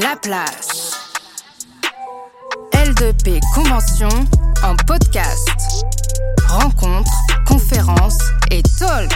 [0.00, 0.92] La place.
[2.72, 4.08] L2P Convention
[4.62, 5.48] en podcast.
[6.46, 7.10] Rencontres,
[7.46, 8.18] conférences
[8.50, 9.10] et talk.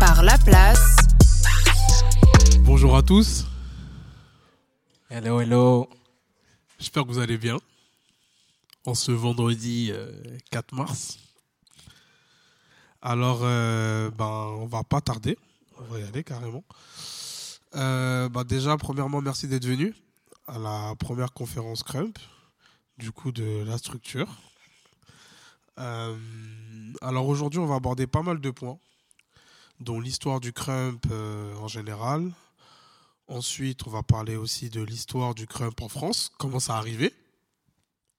[0.00, 0.96] Par La Place.
[2.60, 3.44] Bonjour à tous,
[5.10, 5.90] Hello, hello.
[6.78, 7.58] j'espère que vous allez bien.
[8.86, 10.10] En ce vendredi euh,
[10.50, 11.18] 4 mars.
[13.02, 15.36] Alors, euh, ben, on va pas tarder,
[15.78, 16.64] on va y aller carrément.
[17.74, 19.94] Euh, ben, déjà, premièrement, merci d'être venu
[20.46, 22.18] à la première conférence Crump,
[22.98, 24.28] du coup de la structure.
[25.78, 26.16] Euh,
[27.00, 28.78] alors aujourd'hui, on va aborder pas mal de points,
[29.80, 32.32] dont l'histoire du Crump euh, en général,
[33.28, 37.14] Ensuite, on va parler aussi de l'histoire du crump en France, comment ça arrivé,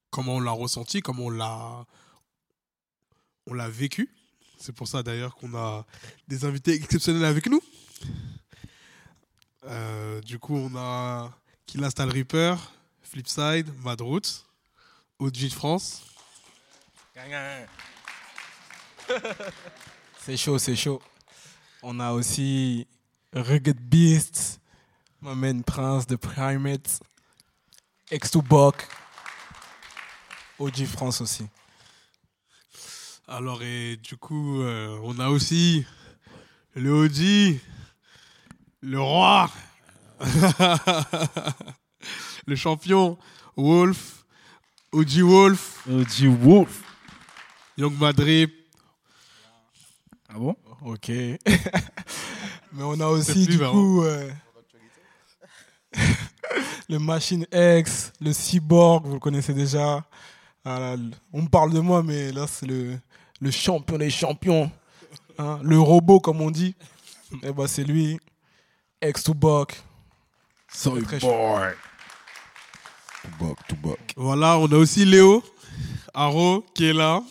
[0.10, 1.86] comment on l'a ressenti, comment on l'a
[3.46, 4.10] on l'a vécu.
[4.58, 5.86] C'est pour ça d'ailleurs qu'on a
[6.28, 7.62] des invités exceptionnels avec nous.
[9.66, 11.32] Euh, du coup, on a
[11.66, 12.56] Killa Style Reaper,
[13.02, 14.46] Flipside, Mad Roots,
[15.20, 16.04] OG de France.
[20.20, 21.02] C'est chaud, c'est chaud.
[21.82, 22.88] On a aussi
[23.34, 24.62] Rugged Beast,
[25.22, 27.02] ma main Prince de Primates,
[28.10, 28.76] X2Bok,
[30.60, 31.46] OG France aussi.
[33.28, 35.86] Alors, et du coup, euh, on a aussi
[36.76, 37.60] le OG,
[38.84, 39.50] le roi,
[42.46, 43.18] le champion,
[43.56, 44.26] Wolf,
[44.92, 46.84] OG Wolf, OG Wolf.
[47.78, 48.52] Young Madrid.
[50.30, 50.56] Ah bon?
[50.86, 51.10] Ok.
[52.74, 54.30] Mais on a aussi du coup euh,
[56.90, 60.04] le Machine X, le Cyborg, vous le connaissez déjà.
[60.66, 60.96] Ah là,
[61.32, 62.98] on me parle de moi, mais là c'est le,
[63.42, 64.72] le champion des champions.
[65.38, 66.76] hein, le robot comme on dit.
[67.42, 68.20] Et bah c'est lui,
[69.04, 69.74] X to Buck.
[70.70, 71.74] Sorry Très boy.
[73.22, 74.00] To buck, to buck.
[74.16, 75.44] Voilà, on a aussi Léo,
[76.14, 77.22] Aro, qui est là.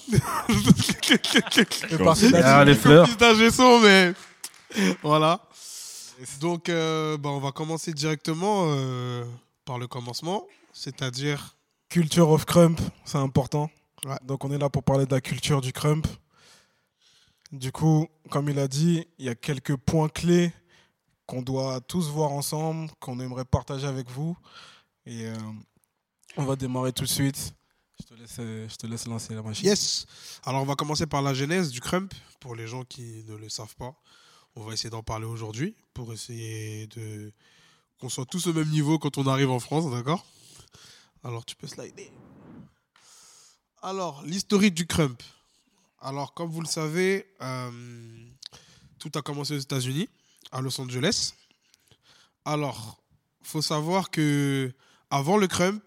[2.44, 3.06] Ah, les fleurs.
[3.36, 4.12] Gesson, mais
[5.02, 5.40] voilà.
[6.40, 9.24] Donc, euh, bah, on va commencer directement euh,
[9.64, 11.56] par le commencement, c'est-à-dire
[11.88, 13.70] Culture of Crump, c'est important.
[14.06, 14.16] Ouais.
[14.24, 16.06] Donc on est là pour parler de la culture du Crump.
[17.52, 20.52] Du coup, comme il a dit, il y a quelques points clés
[21.32, 24.36] qu'on doit tous voir ensemble, qu'on aimerait partager avec vous.
[25.06, 25.34] Et euh,
[26.36, 27.54] on va démarrer tout de suite.
[27.98, 29.64] Je te laisse, euh, je te laisse lancer la machine.
[29.64, 30.04] Yes.
[30.44, 33.48] Alors, on va commencer par la genèse du crump, pour les gens qui ne le
[33.48, 33.94] savent pas.
[34.56, 37.32] On va essayer d'en parler aujourd'hui, pour essayer de
[37.98, 40.26] qu'on soit tous au même niveau quand on arrive en France, d'accord?
[41.24, 42.12] Alors, tu peux slider.
[43.80, 45.22] Alors, l'historique du crump.
[45.98, 47.70] Alors, comme vous le savez, euh,
[48.98, 50.10] tout a commencé aux États-Unis,
[50.60, 51.34] Los Angeles.
[52.44, 53.02] Alors,
[53.42, 54.72] faut savoir que
[55.10, 55.82] avant le crump,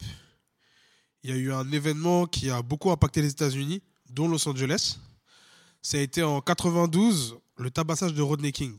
[1.24, 5.00] il y a eu un événement qui a beaucoup impacté les États-Unis, dont Los Angeles.
[5.82, 8.78] Ça a été en 92, le tabassage de Rodney King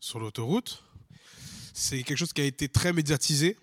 [0.00, 0.82] sur l'autoroute.
[1.74, 3.56] C'est quelque chose qui a été très médiatisé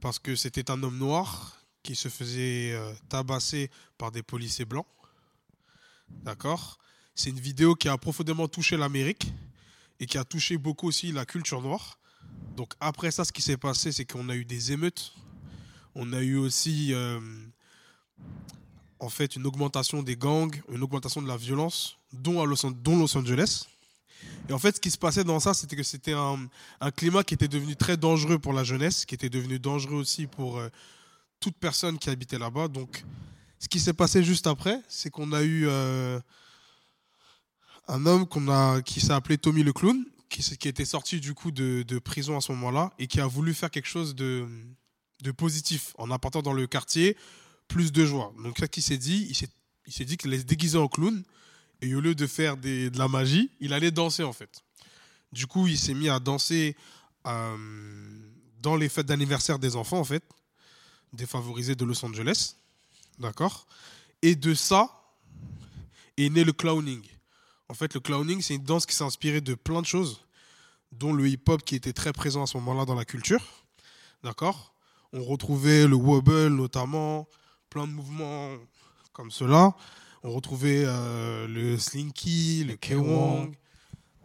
[0.00, 4.86] parce que c'était un homme noir qui se faisait euh, tabasser par des policiers blancs.
[6.08, 6.78] D'accord?
[7.14, 9.32] C'est une vidéo qui a profondément touché l'Amérique
[10.00, 11.98] et qui a touché beaucoup aussi la culture noire.
[12.56, 15.12] Donc après ça, ce qui s'est passé, c'est qu'on a eu des émeutes
[16.00, 17.20] on a eu aussi euh,
[19.00, 22.64] en fait une augmentation des gangs, une augmentation de la violence, dont Los,
[23.16, 23.66] Angeles.
[24.48, 26.48] Et en fait, ce qui se passait dans ça, c'était que c'était un,
[26.80, 30.26] un climat qui était devenu très dangereux pour la jeunesse, qui était devenu dangereux aussi
[30.26, 30.68] pour euh,
[31.40, 32.68] toute personne qui habitait là-bas.
[32.68, 33.04] Donc,
[33.58, 36.20] ce qui s'est passé juste après, c'est qu'on a eu euh,
[37.88, 41.50] un homme qu'on a, qui s'est appelé Tommy le Clown, qui, était sorti du coup
[41.50, 44.46] de, prison à ce moment-là et qui a voulu faire quelque chose de,
[45.36, 47.16] positif en apportant dans le quartier
[47.66, 48.32] plus de joie.
[48.42, 51.22] Donc, ça qu'il s'est dit, il s'est, dit qu'il allait se déguiser en clown
[51.80, 54.62] et au lieu de faire de la magie, il allait danser en fait.
[55.32, 56.76] Du coup, il s'est mis à danser
[57.26, 57.56] euh,
[58.60, 60.24] dans les fêtes d'anniversaire des enfants en fait,
[61.12, 62.56] défavorisés de Los Angeles.
[63.18, 63.66] D'accord?
[64.22, 64.90] Et de ça
[66.16, 67.02] est né le clowning.
[67.70, 70.24] En fait, le clowning, c'est une danse qui s'est inspirée de plein de choses,
[70.92, 73.44] dont le hip-hop qui était très présent à ce moment-là dans la culture.
[74.24, 74.72] D'accord?
[75.12, 77.28] On retrouvait le wobble notamment,
[77.68, 78.56] plein de mouvements
[79.12, 79.74] comme cela.
[80.22, 83.54] On retrouvait euh, le slinky, le K-Wong,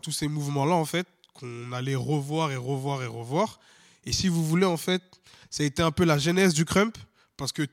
[0.02, 3.60] tous ces mouvements-là, en fait, qu'on allait revoir et revoir et revoir.
[4.06, 5.04] Et si vous voulez, en fait,
[5.50, 6.98] ça a été un peu la genèse du crump,
[7.36, 7.68] parce que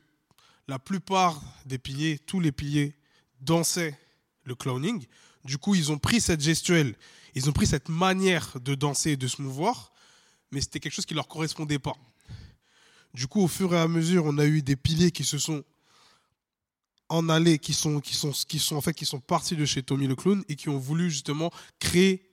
[0.66, 2.96] la plupart des piliers, tous les piliers,
[3.40, 3.99] dansaient
[4.44, 5.05] le clowning.
[5.44, 6.96] Du coup, ils ont pris cette gestuelle,
[7.34, 9.92] ils ont pris cette manière de danser et de se mouvoir,
[10.50, 11.96] mais c'était quelque chose qui leur correspondait pas.
[13.14, 15.64] Du coup, au fur et à mesure, on a eu des piliers qui se sont
[17.08, 19.82] en allés, qui sont, qui sont, qui sont en fait, qui sont partis de chez
[19.82, 21.50] Tommy le clown et qui ont voulu justement
[21.81, 22.31] créer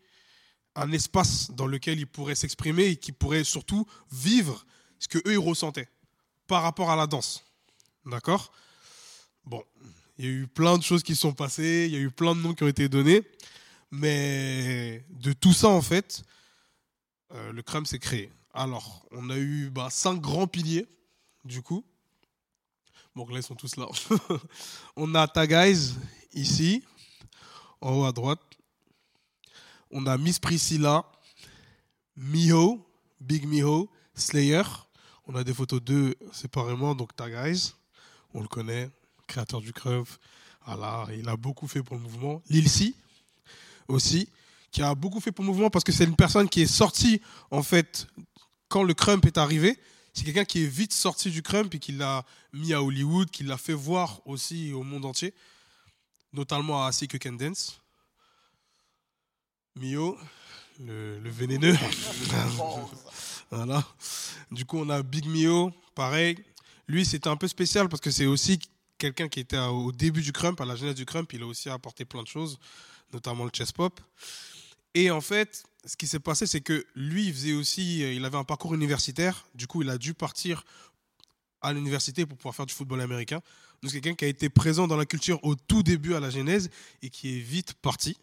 [0.75, 4.65] un espace dans lequel ils pourraient s'exprimer et qui pourraient surtout vivre
[5.00, 5.89] ce que eux ils ressentaient
[6.45, 7.44] par rapport à la danse.
[8.06, 8.51] D'accord?
[9.44, 9.63] Bon,
[10.18, 12.36] il y a eu plein de choses qui sont passées, il y a eu plein
[12.36, 13.24] de noms qui ont été donnés,
[13.92, 16.24] mais de tout ça en fait,
[17.34, 18.31] euh, le crème s'est créé.
[18.54, 20.88] Alors, on a eu bah, cinq grands piliers,
[21.46, 21.86] du coup.
[23.16, 23.88] Bon, là, ils sont tous là.
[24.96, 25.94] on a Tagays,
[26.34, 26.84] ici,
[27.81, 28.42] en haut à droite.
[29.92, 31.06] On a Miss Priscilla,
[32.16, 32.84] Miho,
[33.19, 34.64] Big Miho, Slayer.
[35.28, 37.74] On a des photos d'eux séparément, donc Tagays,
[38.34, 38.90] on le connaît,
[39.27, 40.07] créateur du Crump.
[40.65, 42.41] Voilà, il a beaucoup fait pour le mouvement.
[42.50, 42.94] Lil C,
[43.88, 44.29] aussi,
[44.71, 47.21] qui a beaucoup fait pour le mouvement parce que c'est une personne qui est sortie,
[47.51, 48.07] en fait,
[48.68, 49.77] quand le Crump est arrivé.
[50.13, 53.44] C'est quelqu'un qui est vite sorti du Crump et qui l'a mis à Hollywood, qui
[53.44, 55.33] l'a fait voir aussi au monde entier,
[56.33, 57.80] notamment à Sick Can Dance.
[59.75, 60.18] Mio,
[60.80, 61.77] le, le vénéneux.
[63.51, 63.85] voilà.
[64.51, 66.44] Du coup, on a Big Mio, pareil.
[66.88, 68.59] Lui, c'était un peu spécial parce que c'est aussi
[68.97, 71.31] quelqu'un qui était au début du crump, à la genèse du crump.
[71.33, 72.59] Il a aussi apporté plein de choses,
[73.13, 73.99] notamment le chess pop.
[74.94, 78.38] Et en fait, ce qui s'est passé, c'est que lui, il faisait aussi, il avait
[78.38, 79.45] un parcours universitaire.
[79.55, 80.63] Du coup, il a dû partir
[81.61, 83.41] à l'université pour pouvoir faire du football américain.
[83.81, 86.29] Donc, c'est quelqu'un qui a été présent dans la culture au tout début, à la
[86.29, 86.69] genèse,
[87.01, 88.17] et qui est vite parti.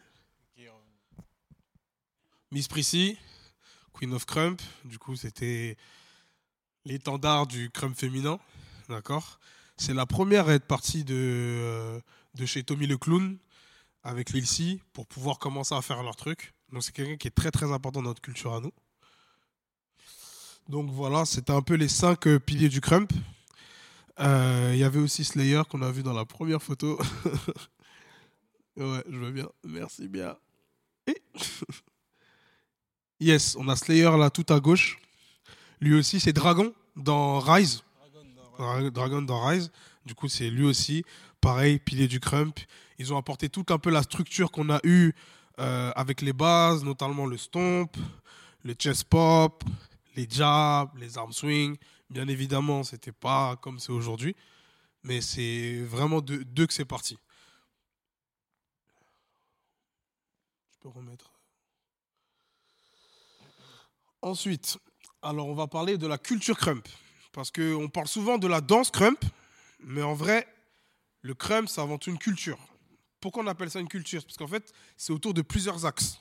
[2.50, 3.16] Miss Prissy,
[3.92, 5.76] Queen of Crump, du coup, c'était
[6.84, 8.38] l'étendard du crump féminin,
[8.88, 9.40] d'accord?
[9.76, 12.00] C'est la première à être partie de, euh,
[12.34, 13.36] de chez Tommy le Clown
[14.02, 16.52] avec Lil C pour pouvoir commencer à faire leur truc.
[16.72, 18.72] Donc c'est quelqu'un qui est très très important dans notre culture à nous.
[20.68, 23.12] Donc voilà, c'était un peu les cinq euh, piliers du crump.
[24.20, 26.98] Euh, Il y avait aussi Slayer qu'on a vu dans la première photo.
[28.76, 29.48] ouais, je veux bien.
[29.64, 30.36] Merci bien.
[33.20, 34.98] Yes, on a Slayer là tout à gauche.
[35.80, 37.82] Lui aussi, c'est Dragon dans Rise.
[38.58, 39.70] Dra- Dragon dans Rise.
[40.06, 41.04] Du coup, c'est lui aussi.
[41.40, 42.58] Pareil, pilier du crump.
[42.98, 45.12] Ils ont apporté toute un peu la structure qu'on a eue
[45.60, 47.96] euh, avec les bases, notamment le stomp,
[48.62, 49.64] le chest pop,
[50.16, 51.76] les jabs, les arm swing.
[52.10, 54.36] Bien évidemment, c'était pas comme c'est aujourd'hui,
[55.02, 57.18] mais c'est vraiment de- d'eux que c'est parti.
[60.72, 61.30] Je peux remettre.
[64.22, 64.78] Ensuite,
[65.22, 66.86] alors on va parler de la culture crump.
[67.34, 69.18] Parce qu'on parle souvent de la danse crump,
[69.80, 70.46] mais en vrai,
[71.20, 72.58] le crump, c'est avant tout une culture.
[73.20, 74.22] Pourquoi on appelle ça une culture?
[74.24, 76.20] Parce qu'en fait, c'est autour de plusieurs axes.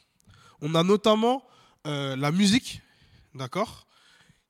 [0.59, 1.45] On a notamment
[1.85, 2.81] euh, la musique,
[3.35, 3.85] d'accord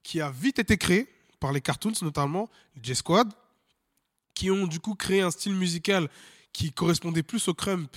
[0.04, 3.30] Qui a vite été créée par les cartoons, notamment les J-Squad,
[4.34, 6.10] qui ont du coup créé un style musical
[6.54, 7.94] qui correspondait plus au crump,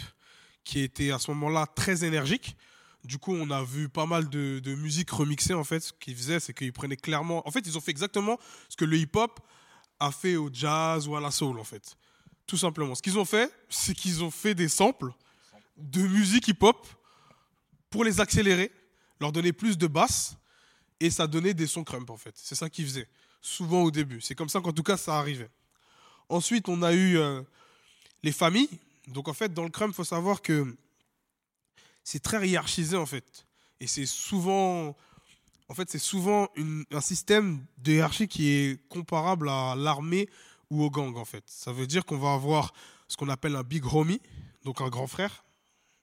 [0.65, 2.57] qui était à ce moment-là très énergique.
[3.07, 5.79] Du coup, on a vu pas mal de, musique remixée, en fait.
[5.79, 7.47] Ce qu'ils faisaient, c'est qu'ils prenaient clairement...
[7.47, 8.37] En fait, ils ont fait exactement
[8.69, 9.41] ce que le hip-hop
[10.01, 11.97] a fait au jazz ou à la soul, en fait.
[12.49, 12.97] Tout simplement.
[12.97, 15.13] Ce qu'ils ont fait, c'est qu'ils ont fait des samples
[15.77, 16.85] de musique hip-hop
[17.91, 18.73] pour les accélérer,
[19.21, 20.37] leur donner plus de basse,
[20.99, 22.35] et ça donnait des sons crump, en fait.
[22.35, 23.09] C'est ça qu'ils faisaient,
[23.41, 24.21] souvent au début.
[24.21, 25.51] C'est comme ça qu'en tout cas, ça arrivait.
[26.29, 27.41] Ensuite, on a eu euh,
[28.25, 28.81] les familles.
[29.07, 30.77] Donc, en fait, dans le crump, il faut savoir que
[32.07, 33.47] c'est très hiérarchisé, en fait.
[33.81, 34.97] Et c'est souvent...
[35.69, 36.49] En fait, c'est souvent
[36.93, 40.29] un système de hiérarchie qui est comparable à l'armée
[40.71, 41.43] ou au gang, en fait.
[41.49, 42.73] Ça veut dire qu'on va avoir
[43.09, 44.21] ce qu'on appelle un big homie,
[44.65, 45.45] donc un grand frère,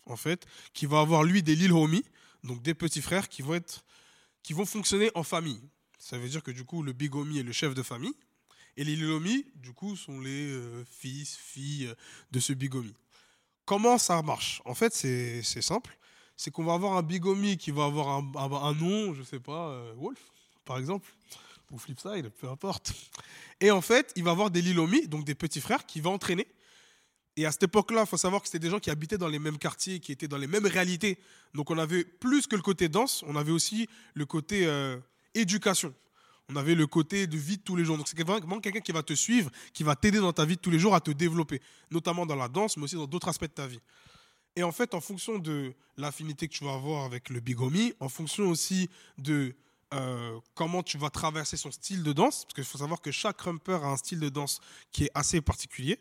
[0.05, 2.03] en fait, qui va avoir lui des little homies,
[2.43, 3.85] donc des petits frères qui vont être,
[4.43, 5.61] qui vont fonctionner en famille.
[5.99, 8.15] Ça veut dire que du coup, le big homie est le chef de famille,
[8.75, 11.95] et les little homies, du coup, sont les euh, fils, filles euh,
[12.31, 12.93] de ce big homie.
[13.65, 14.61] Comment ça marche?
[14.65, 15.97] En fait, c'est simple.
[16.35, 19.69] C'est qu'on va avoir un big homie qui va avoir un, nom, je sais pas,
[19.69, 20.19] euh, Wolf,
[20.65, 21.07] par exemple,
[21.71, 22.93] ou Flipside, peu importe.
[23.61, 26.13] Et en fait, il va avoir des little homies, donc des petits frères, qui vont
[26.13, 26.47] entraîner.
[27.35, 29.39] Et à cette époque-là, il faut savoir que c'était des gens qui habitaient dans les
[29.39, 31.17] mêmes quartiers, qui étaient dans les mêmes réalités.
[31.53, 34.97] Donc on avait plus que le côté danse, on avait aussi le côté euh,
[35.33, 35.93] éducation.
[36.49, 37.97] On avait le côté de vie de tous les jours.
[37.97, 40.61] Donc c'est vraiment quelqu'un qui va te suivre, qui va t'aider dans ta vie de
[40.61, 43.43] tous les jours à te développer, notamment dans la danse, mais aussi dans d'autres aspects
[43.43, 43.79] de ta vie.
[44.55, 48.09] Et en fait, en fonction de l'affinité que tu vas avoir avec le bigomie, en
[48.09, 49.55] fonction aussi de
[49.93, 53.39] euh, comment tu vas traverser son style de danse, parce qu'il faut savoir que chaque
[53.41, 54.59] rumper a un style de danse
[54.91, 55.99] qui est assez particulier.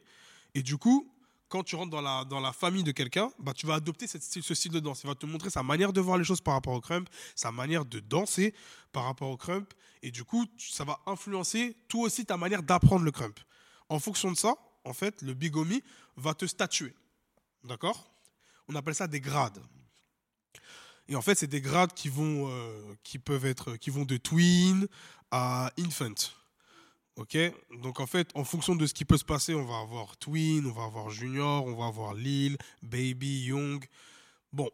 [0.54, 1.11] Et du coup,
[1.52, 4.22] quand tu rentres dans la, dans la famille de quelqu'un, bah, tu vas adopter cette
[4.22, 5.02] ce style de danse.
[5.04, 7.52] Il va te montrer sa manière de voir les choses par rapport au crump, sa
[7.52, 8.54] manière de danser
[8.90, 9.70] par rapport au crump.
[10.02, 13.38] Et du coup, ça va influencer toi aussi ta manière d'apprendre le crump.
[13.90, 14.54] En fonction de ça,
[14.84, 15.82] en fait, le bigomi
[16.16, 16.94] va te statuer.
[17.64, 18.10] D'accord?
[18.66, 19.62] On appelle ça des grades.
[21.06, 24.16] Et en fait, c'est des grades qui vont, euh, qui peuvent être, qui vont de
[24.16, 24.88] twin
[25.30, 26.14] à infant.
[27.16, 27.36] Ok?
[27.82, 30.66] Donc en fait, en fonction de ce qui peut se passer, on va avoir twin,
[30.66, 33.84] on va avoir junior, on va avoir lil, baby, young.
[34.52, 34.70] Bon,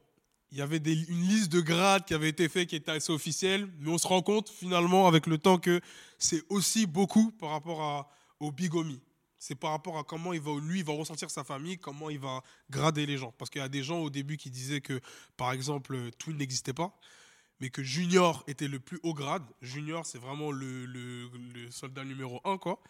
[0.50, 3.68] il y avait une liste de grades qui avait été faite, qui était assez officielle,
[3.80, 5.80] mais on se rend compte finalement avec le temps que
[6.18, 8.09] c'est aussi beaucoup par rapport à,
[8.40, 9.00] au bigomi.
[9.38, 12.42] C'est par rapport à comment il va, lui, va ressentir sa famille, comment il va
[12.71, 13.33] grader les gens.
[13.38, 15.00] Parce qu'il y a des gens au début qui disaient que,
[15.37, 16.99] par exemple, Twin n'existait pas,
[17.61, 19.45] mais que Junior était le plus haut grade.
[19.62, 20.88] Junior, c'est vraiment le,
[21.71, 22.81] soldat numéro un, quoi.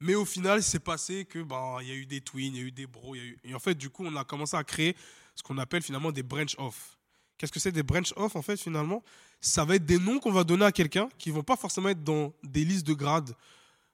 [0.00, 1.38] Mais au final, c'est passé que
[1.82, 3.74] il y a eu des twins, il y a eu des bros, et en fait,
[3.74, 4.96] du coup, on a commencé à créer
[5.34, 6.98] ce qu'on appelle finalement des branch off.
[7.38, 9.02] Qu'est-ce que c'est des branch off en fait finalement?
[9.40, 12.04] Ça va être des noms qu'on va donner à quelqu'un qui vont pas forcément être
[12.04, 13.34] dans des listes de grades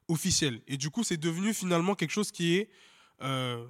[0.09, 0.61] officielles.
[0.66, 2.71] Et du coup, c'est devenu finalement quelque chose qui est
[3.23, 3.66] euh,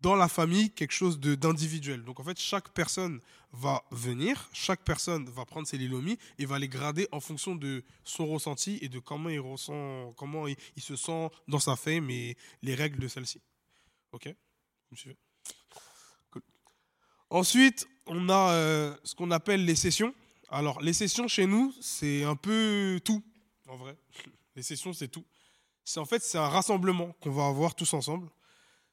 [0.00, 2.02] dans la famille quelque chose d'individuel.
[2.02, 3.20] Donc en fait, chaque personne
[3.52, 7.84] va venir, chaque personne va prendre ses lilomis et va les grader en fonction de
[8.04, 12.36] son ressenti et de comment il ressent, comment il, se sent dans sa fame et
[12.62, 13.40] les règles de celle-ci.
[14.12, 14.26] Ok?
[14.26, 15.16] Vous me suivez?
[17.28, 20.14] Ensuite, on a euh, ce qu'on appelle les sessions.
[20.48, 23.22] Alors, les sessions chez nous, c'est un peu tout,
[23.68, 23.96] en vrai.
[24.56, 25.24] Les sessions, c'est tout.
[25.84, 28.28] C'est en fait, c'est un rassemblement qu'on va avoir tous ensemble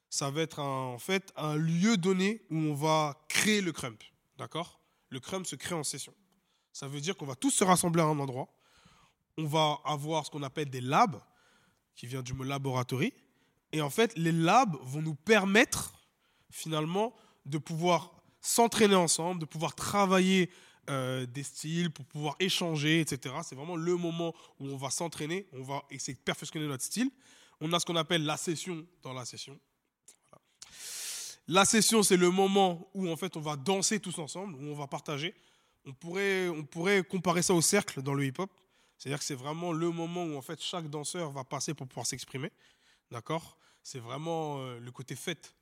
[0.09, 4.01] ça va être un- en fait un lieu donné où on va créer le crump.
[4.37, 4.79] D'accord?
[5.09, 6.13] Le crump se crée en session.
[6.73, 8.47] Ça veut dire qu'on va tous se rassembler à un endroit.
[9.37, 11.19] On va avoir ce qu'on appelle des labs,
[11.95, 13.13] qui vient du mot laboratory.
[13.71, 15.93] Et en fait, les labs vont nous permettre
[16.51, 20.49] finalement de pouvoir s'entraîner ensemble, de pouvoir travailler
[20.89, 23.35] euh, des styles, pour pouvoir échanger, etc.
[23.43, 27.09] C'est vraiment le moment où on va s'entraîner, on va essayer de perfectionner notre style.
[27.59, 29.59] On a ce qu'on appelle la session dans la session.
[31.49, 34.75] La session, c'est le moment où en fait on va danser tous ensemble, où on
[34.75, 35.33] va partager.
[35.85, 38.51] On pourrait, on pourrait comparer ça au cercle dans le hip-hop.
[38.97, 42.05] C'est-à-dire que c'est vraiment le moment où en fait chaque danseur va passer pour pouvoir
[42.05, 42.51] s'exprimer.
[43.11, 43.57] D'accord?
[43.81, 45.53] C'est vraiment euh, le côté fête.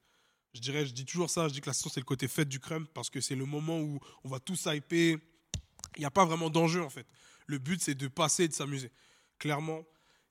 [0.56, 2.50] Je dirais, je dis toujours ça, je dis que la session c'est le côté fête
[2.50, 5.20] du crème parce que c'est le moment où on va tous hyper.
[5.98, 7.06] Il n'y a pas vraiment d'enjeu en fait.
[7.46, 8.92] Le but c'est de passer et de s'amuser.
[9.38, 9.84] Clairement,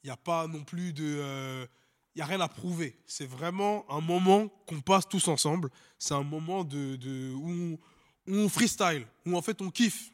[0.03, 1.05] il n'y a pas non plus de.
[1.05, 1.67] euh,
[2.15, 2.97] il n'y a rien à prouver.
[3.07, 5.71] C'est vraiment un moment qu'on passe tous ensemble.
[5.99, 10.11] C'est un moment de, de- où, on, où on freestyle, où en fait on kiffe,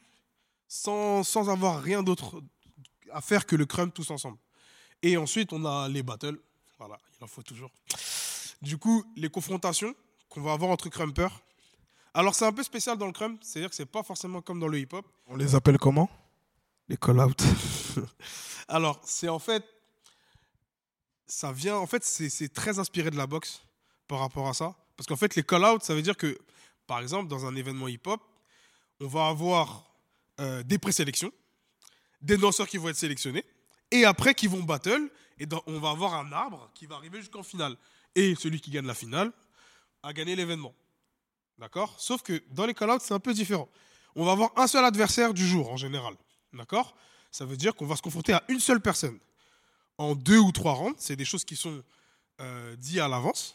[0.69, 2.42] sans, sans avoir rien d'autre
[3.12, 4.38] à faire que le crump tous ensemble.
[5.02, 6.38] Et ensuite, on a les battles.
[6.78, 7.71] Voilà, il en faut toujours.
[8.62, 9.95] Du coup, les confrontations
[10.28, 11.40] qu'on va avoir entre crumpers.
[12.14, 14.69] Alors, c'est un peu spécial dans le crump, c'est-à-dire que c'est pas forcément comme dans
[14.69, 15.07] le hip-hop.
[15.26, 16.09] On les appelle comment?
[16.88, 17.42] Les call-out.
[18.69, 19.64] Alors, c'est en fait.
[21.30, 21.76] Ça vient.
[21.76, 23.62] En fait, c'est très inspiré de la boxe
[24.08, 24.75] par rapport à ça.
[24.96, 26.37] Parce qu'en fait, les call-out, ça veut dire que,
[26.88, 28.20] par exemple, dans un événement hip-hop,
[28.99, 29.94] on va avoir
[30.40, 31.30] euh, des présélections,
[32.20, 33.44] des danseurs qui vont être sélectionnés,
[33.92, 35.08] et après qui vont battle,
[35.38, 37.76] et on va avoir un arbre qui va arriver jusqu'en finale.
[38.16, 39.32] Et celui qui gagne la finale
[40.02, 40.75] a gagné l'événement.
[41.58, 41.94] D'accord?
[42.00, 43.68] Sauf que dans les call-outs, c'est un peu différent.
[44.16, 46.14] On va avoir un seul adversaire du jour en général.
[46.52, 46.96] D'accord?
[47.30, 49.20] Ça veut dire qu'on va se confronter à une seule personne.
[50.00, 51.83] En deux ou trois rounds, c'est des choses qui sont
[52.40, 53.54] euh, dites à l'avance.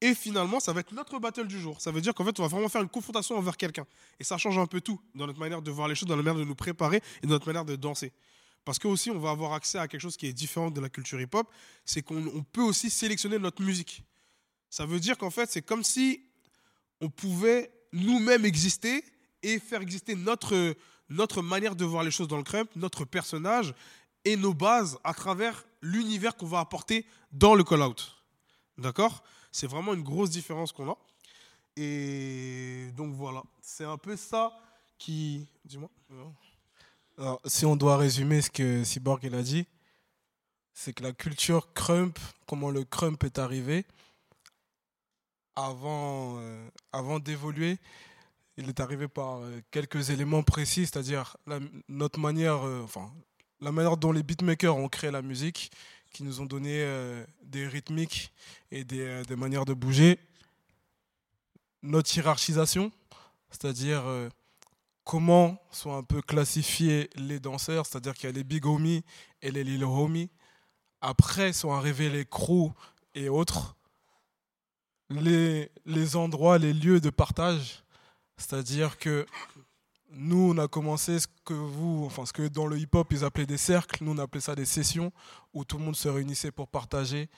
[0.00, 1.78] Et finalement, ça va être notre battle du jour.
[1.82, 3.86] Ça veut dire qu'en fait, on va vraiment faire une confrontation envers quelqu'un.
[4.18, 6.22] Et ça change un peu tout dans notre manière de voir les choses, dans la
[6.22, 8.10] manière de nous préparer et dans notre manière de danser.
[8.64, 10.88] Parce que aussi, on va avoir accès à quelque chose qui est différent de la
[10.88, 11.46] culture hip-hop,
[11.84, 14.02] c'est qu'on on peut aussi sélectionner notre musique.
[14.70, 16.22] Ça veut dire qu'en fait, c'est comme si
[17.02, 19.04] on pouvait nous-mêmes exister
[19.42, 20.74] et faire exister notre,
[21.10, 23.74] notre manière de voir les choses dans le crump, notre personnage
[24.24, 28.16] et nos bases à travers l'univers qu'on va apporter dans le call-out.
[28.78, 29.22] D'accord?
[29.52, 30.98] C'est vraiment une grosse différence qu'on a.
[31.76, 34.52] Et donc voilà, c'est un peu ça
[34.98, 35.48] qui...
[35.64, 35.90] Dis-moi.
[37.18, 39.66] Alors, si on doit résumer ce que Cyborg a dit,
[40.72, 43.84] c'est que la culture crump, comment le crump est arrivé,
[45.56, 47.78] avant, euh, avant d'évoluer,
[48.56, 51.36] il est arrivé par euh, quelques éléments précis, c'est-à-dire
[51.88, 53.12] notre manière, euh, enfin,
[53.60, 55.70] la manière dont les beatmakers ont créé la musique,
[56.12, 58.32] qui nous ont donné euh, des rythmiques
[58.70, 60.18] et des, euh, des manières de bouger.
[61.82, 62.90] Notre hiérarchisation,
[63.50, 64.28] c'est-à-dire euh,
[65.04, 69.04] comment sont un peu classifiés les danseurs, c'est-à-dire qu'il y a les big homies
[69.42, 70.30] et les little homies.
[71.00, 72.72] Après sont arrivés les crews
[73.14, 73.76] et autres.
[75.10, 77.82] les, les endroits, les lieux de partage.
[78.36, 79.26] C'est-à-dire que
[80.12, 83.46] nous, on a commencé ce que vous, enfin ce que dans le hip-hop ils appelaient
[83.46, 85.12] des cercles, nous on appelait ça des sessions
[85.54, 87.28] où tout le monde se réunissait pour partager,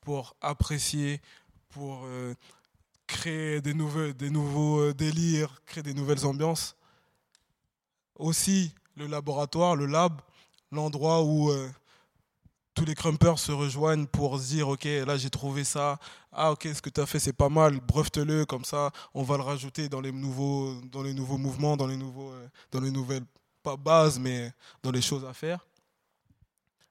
[0.00, 1.20] pour apprécier,
[1.68, 2.34] pour euh,
[3.06, 6.76] créer des, nouveaux, des nouveaux euh, délires, créer des nouvelles ambiances.
[8.16, 10.20] Aussi le laboratoire, le lab,
[10.70, 11.68] l'endroit où euh,
[12.82, 16.00] tous les crumpers se rejoignent pour dire ok là j'ai trouvé ça.
[16.32, 17.78] Ah ok ce que tu as fait c'est pas mal.
[17.78, 21.86] Brefte-le comme ça on va le rajouter dans les nouveaux dans les nouveaux mouvements dans
[21.86, 23.22] les nouveaux euh, dans les nouvelles
[23.62, 24.50] pas bases mais
[24.82, 25.64] dans les choses à faire.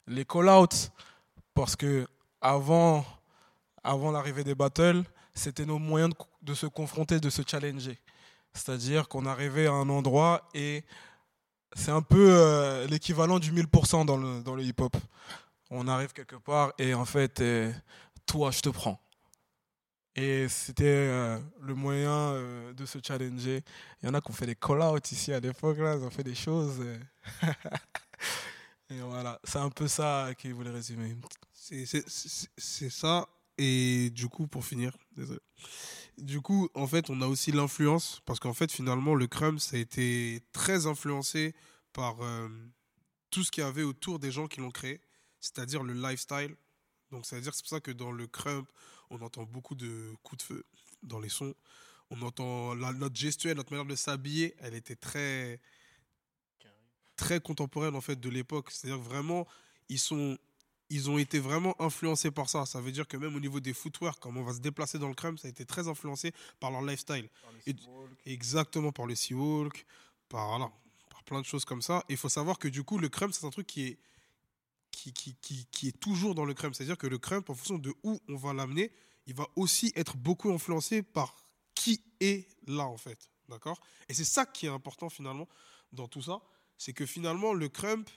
[0.07, 0.91] Les call-outs
[1.53, 2.07] parce que
[2.39, 3.03] avant
[3.83, 7.99] avant l'arrivée des battles c'était nos moyens de, de se confronter de se challenger.
[8.53, 10.85] C'est-à-dire qu'on arrivait à un endroit et
[11.75, 14.95] c'est un peu euh, l'équivalent du 1000% dans le, dans le hip-hop
[15.71, 17.71] on arrive quelque part et en fait, euh,
[18.25, 19.01] toi, je te prends.
[20.13, 23.63] Et c'était euh, le moyen euh, de se challenger.
[24.01, 26.09] Il y en a qui ont fait des call-outs ici à l'époque, là, ils ont
[26.09, 26.83] fait des choses.
[28.89, 31.15] et voilà, c'est un peu ça qu'il voulait résumer.
[31.53, 33.27] C'est- ça.
[33.57, 34.97] Et du coup, pour finir.
[36.17, 39.77] Du coup, en fait, on a aussi l'influence, parce qu'en fait, finalement, le crumb, ça
[39.77, 41.53] a été très influencé
[41.93, 42.17] par
[43.29, 44.99] tout ce qu'il y avait autour des gens qui l'ont créé,
[45.41, 46.55] c'est-à-dire le lifestyle.
[47.11, 48.65] Donc, c'est-à-dire, c'est pour ça que dans le crumb,
[49.09, 50.65] on entend beaucoup de coups de feu
[51.03, 51.53] dans les sons.
[52.09, 55.59] On entend la- notre gestuelle, notre manière de s'habiller, elle était très,
[57.15, 58.71] très contemporaine en fait de l'époque.
[58.71, 59.47] C'est-à-dire vraiment,
[59.89, 60.37] ils sont
[60.93, 62.65] ils ont été vraiment influencés par ça.
[62.65, 65.07] Ça veut dire que même au niveau des footwear, comment on va se déplacer dans
[65.07, 67.29] le crème, ça a été très influencé par leur lifestyle.
[67.65, 67.73] Et-
[68.25, 69.85] Exactement, par le sea walk,
[70.27, 70.69] par, voilà,
[71.09, 72.03] par plein de choses comme ça.
[72.09, 73.97] Et il faut savoir que du coup, le crème, c'est un truc qui est,
[74.91, 75.35] qui,
[75.87, 76.73] est toujours dans le crème.
[76.73, 78.91] C'est-à-dire que le crème, en fonction de où on va l'amener,
[79.25, 83.29] il va aussi être beaucoup influencé par qui est là, en fait.
[83.49, 83.79] D'accord?
[84.09, 85.47] Et c'est ça qui est important, finalement,
[85.91, 86.41] dans tout ça.
[86.77, 88.09] C'est que finalement, le crump,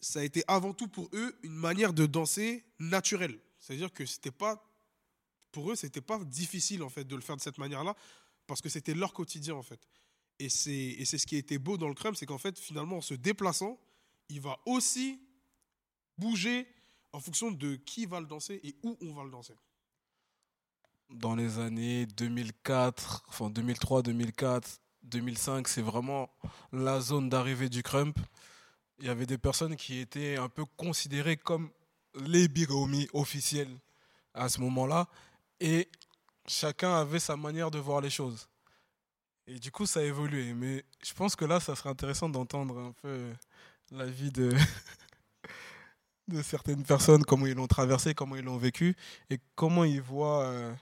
[0.00, 3.38] ça a été avant tout pour eux une manière de danser naturelle.
[3.58, 4.62] C'est-à-dire que c'était pas
[5.54, 7.94] pour eux, c'était pas difficile en fait de le faire de cette manière-là
[8.46, 9.80] parce que c'était leur quotidien en fait.
[10.40, 13.14] Et c'est ce qui était beau dans le crème, c'est qu'en fait finalement en se
[13.14, 13.78] déplaçant,
[14.28, 15.20] il va aussi
[16.18, 16.66] bouger
[17.12, 19.54] en fonction de qui va le danser et où on va le danser.
[21.10, 26.30] Dans les années 2004, enfin 2003, 2004, 2005, c'est vraiment
[26.72, 28.18] la zone d'arrivée du crump.
[28.98, 31.70] Il y avait des personnes qui étaient un peu considérées comme
[32.14, 33.78] les big homies officiels
[34.32, 35.08] à ce moment-là.
[35.60, 35.88] Et
[36.46, 38.48] chacun avait sa manière de voir les choses.
[39.46, 40.54] Et du coup, ça a évolué.
[40.54, 43.32] Mais je pense que là, ça serait intéressant d'entendre un peu
[43.90, 44.50] la vie de,
[46.28, 48.96] de certaines personnes, comment ils l'ont traversé, comment ils l'ont vécu,
[49.30, 50.74] et comment ils voient euh,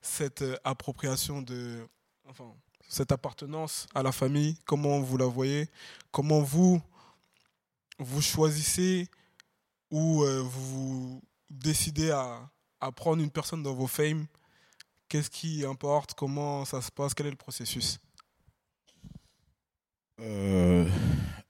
[0.00, 1.86] cette euh, appropriation de.
[2.28, 2.52] Enfin,
[2.88, 5.68] cette appartenance à la famille, comment vous la voyez,
[6.12, 6.80] comment vous,
[7.98, 9.08] vous choisissez
[9.90, 12.48] ou euh, vous décidez à,
[12.80, 14.26] à prendre une personne dans vos fames
[15.08, 18.00] Qu'est-ce qui importe Comment ça se passe Quel est le processus?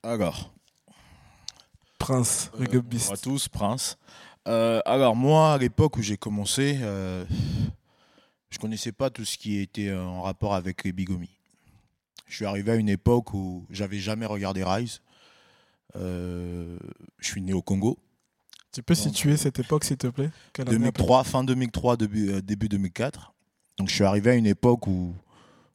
[0.03, 0.53] Alors,
[2.07, 3.23] Prince, euh, Reggae bonjour à Beast.
[3.25, 3.99] tous, Prince.
[4.47, 7.25] Euh, alors, moi, à l'époque où j'ai commencé, euh,
[8.49, 11.37] je connaissais pas tout ce qui était en rapport avec les bigomies.
[12.29, 15.01] Je suis arrivé à une époque où j'avais jamais regardé Rise.
[15.97, 16.79] Euh,
[17.19, 17.99] je suis né au Congo.
[18.71, 21.43] Tu peux Donc, situer cette époque, s'il te plaît Quelle année à peu 2003, fin
[21.43, 23.35] 2003, début, début 2004.
[23.79, 25.13] Donc je suis arrivé à une époque où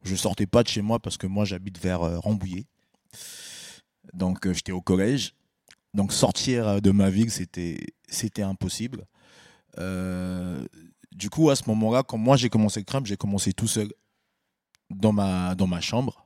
[0.04, 2.68] je sortais pas de chez moi parce que moi j'habite vers Rambouillet.
[4.14, 5.34] Donc j'étais au collège.
[5.94, 9.06] Donc sortir euh, de ma ville c'était c'était impossible.
[9.78, 10.66] Euh,
[11.12, 13.92] du coup à ce moment-là, quand moi j'ai commencé le crème, j'ai commencé tout seul
[14.90, 16.26] dans ma dans ma chambre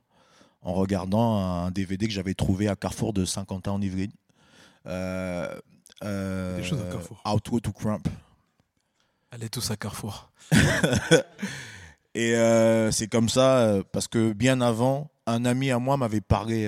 [0.66, 4.10] en regardant un DVD que j'avais trouvé à Carrefour de Saint-Quentin en Yvelines.
[4.86, 5.48] Euh,
[6.02, 7.22] euh, Des choses à Carrefour.
[7.24, 8.08] Outro to Crump.
[9.30, 10.32] Allez tous à Carrefour.
[12.14, 16.66] Et euh, c'est comme ça, parce que bien avant, un ami à moi m'avait parlé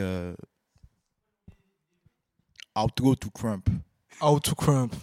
[2.78, 3.68] Outro to Crump.
[4.20, 4.94] How to Crump.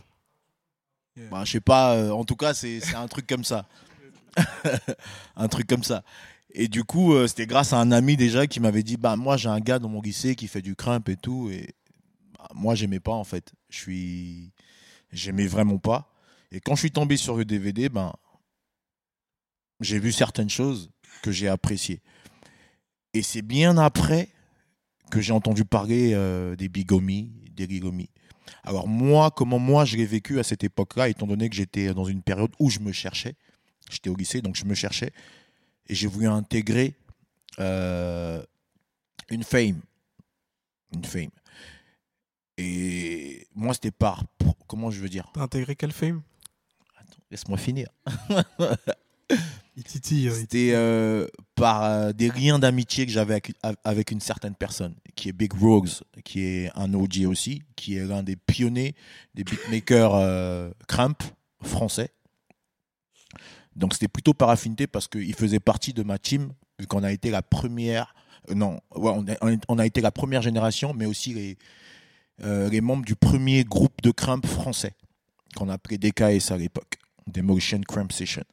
[1.32, 3.68] Bah, je sais pas, euh, en tout cas, c'est c'est un truc comme ça.
[5.36, 6.04] un truc comme ça.
[6.54, 9.38] Et du coup, euh, c'était grâce à un ami déjà qui m'avait dit Bah, moi,
[9.38, 11.50] j'ai un gars dans mon lycée qui fait du crump et tout.
[11.52, 11.74] Et
[12.38, 13.54] bah, moi, j'aimais pas en fait.
[13.70, 14.52] Je suis.
[15.12, 16.14] J'aimais vraiment pas.
[16.52, 18.14] Et quand je suis tombé sur le DVD, ben,
[19.82, 22.02] j'ai vu certaines choses que j'ai appréciées.
[23.14, 24.30] Et c'est bien après
[25.12, 28.10] que j'ai entendu parler euh, des bigomies, des gigomies.
[28.64, 32.06] Alors moi, comment moi je l'ai vécu à cette époque-là, étant donné que j'étais dans
[32.06, 33.36] une période où je me cherchais,
[33.90, 35.12] J'étais au lycée, donc je me cherchais.
[35.88, 36.96] Et j'ai voulu intégrer
[37.60, 38.44] euh,
[39.30, 39.82] une fame.
[40.94, 41.30] Une fame.
[42.58, 44.24] Et moi, c'était par.
[44.68, 45.30] Comment je veux dire?
[45.34, 46.22] T'as intégré quel film
[46.98, 47.90] Attends, Laisse-moi finir.
[49.78, 50.24] Il titille.
[50.26, 53.52] il C'était euh, par euh, des liens d'amitié que j'avais avec,
[53.84, 55.90] avec une certaine personne, qui est Big Rogues,
[56.24, 58.96] qui est un OG aussi, qui est l'un des pionniers
[59.34, 61.22] des beatmakers euh, Crump
[61.62, 62.10] français.
[63.76, 67.12] Donc c'était plutôt par affinité parce qu'il faisait partie de ma team, vu qu'on a
[67.12, 68.16] été la première.
[68.50, 71.58] euh, non, ouais, on, a, on a été la première génération, mais aussi les,
[72.40, 74.94] les membres du premier groupe de Crump français,
[75.58, 78.44] qu'on appelait DKS à l'époque, Demolition Crump Session.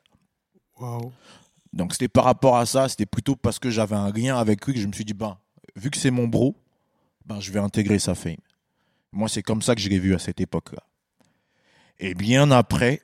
[1.72, 4.74] Donc c'était par rapport à ça, c'était plutôt parce que j'avais un lien avec lui
[4.74, 5.38] que je me suis dit, ben,
[5.76, 6.54] vu que c'est mon bro,
[7.24, 8.36] ben, je vais intégrer sa fame.
[9.12, 10.82] Moi, c'est comme ça que je l'ai vu à cette époque-là.
[11.98, 13.00] Et bien après,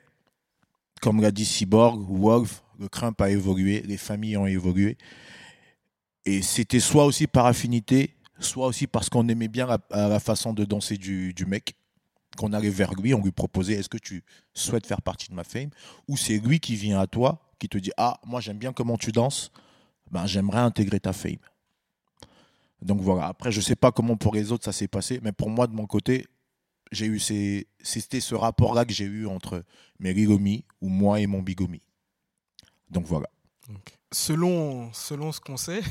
[1.01, 4.97] comme l'a dit Cyborg, Wolf, le Crump a évolué, les familles ont évolué.
[6.25, 10.53] Et c'était soit aussi par affinité, soit aussi parce qu'on aimait bien la, la façon
[10.53, 11.75] de danser du, du mec.
[12.37, 15.43] Qu'on allait vers lui, on lui proposait est-ce que tu souhaites faire partie de ma
[15.43, 15.69] fame?
[16.07, 18.97] Ou c'est lui qui vient à toi, qui te dit ah moi j'aime bien comment
[18.97, 19.51] tu danses,
[20.09, 21.37] ben j'aimerais intégrer ta fame.
[22.81, 23.27] Donc voilà.
[23.27, 25.73] Après je sais pas comment pour les autres ça s'est passé, mais pour moi de
[25.73, 26.25] mon côté
[26.91, 29.63] j'ai eu ces c'était ce rapport là que j'ai eu entre
[29.99, 31.81] mes rigomis ou moi et mon bigomi.
[32.89, 33.29] Donc voilà.
[34.11, 35.81] Selon, selon ce qu'on sait,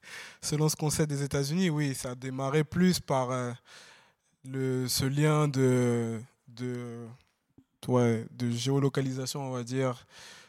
[0.42, 3.52] selon ce qu'on sait des États-Unis, oui, ça a démarré plus par euh,
[4.44, 7.06] le, ce lien de, de,
[7.86, 10.06] ouais, de géolocalisation, on va dire,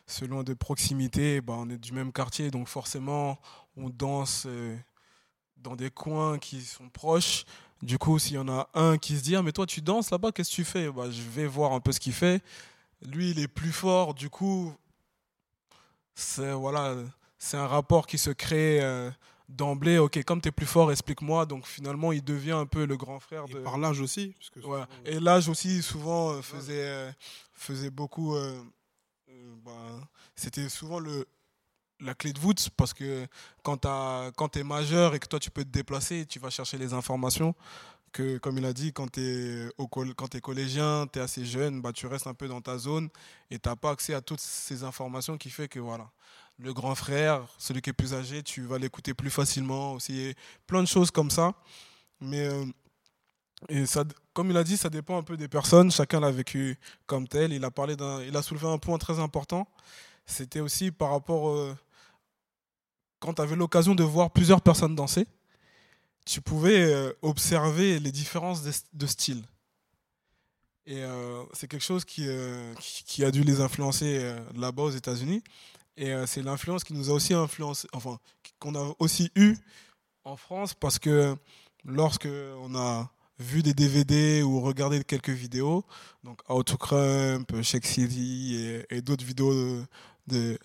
[0.10, 1.40] selon de proximité.
[1.42, 3.40] Bah, on est du même quartier, donc forcément,
[3.78, 4.76] on danse euh,
[5.58, 7.46] dans des coins qui sont proches.
[7.82, 10.12] Du coup, s'il y en a un qui se dit, ah, mais toi, tu danses
[10.12, 10.92] là-bas, qu'est-ce que tu fais?
[10.92, 12.44] Bah, Je vais voir un peu ce qu'il fait.
[13.02, 14.74] Lui, il est plus fort, du coup,
[16.16, 16.96] c'est voilà,
[17.38, 19.10] c'est un rapport qui se crée euh,
[19.48, 19.98] d'emblée.
[19.98, 21.46] Ok, comme tu es plus fort, explique-moi.
[21.46, 23.60] Donc finalement, il devient un peu le grand frère Et de.
[23.60, 24.34] par l'âge aussi.
[24.38, 24.64] Parce que Ouais.
[24.82, 27.12] souvent, Et l'âge aussi, souvent, euh, faisait, euh,
[27.54, 28.36] faisait beaucoup.
[29.64, 31.28] Bah, C'était souvent le,
[32.00, 33.28] la clé de voûte parce que
[33.64, 36.94] quand tu es majeur et que toi tu peux te déplacer, tu vas chercher les
[36.94, 37.56] informations.
[38.12, 41.94] Que, comme il a dit, quand tu es, es collégien, tu es assez jeune, bah,
[41.94, 43.08] tu restes un peu dans ta zone
[43.52, 46.10] et tu n'as pas accès à toutes ces informations qui fait que voilà,
[46.58, 49.94] le grand frère, celui qui est plus âgé, tu vas l'écouter plus facilement.
[49.94, 50.34] Aussi,
[50.66, 51.54] plein de choses comme ça.
[52.20, 52.66] Mais euh,
[53.68, 54.04] et ça,
[54.40, 55.92] comme il a dit, ça dépend un peu des personnes.
[55.92, 57.52] Chacun l'a vécu comme tel.
[57.52, 59.68] Il a parlé d'un, il a soulevé un point très important.
[60.26, 61.76] C'était aussi par rapport euh,
[63.20, 65.28] quand tu avais l'occasion de voir plusieurs personnes danser,
[66.26, 69.44] tu pouvais euh, observer les différences de, style.
[70.86, 72.26] Et euh, c'est quelque chose qui,
[72.80, 75.44] qui, a dû les influencer là-bas aux États-Unis.
[75.98, 78.18] Et c'est l'influence qui nous a aussi influencé, enfin,
[78.58, 79.58] qu'on a aussi eu
[80.24, 81.36] en France parce que
[81.84, 82.30] lorsque
[82.62, 85.86] on a vu des DVD ou regardé quelques vidéos,
[86.24, 89.86] donc How to Crump, Shake City et, d'autres vidéos de,
[90.28, 90.60] de,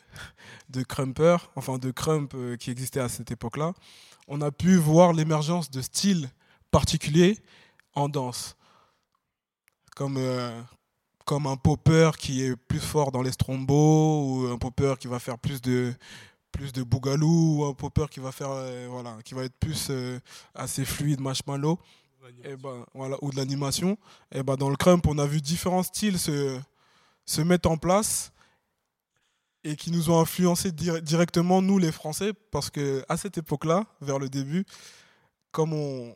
[0.71, 3.73] de enfin de Crump euh, qui existaient à cette époque-là,
[4.27, 6.29] on a pu voir l'émergence de styles
[6.71, 7.39] particuliers
[7.95, 8.57] en danse.
[9.95, 10.61] Comme, euh,
[11.25, 15.21] comme un popper qui est plus fort dans les strombos, ou un popper qui va
[15.21, 15.95] faire plus de,
[16.51, 19.93] plus de bougalou, ou un popper qui va faire, euh, voilà, qui va être plus
[20.57, 21.79] assez fluide, marshmallow,
[22.45, 22.85] et ben,
[23.23, 23.99] ou de l'animation.
[24.33, 26.61] Et ben, dans le crump, on a vu différents styles se,
[27.43, 28.33] mettre en place
[29.63, 33.85] et qui nous ont influencé dir- directement, nous les Français, parce que à cette époque-là,
[34.01, 34.65] vers le début,
[35.53, 36.15] comme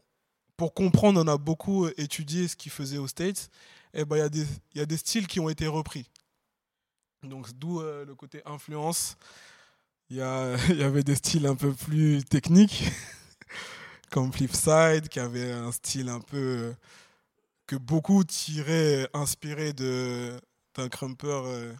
[0.56, 3.48] pour comprendre, on a beaucoup étudié ce qu'ils faisaient aux States,
[3.94, 6.10] et ben, il y, a des- il y a des styles qui ont été repris.
[7.22, 9.16] Donc, d'où euh, le côté influence.
[10.10, 10.22] Il y
[10.82, 12.84] avait des styles un peu plus techniques,
[14.10, 16.74] comme Flipside, qui avait un style un peu euh,
[17.66, 20.40] que beaucoup tiraient, inspiré de-
[20.74, 21.74] d'un crumper euh,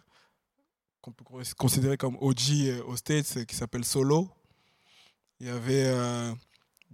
[1.01, 4.29] qu'on peut cons- considérer comme OG euh, aux States, euh, qui s'appelle Solo.
[5.39, 6.33] Il y avait euh,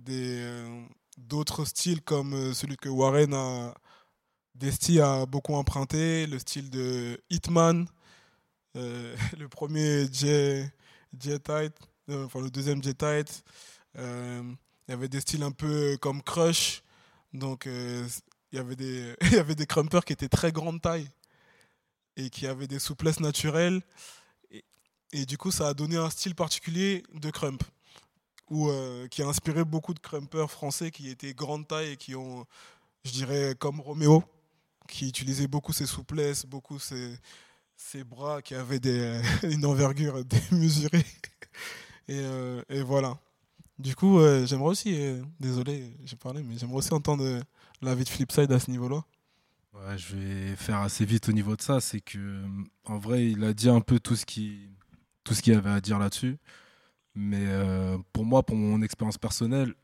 [0.09, 0.85] euh,
[1.17, 3.73] d'autres styles comme euh, celui que Warren a,
[4.55, 7.87] Desti a beaucoup emprunté, le style de Hitman,
[8.77, 10.65] euh, le premier J,
[11.19, 11.73] J-Tight,
[12.09, 13.43] euh, enfin le deuxième J-Tight.
[14.89, 16.83] Euh, il y avait des styles un peu comme Crush,
[17.33, 18.07] donc euh,
[18.51, 21.09] il y avait des il y avait des crumpers qui étaient très grande taille
[22.17, 23.81] et qui avaient des souplesses naturelles
[25.11, 27.63] et, du coup ça a donné un style particulier de crump
[28.49, 32.15] ou euh, qui a inspiré beaucoup de crumpers français qui étaient grande taille et qui
[32.15, 32.45] ont
[33.03, 34.23] je dirais comme Roméo
[34.87, 37.17] qui utilisait beaucoup ses souplesses beaucoup ses
[37.77, 41.05] ses bras qui avaient des, une envergure démesurée.
[42.07, 43.17] Et, euh, et voilà.
[43.77, 47.41] Du coup, euh, j'aimerais aussi, euh, désolé, j'ai parlé, mais j'aimerais aussi entendre euh,
[47.81, 49.03] l'avis de Flipside à ce niveau-là.
[49.97, 51.81] Je vais faire assez vite au niveau de ça.
[51.81, 52.43] C'est que,
[52.85, 56.37] en vrai, il a dit un peu tout ce qu'il avait à dire là-dessus.
[57.13, 57.45] Mais
[58.13, 59.75] pour moi, pour mon expérience personnelle,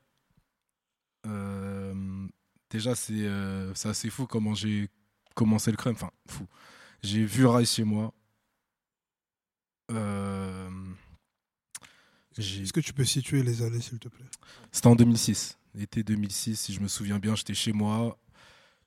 [2.69, 3.27] déjà, c'est
[3.85, 4.89] assez fou comment j'ai
[5.35, 5.95] commencé le crème.
[5.95, 6.47] Enfin, fou.
[7.03, 8.13] J'ai vu Rise chez moi.
[9.91, 10.69] Euh,
[12.37, 14.25] Est-ce que tu peux situer les années, s'il te plaît?
[14.71, 15.57] C'était en 2006.
[15.79, 18.17] Été 2006, si je me souviens bien, j'étais chez moi.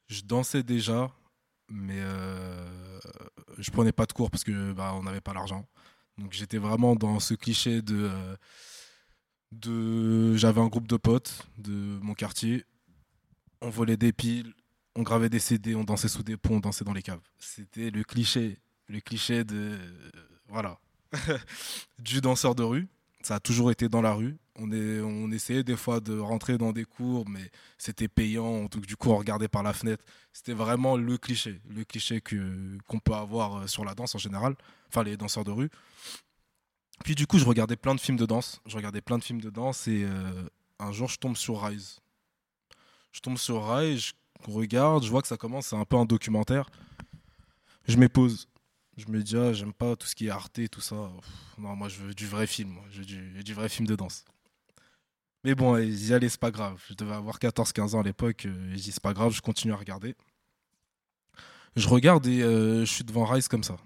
[0.09, 1.11] Je dansais déjà,
[1.69, 3.01] mais euh,
[3.59, 5.67] je prenais pas de cours parce que bah, on n'avait pas l'argent.
[6.19, 8.37] Donc j'étais vraiment dans ce cliché de, euh,
[9.53, 12.65] de j'avais un groupe de potes de mon quartier.
[13.61, 14.53] On volait des piles,
[14.95, 17.23] on gravait des CD, on dansait sous des ponts, on dansait dans les caves.
[17.39, 20.11] C'était le cliché, le cliché de euh,
[20.49, 20.79] voilà
[21.99, 22.89] du danseur de rue.
[23.25, 24.37] Ça a toujours été dans la rue.
[24.57, 28.65] On, est, on essayait des fois de rentrer dans des cours, mais c'était payant.
[28.65, 30.05] Donc, du coup, on regardait par la fenêtre.
[30.35, 34.19] C'était vraiment le cliché, le cliché que, qu'on peut avoir euh, sur la danse en
[34.19, 34.55] général,
[34.89, 35.71] enfin les danseurs de rue.
[37.03, 38.61] Puis, du coup, je regardais plein de films de danse.
[38.67, 42.01] Je regardais plein de films de danse et euh, un jour, je tombe sur Rise.
[43.11, 44.13] Je tombe sur Rise,
[44.47, 46.69] je regarde, je vois que ça commence, c'est un peu un documentaire.
[47.89, 48.49] Je m'épose.
[48.97, 50.95] Je me dis, ah, j'aime pas tout ce qui est Arte, tout ça.
[51.59, 52.77] Non, moi, je veux du vrai film.
[52.91, 54.25] Je veux du, vrai film de danse.
[55.43, 56.83] Mais bon, j'y allais, c'est pas grave.
[56.89, 58.47] Je devais avoir 14-15 ans à l'époque.
[58.47, 60.15] euh, et Je dis, c'est pas grave, je continue à regarder.
[61.77, 63.77] Je regarde et euh, je suis devant Rise comme ça.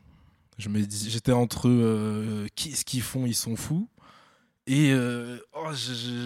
[0.59, 3.89] J'étais entre euh, qu'est-ce qu'ils font, ils sont fous.
[4.67, 5.71] Et euh, oh,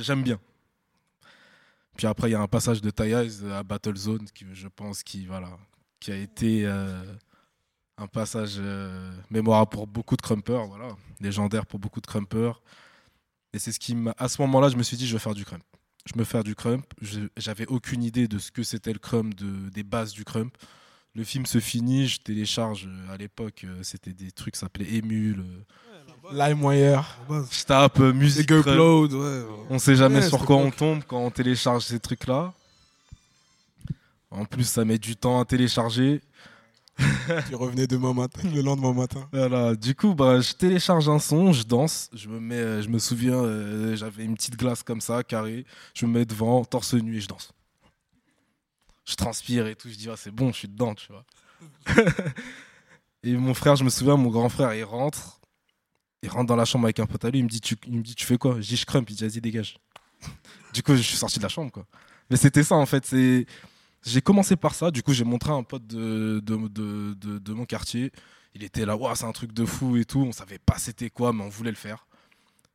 [0.01, 0.41] j'aime bien.
[1.97, 5.03] Puis après, il y a un passage de Tayaz à Battle Zone qui, je pense,
[5.03, 5.57] qui, voilà,
[6.01, 7.05] qui a été euh,
[7.99, 12.61] un passage euh, mémorable pour beaucoup de crumpers, voilà, légendaire pour beaucoup de crumpers.
[13.53, 14.15] Et c'est ce qui m'a.
[14.19, 15.63] À ce moment-là, je me suis dit, je vais faire du crump.
[16.13, 16.85] Je me faire du crump.
[17.37, 20.57] J'avais aucune idée de ce que c'était le crump, de, des bases du crump.
[21.15, 22.87] Le film se finit, je télécharge.
[22.89, 25.41] euh, À l'époque, euh, c'était des trucs qui s'appelaient Emule.
[25.41, 25.63] euh,
[26.33, 27.19] LimeWire.
[27.51, 28.51] Je tape euh, musique.
[28.51, 29.45] Upload, ouais.
[29.69, 32.55] On sait jamais Ouais, sur quoi on tombe quand on télécharge ces trucs-là.
[34.31, 36.23] En plus, ça met du temps à télécharger.
[37.49, 39.29] Tu revenais demain matin, le lendemain matin.
[39.33, 42.89] Voilà, du coup, bah, je télécharge un son, je danse, je me mets, euh, je
[42.89, 46.95] me souviens, euh, j'avais une petite glace comme ça, carrée, je me mets devant, torse
[46.95, 47.53] nu et je danse.
[49.05, 51.25] Je transpire et tout, je dis, ah, c'est bon, je suis dedans, tu vois.
[53.23, 55.41] et mon frère, je me souviens, mon grand frère, il rentre,
[56.23, 57.99] il rentre dans la chambre avec un pote à lui, il me dit, tu, il
[57.99, 58.61] me dit, tu fais quoi?
[58.61, 59.77] Je dis, je crump, il dit, vas-y, dégage.
[60.73, 61.87] du coup, je suis sorti de la chambre, quoi.
[62.31, 63.47] Mais c'était ça, en fait, c'est.
[64.05, 67.65] J'ai commencé par ça, du coup j'ai montré à un pote de, de, de, mon
[67.65, 68.13] quartier.
[68.55, 70.21] Il était là, Ouah, c'est un truc de fou et tout.
[70.21, 72.07] On savait pas c'était quoi, mais on voulait le faire.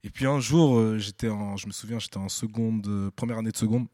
[0.03, 3.39] Et puis un jour, euh, j'étais en, je me souviens, j'étais en seconde, euh, première
[3.39, 3.87] année de seconde.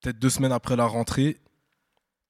[0.00, 1.40] Peut-être deux semaines après la rentrée,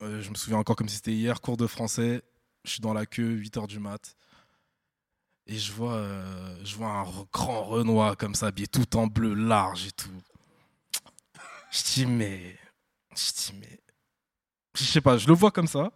[0.03, 2.23] euh, je me souviens encore comme si c'était hier, cours de français.
[2.65, 4.17] Je suis dans la queue, 8h du mat.
[5.49, 6.01] Et je vois,
[6.63, 10.23] je vois un grand Renoir comme ça, habillé tout en bleu, large et tout.
[11.73, 12.57] Je dis, mais.
[13.15, 13.79] Je dis, mais.
[14.77, 15.93] Je sais pas, je le vois comme ça.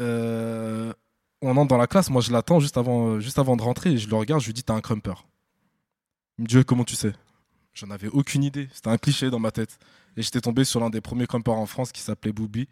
[0.00, 0.92] Euh,
[1.42, 3.92] on entre dans la classe, moi je l'attends juste avant, euh, juste avant de rentrer
[3.92, 5.14] et je le regarde, je lui dis T'as un crumper.
[6.38, 7.12] Il me dit Comment tu sais?
[7.74, 9.78] J'en avais aucune idée, c'était un cliché dans ma tête.
[10.16, 12.68] Et j'étais tombé sur l'un des premiers crumpers en France qui s'appelait Booby.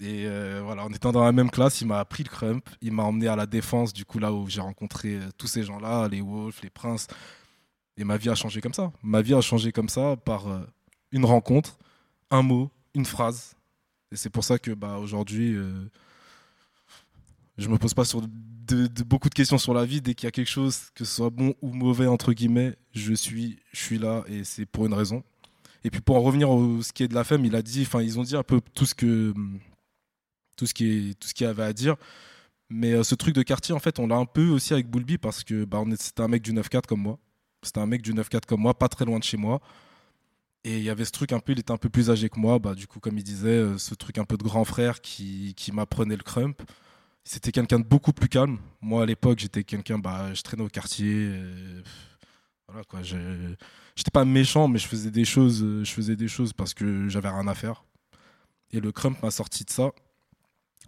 [0.00, 2.92] Et euh, voilà, en étant dans la même classe, il m'a appris le crump, il
[2.92, 6.20] m'a emmené à la défense, du coup là où j'ai rencontré tous ces gens-là, les
[6.20, 7.06] Wolves, les Princes.
[7.96, 8.92] Et ma vie a changé comme ça.
[9.02, 10.46] Ma vie a changé comme ça par
[11.12, 11.78] une rencontre,
[12.30, 13.54] un mot, une phrase.
[14.12, 15.90] Et c'est pour ça que bah, aujourd'hui, euh,
[17.56, 20.00] je me pose pas sur de, beaucoup de questions sur la vie.
[20.00, 23.12] Dès qu'il y a quelque chose, que ce soit bon ou mauvais, entre guillemets, je
[23.14, 25.22] suis, je suis là et c'est pour une raison.
[25.84, 27.86] Et puis pour en revenir au ce qui est de la femme, il a dit,
[28.00, 29.32] ils ont dit un peu tout ce que
[30.56, 31.96] tout ce qui est tout ce qu'il avait à dire.
[32.70, 35.18] Mais euh, ce truc de quartier, en fait, on l'a un peu aussi avec Boulby
[35.18, 37.18] parce que bah, c'était un mec du 9-4 comme moi.
[37.62, 39.60] C'était un mec du 9-4 comme moi, pas très loin de chez moi.
[40.68, 42.38] Et il y avait ce truc un peu, il était un peu plus âgé que
[42.38, 42.58] moi.
[42.58, 45.54] Bah, du coup, comme il disait, euh, ce truc un peu de grand frère qui,
[45.56, 46.60] qui m'apprenait le crump.
[47.24, 48.58] C'était quelqu'un de beaucoup plus calme.
[48.82, 51.06] Moi, à l'époque, j'étais quelqu'un, bah, je traînais au quartier.
[51.10, 51.80] euh,
[52.66, 53.02] voilà, quoi.
[53.02, 53.16] Je
[53.96, 57.08] j'étais pas méchant, mais je faisais des choses, euh, je faisais des choses parce que
[57.08, 57.84] j'avais rien à faire.
[58.70, 59.92] Et le crump m'a sorti de ça.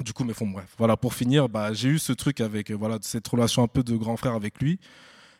[0.04, 0.74] Du coup, mais bon, bref.
[0.76, 3.96] Voilà, pour finir, bah, j'ai eu ce truc avec, voilà, cette relation un peu de
[3.96, 4.78] grand frère avec lui.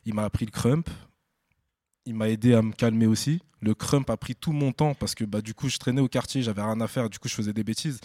[0.07, 0.89] Il m'a appris le crump.
[2.07, 3.41] Il m'a aidé à me calmer aussi.
[3.61, 6.09] Le crump a pris tout mon temps parce que bah, du coup, je traînais au
[6.09, 8.01] quartier, j'avais rien à faire, du coup, je faisais des bêtises.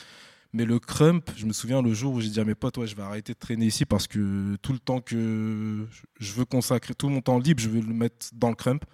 [0.53, 2.87] Mais le crump, je me souviens le jour où j'ai dit à mes potes, ouais,
[2.87, 5.85] je vais arrêter de traîner ici parce que tout le temps que
[6.19, 8.85] je veux consacrer, tout mon temps libre, je veux le mettre dans le crump.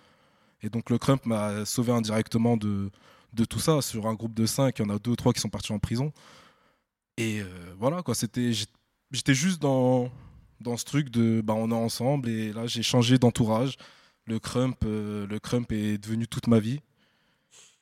[0.63, 2.89] Et donc le crump m'a sauvé indirectement de,
[3.33, 3.81] de tout ça.
[3.81, 5.71] Sur un groupe de 5, il y en a deux ou trois qui sont partis
[5.71, 6.11] en prison.
[7.17, 7.45] Et euh,
[7.77, 8.51] voilà, quoi, c'était,
[9.11, 10.09] j'étais juste dans,
[10.59, 12.29] dans ce truc de, bah, on est ensemble.
[12.29, 13.77] Et là, j'ai changé d'entourage.
[14.31, 16.79] Le crump, euh, le crump est devenu toute ma vie.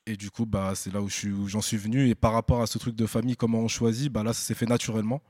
[0.04, 1.08] Et du coup, bah, c'est là où,
[1.46, 2.08] j'en suis, venu.
[2.08, 4.54] Et par rapport à ce truc de famille, comment on choisit, bah, là, ça s'est
[4.54, 5.22] fait naturellement.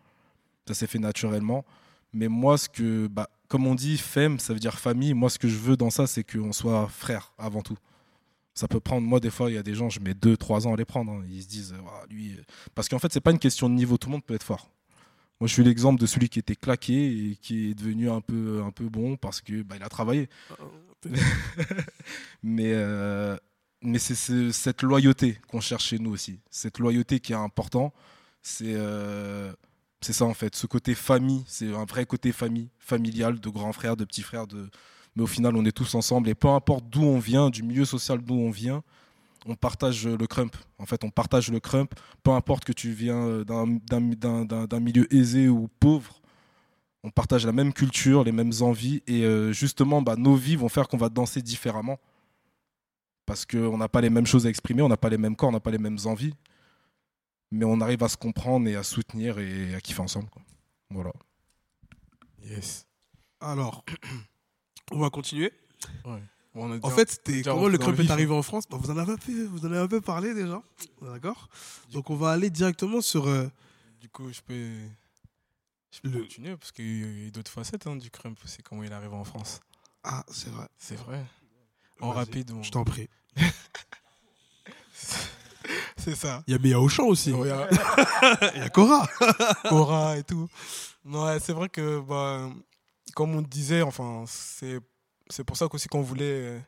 [0.67, 1.67] Ça s'est fait naturellement.
[2.15, 5.13] Mais moi, ce que, bah, comme on dit, femme, ça veut dire famille.
[5.13, 7.77] Moi, ce que je veux dans ça, c'est qu'on soit frères avant tout.
[8.55, 10.73] Ça peut prendre, moi, des fois, il y a des gens, je mets 2-3 ans
[10.73, 11.13] à les prendre.
[11.13, 11.23] Hein.
[11.29, 11.75] Ils se disent,
[12.09, 12.33] lui.
[12.33, 12.43] Euh,
[12.75, 13.99] parce qu'en fait, c'est pas une question de niveau.
[13.99, 14.71] Tout le monde peut être fort.
[15.41, 18.63] Moi, je suis l'exemple de celui qui était claqué et qui est devenu un peu,
[18.63, 20.29] un peu bon parce que bah, il a travaillé.
[20.61, 20.65] Oh,
[22.43, 23.37] mais euh,
[23.83, 26.41] mais c'est cette loyauté qu'on cherche chez nous aussi.
[26.51, 27.95] Cette loyauté qui est important.
[28.43, 29.53] C'est euh,
[30.03, 30.55] c'est ça en fait.
[30.57, 34.47] Ce côté famille, c'est un vrai côté famille, familial, de grands frères, de petits frères.
[34.47, 34.69] De...
[35.17, 36.29] Mais au final, on est tous ensemble.
[36.29, 38.83] Et peu importe d'où on vient, du milieu social d'où on vient,
[39.47, 40.57] on partage le crump.
[40.79, 41.95] En fait, on partage le crump.
[42.23, 46.21] Peu importe que tu viens d'un milieu aisé ou pauvre,
[47.03, 49.03] on partage la même culture, les mêmes envies.
[49.07, 51.99] Et euh, justement, bah, nos vies vont faire qu'on va danser différemment
[53.27, 55.51] parce qu'on n'a pas les mêmes choses à exprimer, on n'a pas les mêmes corps,
[55.51, 56.35] on n'a pas les mêmes envies,
[57.53, 60.29] mais on arrive à se comprendre et à soutenir et à kiffer ensemble.
[60.91, 61.13] Voilà.
[62.43, 62.89] Yes.
[63.41, 63.85] Alors,
[64.91, 65.53] on va continuer.
[66.55, 69.17] En fait, c'était comment le club est arrivé en France bah, vous, en avez un
[69.17, 70.61] peu, vous en avez un peu parlé déjà.
[71.01, 71.49] D'accord
[71.93, 73.29] Donc, on va aller directement sur.
[73.29, 73.49] Euh,
[74.01, 74.71] du coup, je peux,
[75.93, 78.39] je peux continuer parce qu'il y a d'autres facettes hein, du crump.
[78.47, 79.61] C'est comment il arrive en France.
[80.03, 80.67] Ah, c'est vrai.
[80.77, 81.25] C'est vrai.
[82.01, 82.53] En rapide.
[82.63, 83.09] Je t'en prie.
[85.97, 86.43] c'est ça.
[86.47, 87.31] Il y a Béa Auchan aussi.
[87.31, 88.69] Il y, a...
[88.71, 89.07] Cora.
[89.69, 90.49] Cora et tout.
[91.05, 92.51] Non, c'est vrai que, bah,
[93.15, 94.81] comme on disait, enfin, c'est,
[95.31, 96.61] c'est pour ça qu'aussi qu'on voulait euh,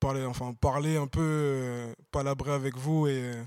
[0.00, 3.42] parler, enfin, parler un peu, euh, palabrer avec vous et, euh,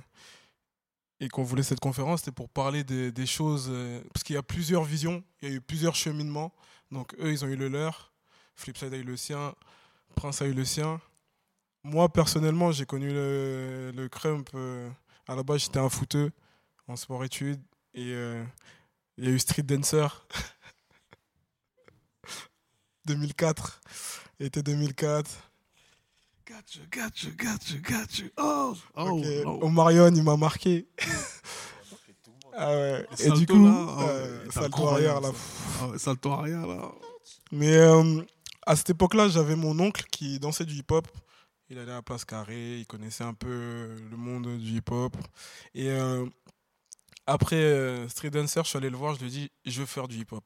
[1.19, 3.71] et qu'on voulait cette conférence, c'était pour parler des, choses.
[4.13, 6.53] parce qu'il y a plusieurs visions, il y a eu plusieurs cheminements.
[6.91, 8.13] Donc, eux, ils ont eu le leur.
[8.55, 9.53] Flipside a eu le sien.
[10.15, 11.01] Prince a eu le sien.
[11.83, 14.49] Moi, personnellement, j'ai connu le, le crump.
[15.27, 16.31] À la base, j'étais un footeux
[16.87, 17.61] en sport-études.
[17.93, 18.11] Et
[19.17, 20.25] il y a eu Street Dancer.
[23.05, 23.81] 2004.
[24.39, 25.29] Été 2004.
[26.47, 28.23] Gotcha, gotcha, gotcha, gotcha.
[28.37, 29.49] Oh, oh, oh.
[29.61, 30.87] Au Marion, il m'a marqué.
[32.53, 33.05] ah ouais.
[33.19, 35.31] Et du coup, là, oh, euh, salto arrière là.
[35.81, 36.91] Ah salto arrière là.
[37.51, 37.77] Mais
[38.65, 41.07] à cette époque-là, j'avais mon oncle qui dansait du hip-hop.
[41.69, 45.17] Il allait à la place carrée, il connaissait un peu le monde du hip-hop.
[45.75, 46.25] Et euh,
[47.27, 49.85] après euh, Street Dancer, je suis allé le voir, je lui ai dit, je veux
[49.85, 50.45] faire du hip-hop.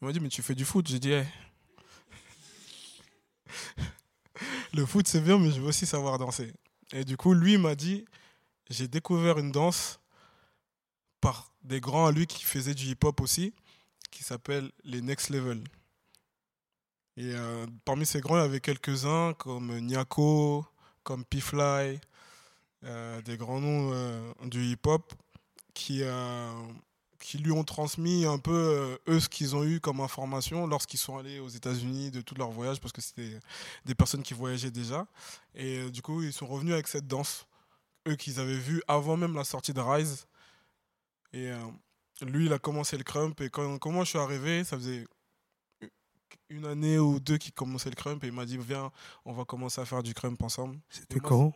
[0.00, 1.12] Il m'a dit, mais tu fais du foot J'ai dit,
[4.74, 6.52] le foot c'est bien, mais je veux aussi savoir danser.
[6.92, 8.04] Et du coup, lui m'a dit,
[8.70, 10.00] j'ai découvert une danse
[11.20, 13.52] par des grands à lui qui faisaient du hip-hop aussi,
[14.10, 15.64] qui s'appelle les Next Level.
[17.16, 20.66] Et euh, parmi ces grands, il y avait quelques-uns comme Nyako,
[21.02, 21.98] comme P-Fly,
[22.84, 25.14] euh, des grands noms euh, du hip-hop
[25.72, 26.02] qui,
[27.26, 31.18] qui lui ont transmis un peu eux ce qu'ils ont eu comme information lorsqu'ils sont
[31.18, 33.40] allés aux États-Unis de tout leur voyage parce que c'était
[33.84, 35.08] des personnes qui voyageaient déjà.
[35.52, 37.48] Et du coup, ils sont revenus avec cette danse,
[38.06, 40.28] eux qu'ils avaient vu avant même la sortie de Rise.
[41.32, 41.50] Et
[42.22, 43.40] lui, il a commencé le crump.
[43.40, 45.04] Et quand, quand moi je suis arrivé, ça faisait
[46.48, 48.92] une année ou deux qui commençait le crump et il m'a dit viens
[49.24, 50.78] on va commencer à faire du crump ensemble.
[50.88, 51.52] C'était quand?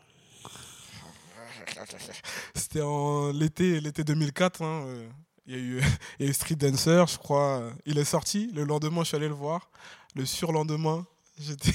[2.57, 5.09] C'était en l'été l'été 2004 hein, euh,
[6.19, 9.17] il y, a eu, Street Dancer je crois il est sorti le lendemain je suis
[9.17, 9.69] allé le voir
[10.15, 11.05] le surlendemain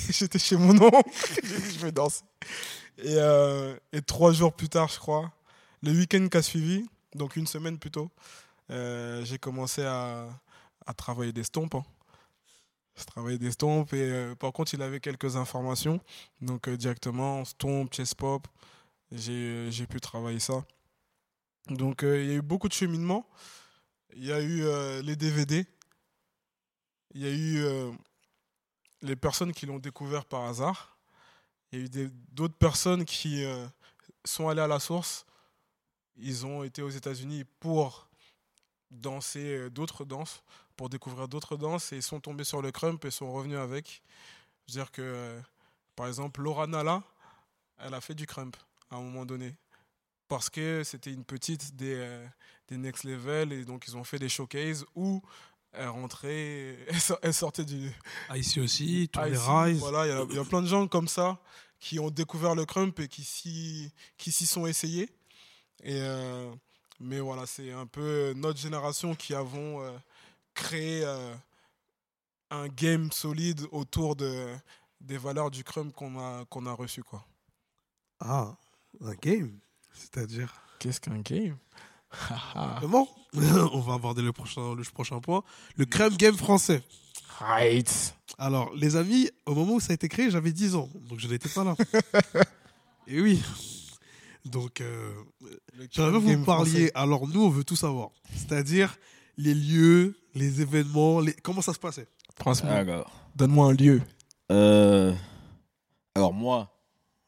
[0.10, 1.10] j'étais chez mon oncle
[1.44, 2.24] je vais danser
[3.00, 5.30] et, euh, et trois jours plus tard je crois
[5.84, 6.86] le week-end qui a suivi
[7.16, 8.10] donc une semaine plus tôt
[8.72, 10.30] euh, j'ai commencé à,
[10.96, 11.84] travailler des stompes hein.
[12.98, 16.00] Je travaillais des stompes et euh, par contre, il avait quelques informations.
[16.40, 18.48] Donc directement, stomp, chest pop,
[19.12, 20.64] j'ai pu travailler ça.
[21.68, 23.28] Donc il y a eu beaucoup de cheminement.
[24.16, 24.64] Il y a eu
[25.04, 25.66] les DVD.
[27.14, 27.96] Il y a eu
[29.02, 30.98] les personnes qui l'ont découvert par hasard.
[31.72, 33.46] Il y a eu d'autres personnes qui
[34.24, 35.26] sont allées à la source.
[36.18, 38.10] Ils ont été aux États-Unis pour
[38.90, 40.44] danser d'autres danses
[40.76, 44.02] pour découvrir d'autres danses et sont tombés sur le crump et sont revenus avec.
[44.68, 45.40] Je veux dire que,
[45.96, 47.04] par exemple, Laura Nala,
[47.78, 48.58] elle a fait du crump
[48.90, 49.56] à un moment donné.
[50.28, 52.28] Parce que c'était une petite des, euh,
[52.68, 55.22] des Next Level et donc ils ont fait des showcases où
[55.72, 57.92] elle rentrait, elle sor- elle sortait du
[58.34, 59.80] Ici aussi, tous les Rise.
[59.80, 61.38] Voilà, il y a- il y, a plein de gens comme ça
[61.80, 65.10] qui ont découvert le crump et qui s'y qui s'y sont essayés.
[65.84, 66.52] Et euh,
[67.00, 69.92] mais voilà, c'est un peu notre génération qui avons euh,
[70.54, 71.36] créé euh,
[72.50, 74.56] un game solide autour de
[75.02, 77.26] des valeurs du crump qu'on a qu'on a reçu quoi.
[78.22, 78.56] Ah,
[79.02, 79.60] un game
[79.96, 81.58] C'est-à-dire Qu'est-ce qu'un game?
[82.82, 85.44] Comment On va aborder le prochain, le prochain point.
[85.78, 86.84] Le crème game français.
[87.40, 88.16] Right.
[88.38, 90.90] Alors, les amis, au moment où ça a été créé, j'avais 10 ans.
[91.10, 91.76] Donc, je n'étais pas là.
[93.08, 93.42] Et oui.
[94.46, 95.12] Donc, euh,
[95.92, 96.92] j'aimerais que vous parliez.
[96.94, 98.10] Alors, nous, on veut tout savoir.
[98.34, 98.96] C'est-à-dire
[99.38, 101.34] les lieux, les événements, les...
[101.34, 102.08] comment ça se passait?
[102.38, 104.02] Franchement, Alors, donne-moi un lieu.
[104.52, 105.14] euh,
[106.16, 106.72] alors moi,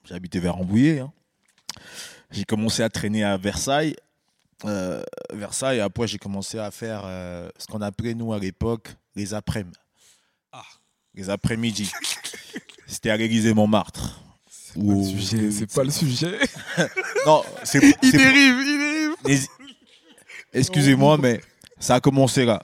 [0.06, 1.00] j'habitais vers Rambouillet.
[1.00, 1.12] hein.
[2.32, 3.96] J'ai commencé à traîner à Versailles.
[4.66, 5.04] Euh,
[5.34, 9.78] Versailles, après j'ai commencé à faire euh, ce qu'on appelait nous à l'époque les après-midi.
[10.52, 10.64] Ah.
[11.14, 11.92] Les après-midi.
[12.88, 14.22] C'était à l'Élysée Montmartre.
[14.50, 15.52] C'est pas le sujet.
[15.52, 16.40] C'est pas le sujet.
[17.26, 19.48] Non, c'est Il dérive, il dérive
[20.54, 21.42] Excusez-moi, mais
[21.80, 22.64] ça a commencé là.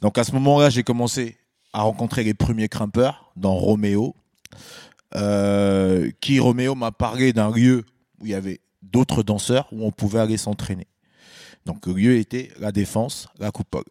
[0.00, 1.36] Donc à ce moment-là, j'ai commencé
[1.72, 4.14] à rencontrer les premiers grimpeurs dans Roméo.
[5.14, 7.84] Euh, qui Roméo m'a parlé d'un lieu
[8.20, 8.60] où il y avait
[8.92, 10.86] d'autres danseurs où on pouvait aller s'entraîner.
[11.66, 13.84] Donc le lieu était la défense, la coupole.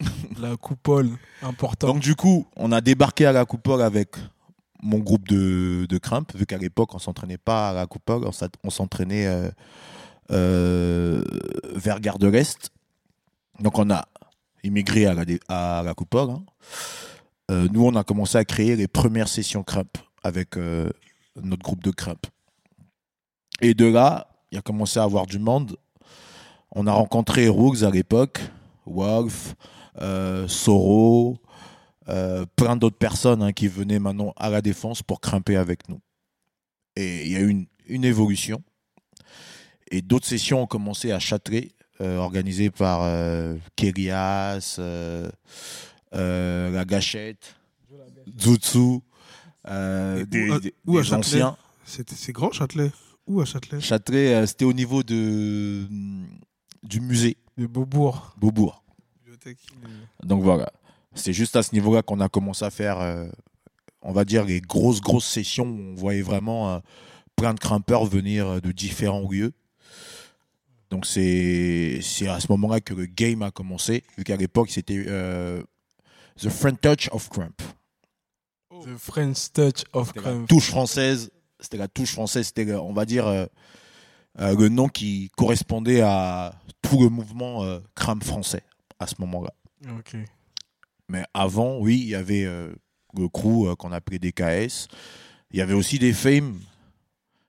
[0.40, 1.10] La coupole,
[1.42, 1.88] important.
[1.88, 4.10] Donc du coup, on a débarqué à la coupole avec
[4.80, 8.22] mon groupe de, de crimpe, vu qu'à l'époque on s'entraînait pas à la coupole,
[8.62, 9.50] on s'entraînait euh,
[10.30, 11.22] euh,
[11.74, 12.70] vers Gare de l'Est.
[13.58, 14.06] Donc on a
[14.62, 16.30] immigré à la, dé- à la coupole.
[16.30, 16.44] hein.
[17.50, 21.90] Euh, nous, on a commencé à créer les premières sessions crimpe avec notre groupe de
[21.90, 22.26] crimpe.
[23.60, 25.76] Et de là, il a commencé à avoir du monde.
[26.72, 28.40] On a rencontré Rooks à l'époque,
[28.86, 29.54] Wolf,
[30.00, 31.38] euh, Soro,
[32.08, 36.00] euh, plein d'autres personnes hein, qui venaient maintenant à la défense pour grimper avec nous.
[36.96, 38.62] Et il y a eu une, une évolution.
[39.90, 43.56] Et d'autres sessions ont commencé à Châtelet, euh, organisées par euh,
[46.12, 47.56] La Gâchette,
[48.40, 49.00] Zutsu,
[49.64, 50.50] des,
[51.12, 51.56] anciens.
[51.84, 52.90] C'était- C'est grand, Châtelet
[53.28, 53.80] Où à Châtelet?
[53.80, 55.86] Châtelet, euh, c'était au niveau de,
[56.82, 58.34] du musée De Beaubourg.
[58.38, 58.82] Beaubourg.
[60.22, 60.70] Donc voilà,
[61.14, 63.28] c'est juste à ce niveau-là qu'on a commencé à faire, euh,
[64.02, 66.78] on va dire, les grosses, grosses sessions où on voyait vraiment euh,
[67.36, 69.52] plein de grimpeurs venir de différents lieux.
[70.90, 75.04] Donc c'est c'est à ce moment-là que le game a commencé, vu qu'à l'époque c'était
[75.06, 75.62] euh,
[76.40, 77.60] The French Touch of Crump.
[78.70, 80.48] The French Touch of Crump.
[80.48, 83.46] touche française, c'était la touche française, c'était, on va dire, euh,
[84.40, 87.80] euh, le nom qui correspondait à tout le mouvement euh,
[88.22, 88.62] français
[88.98, 89.52] à ce moment-là.
[91.08, 92.72] Mais avant, oui, il y avait euh,
[93.16, 94.86] le crew qu'on appelait DKS.
[95.50, 96.60] Il y avait aussi des Fame,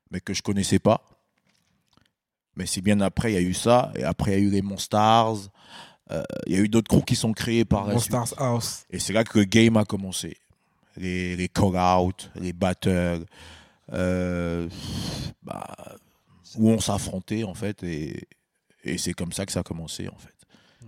[0.09, 1.03] mais que je connaissais pas.
[2.55, 3.91] Mais c'est bien après, il y a eu ça.
[3.95, 5.37] Et après, il y a eu les Monstars.
[6.47, 7.85] Il y a eu d'autres crews qui sont créés par.
[7.87, 8.83] Monsters House.
[8.89, 10.37] Et c'est là que le game a commencé.
[10.97, 13.25] Les, les call-out, les battles,
[13.91, 15.75] bah,
[16.57, 17.83] où on s'affrontait en fait.
[17.83, 18.27] Et,
[18.83, 20.33] et c'est comme ça que ça a commencé en fait.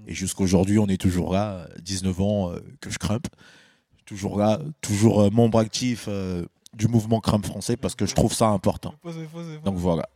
[0.07, 3.27] Et jusqu'à aujourd'hui, on est toujours là, 19 ans euh, que je crump.
[4.05, 8.33] Toujours là, toujours euh, membre actif euh, du mouvement crump français parce que je trouve
[8.33, 8.95] ça important.
[9.63, 10.09] Donc voilà.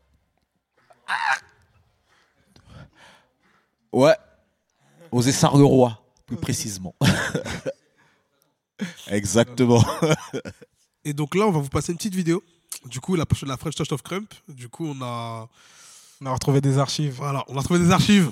[3.92, 4.16] Ouais.
[5.12, 6.96] Aux Essarts-le-Roi, plus précisément.
[9.08, 9.84] Exactement.
[11.06, 12.44] Et donc là, on va vous passer une petite vidéo.
[12.86, 14.34] Du coup, la, la French Touch of Crump.
[14.48, 15.50] Du coup, on a,
[16.22, 17.14] On a retrouvé des archives.
[17.16, 18.32] voilà, on a trouvé des archives.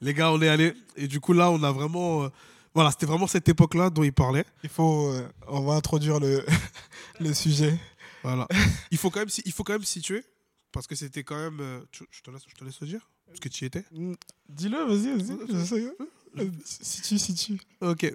[0.00, 0.74] Les gars, on est allés.
[0.96, 2.24] Et du coup, là, on a vraiment.
[2.24, 2.28] euh,
[2.74, 4.44] voilà, c'était vraiment cette époque-là dont il parlait.
[4.64, 6.44] Il faut, euh, on va introduire le,
[7.20, 7.78] le sujet.
[8.22, 8.48] Voilà.
[8.90, 10.24] il, faut quand même, il faut quand même situer.
[10.72, 11.58] Parce que c'était quand même.
[11.60, 13.08] euh, tu- je, te laisse, je te laisse le dire.
[13.26, 13.84] Parce que tu y étais.
[13.92, 14.14] Mm,
[14.48, 15.38] Dis-le, vas-y, vas-y.
[15.60, 15.94] je sais.
[16.38, 17.60] Euh, Si tu, si tu.
[17.82, 18.10] Ok.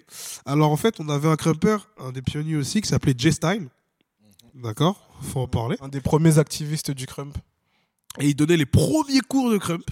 [0.46, 3.70] Alors, en fait, on avait un crumper, un des pionniers aussi, qui s'appelait J-Style.
[4.56, 5.07] D'accord?
[5.22, 5.78] Faut en parler.
[5.82, 7.38] Un des premiers activistes du crump.
[8.20, 9.84] Et il donnait les premiers cours de crump.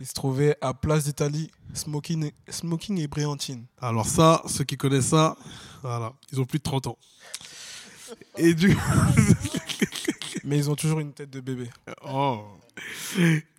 [0.00, 3.64] Il se trouvait à Place d'Italie, Smoking, et- Smoking et Brillantine.
[3.80, 5.36] Alors ça, ceux qui connaissent ça,
[5.82, 6.98] voilà, ils ont plus de 30 ans.
[8.36, 8.76] Et du,
[10.44, 11.70] Mais ils ont toujours une tête de bébé.
[12.06, 12.44] oh.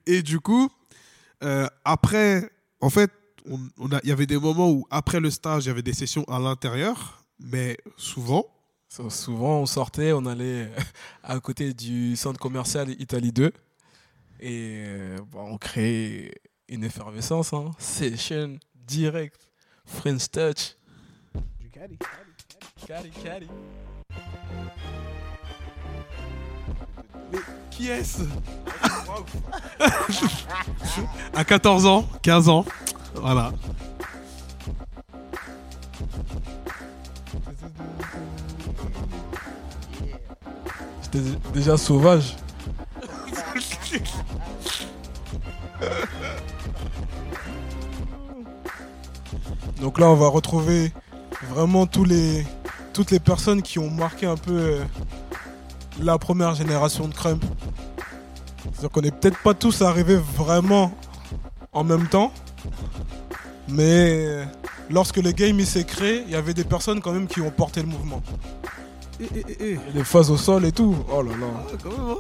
[0.06, 0.70] Et du coup,
[1.44, 3.12] euh, après, en fait,
[3.50, 5.82] on, on a- il y avait des moments où après le stage, il y avait
[5.82, 8.50] des sessions à l'intérieur, mais souvent, So-
[9.10, 10.70] Souvent, on sortait, on allait
[11.24, 13.52] à côté du centre commercial Italie 2
[14.40, 16.34] et euh, bon, on créait
[16.70, 17.52] une effervescence.
[17.54, 17.72] Hein.
[17.78, 19.50] Session, direct,
[19.86, 20.76] French Touch.
[21.60, 21.98] Du Cali,
[22.88, 23.48] Cali, Cali.
[27.32, 27.40] Mais
[27.72, 28.24] qui est-ce?
[31.34, 32.66] À 14 ans, 15 ans,
[33.16, 33.52] voilà.
[41.54, 42.36] Déjà sauvage.
[49.80, 50.92] Donc là, on va retrouver
[51.50, 52.46] vraiment tous les,
[52.94, 54.84] toutes les personnes qui ont marqué un peu euh,
[56.02, 57.44] la première génération de Crump.
[58.64, 60.92] C'est-à-dire qu'on n'est peut-être pas tous arrivés vraiment
[61.72, 62.32] en même temps,
[63.68, 64.46] mais euh,
[64.90, 67.82] lorsque le game s'est créé, il y avait des personnes quand même qui ont porté
[67.82, 68.22] le mouvement.
[69.20, 69.80] Eh, eh, eh, eh.
[69.94, 70.96] Les phases au sol et tout.
[71.12, 71.48] Oh là là.
[71.56, 72.18] Ah, quand même, hein.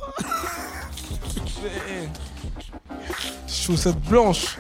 [3.48, 4.58] Chaussettes blanches.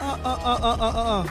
[0.00, 1.24] Ah, ah, ah, ah, ah, ah.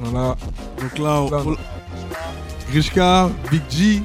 [0.00, 0.36] Voilà.
[0.80, 1.56] Donc là, on, on-
[3.50, 4.02] Big G,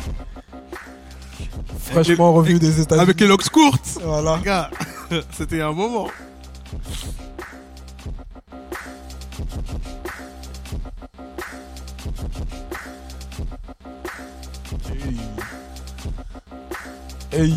[1.92, 3.02] Fraîchement revenu des États-Unis.
[3.02, 3.98] avec les locks courtes.
[4.04, 4.38] Voilà.
[4.38, 4.70] Les gars,
[5.32, 6.08] c'était un moment.
[17.40, 17.56] Hey.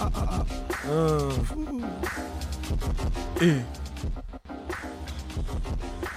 [0.00, 1.28] Ah.
[3.40, 3.54] Et.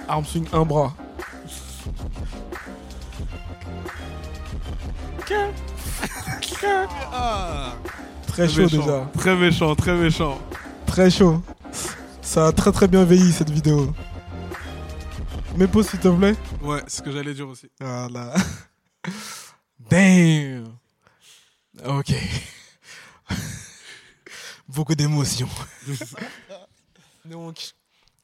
[0.08, 0.96] Arm swing, un bras.
[7.14, 7.76] Ah,
[8.26, 9.12] Très chaud méchant, déjà.
[9.16, 10.42] Très méchant, très méchant.
[10.88, 11.44] Très chaud.
[12.24, 13.94] Ça a très très bien vieilli cette vidéo.
[15.56, 16.34] Mets pause s'il te plaît.
[16.64, 17.70] Ouais, c'est ce que j'allais dire aussi.
[17.80, 18.34] Voilà.
[19.92, 20.81] Damn.
[22.02, 22.16] Ok.
[24.68, 25.48] Beaucoup d'émotions.
[27.26, 27.74] Donc,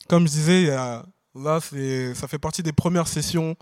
[0.09, 1.05] comme je disais, il y a-
[1.35, 3.55] là, ça fait partie des premières sessions,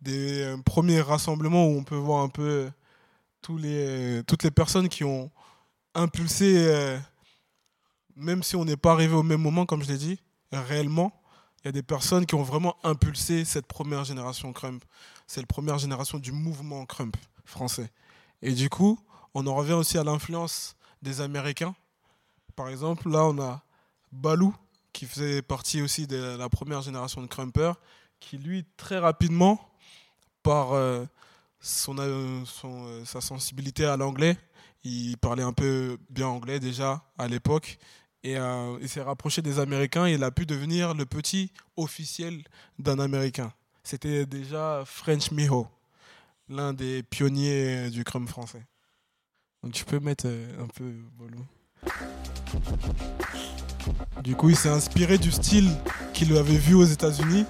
[0.00, 2.70] des euh, premiers rassemblements où on peut voir un peu
[3.42, 5.32] tous les, toutes les personnes qui ont
[5.96, 6.96] impulsé, euh,
[8.14, 10.20] même si on n'est pas arrivé au même moment, comme je l'ai dit,
[10.52, 11.12] réellement,
[11.64, 14.84] il y a des personnes qui ont vraiment impulsé cette première génération Crump.
[15.26, 17.90] C'est la première génération du mouvement Crump français.
[18.42, 18.98] Et du coup,
[19.38, 21.74] on en revient aussi à l'influence des Américains.
[22.56, 23.62] Par exemple, là, on a
[24.10, 24.56] Balou,
[24.94, 27.72] qui faisait partie aussi de la première génération de Crumper,
[28.18, 29.60] qui lui, très rapidement,
[30.42, 31.04] par euh,
[31.60, 34.38] son, euh, euh, sa sensibilité à l'anglais,
[34.84, 37.78] il parlait un peu bien anglais déjà à l'époque,
[38.24, 38.36] et
[38.80, 42.42] il s'est rapproché des Américains et il a pu devenir le petit officiel
[42.78, 43.52] d'un Américain.
[43.84, 45.68] C'était déjà French Miho,
[46.48, 48.64] l'un des pionniers du crumb français.
[49.62, 50.84] Donc tu peux mettre euh, un peu
[51.18, 51.44] Balou.
[54.22, 55.70] Du coup, il s'est inspiré du style
[56.12, 57.46] qu'il avait vu aux États-Unis,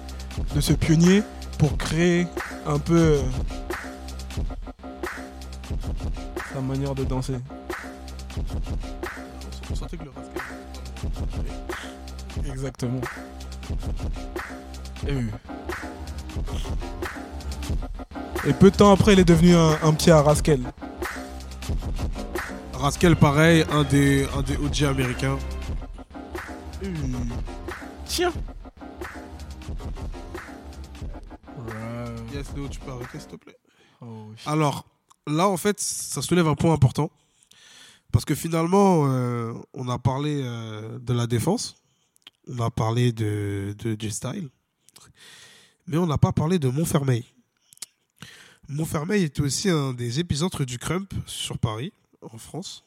[0.55, 1.23] de ce pionnier,
[1.57, 2.27] pour créer
[2.65, 3.21] un peu euh,
[6.53, 7.37] sa manière de danser.
[9.69, 10.43] On sentait que le rascal.
[12.51, 13.01] Exactement.
[15.07, 15.29] Et, oui.
[18.45, 20.61] Et peu de temps après, il est devenu un, un petit Araskel.
[22.73, 25.37] Rascal, pareil, un des, un des OG américains.
[28.05, 28.31] Tiens
[32.33, 33.57] Yes, Léo, tu peux arrêter, s'il te plaît.
[34.01, 34.27] Oh.
[34.45, 34.85] Alors,
[35.25, 37.09] là, en fait, ça soulève un point important.
[38.11, 41.75] Parce que finalement, euh, on a parlé euh, de la défense.
[42.47, 44.49] On a parlé de, de J-Style.
[45.87, 47.25] Mais on n'a pas parlé de Montfermeil.
[48.69, 52.83] Montfermeil était aussi un des épicentres du Crump sur Paris, en France.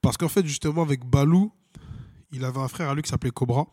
[0.00, 1.52] Parce qu'en fait, justement, avec Balou,
[2.32, 3.66] il avait un frère à lui qui s'appelait Cobra.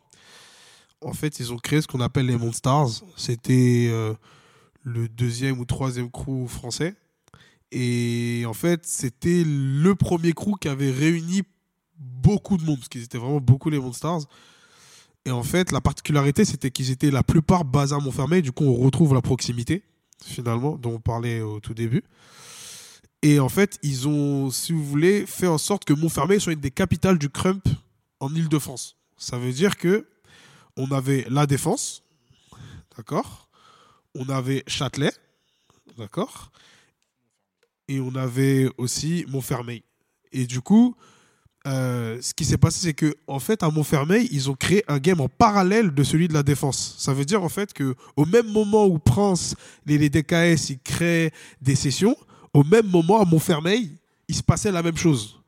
[1.01, 2.89] En fait, ils ont créé ce qu'on appelle les Monstars.
[3.15, 4.13] C'était euh,
[4.83, 6.95] le deuxième ou troisième crew français.
[7.71, 11.43] Et en fait, c'était le premier crew qui avait réuni
[11.97, 14.21] beaucoup de monde, parce qu'ils étaient vraiment beaucoup les Monstars.
[15.25, 18.41] Et en fait, la particularité, c'était qu'ils étaient la plupart basés à Montfermeil.
[18.41, 19.83] Du coup, on retrouve la proximité,
[20.24, 22.03] finalement, dont on parlait au tout début.
[23.22, 26.59] Et en fait, ils ont, si vous voulez, fait en sorte que Montfermeil soit une
[26.59, 27.67] des capitales du Crump
[28.20, 28.95] en Ile-de-France.
[29.17, 30.07] Ça veut dire que
[30.78, 32.03] on avait la Défense,
[32.95, 33.49] d'accord?
[34.15, 35.11] On avait Châtelet,
[35.97, 36.51] d'accord?
[37.89, 39.84] Et on avait aussi Montfermeil.
[40.32, 40.95] Et du coup,
[41.68, 44.97] euh, ce qui s'est passé, c'est que en fait, à Montfermeil, ils ont créé un
[44.97, 46.95] game en parallèle de celui de la défense.
[46.97, 49.55] Ça veut dire en fait que au même moment où Prince,
[49.86, 51.32] les, les DKS, ils créent
[51.62, 52.16] des sessions,
[52.53, 53.91] au même moment à Montfermeil,
[54.28, 55.41] il se passait la même chose,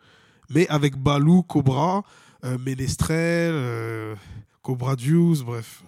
[0.50, 2.04] mais avec Balou, Cobra,
[2.44, 4.16] euh, Ménestrel, euh,
[4.62, 5.84] Cobra Deuce, bref,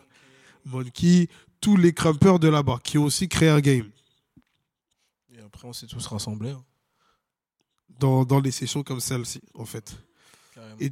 [0.65, 1.27] Monkey,
[1.59, 3.89] tous les crumpers de là-bas qui ont aussi créé un game
[5.35, 6.51] Et après, on s'est tous rassemblés.
[6.51, 6.63] hein.
[7.99, 9.95] dans, dans les sessions comme celle-ci, en fait.
[10.63, 10.77] Carrément.
[10.81, 10.91] Et-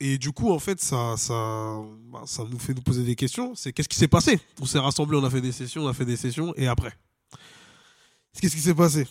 [0.00, 1.80] Et du coup, en fait, ça, ça,
[2.12, 3.54] bah, ça nous fait nous poser des questions.
[3.54, 4.38] C'est qu'est-ce qui s'est passé?
[4.60, 6.92] On s'est rassemblés, on a fait des sessions, on a fait des sessions, et après?
[8.40, 9.06] Qu'est-ce qui s'est passé?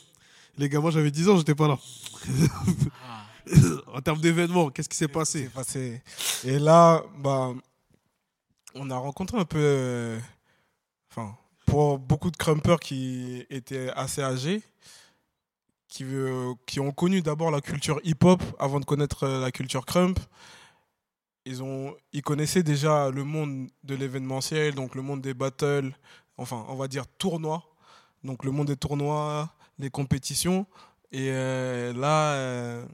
[0.57, 1.79] Les gars, moi j'avais 10 ans, j'étais pas là.
[3.93, 5.49] en termes d'événements, qu'est-ce qui s'est passé?
[6.43, 7.53] Et là, bah,
[8.75, 9.59] on a rencontré un peu.
[9.59, 10.19] euh,
[11.65, 14.61] pour beaucoup de crumpers qui étaient assez âgés,
[16.65, 20.19] qui, ont connu d'abord la culture hip-hop avant de connaître euh, la culture crump.
[21.45, 25.91] Ils, connaissaient déjà le monde de l'événementiel, donc le monde des battles,
[26.37, 27.63] enfin, on va dire tournois.
[28.23, 30.65] Donc le monde des tournois, des compétitions.
[31.11, 32.85] Et euh, là, euh,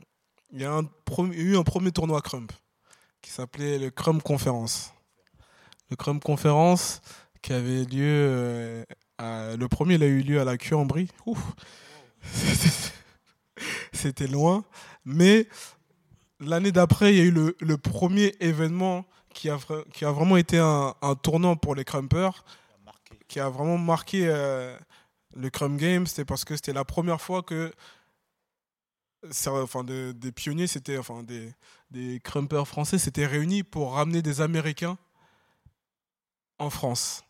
[0.51, 0.81] il y a
[1.21, 2.51] eu un premier tournoi Crump
[3.21, 4.91] qui s'appelait le Crump Conference.
[5.91, 7.01] Le Crump Conference
[7.41, 8.83] qui avait lieu.
[9.19, 11.09] le premier, il a eu lieu à la Cuambrie.
[11.27, 11.53] Ouf.
[13.93, 14.63] C'était loin.
[15.05, 15.47] Mais
[16.39, 19.57] l'année d'après, il y a eu le, premier événement qui a,
[20.11, 22.43] vraiment été un, tournant pour les Crumpers,
[23.27, 24.77] qui a vraiment marqué euh,
[25.35, 26.07] le Crump Game.
[26.07, 27.71] C'était parce que c'était la première fois que
[29.47, 30.65] enfin, de- des pionniers,
[30.97, 34.97] enfin des, crumpers français s'étaient réunis pour ramener des Américains
[36.57, 37.23] en France.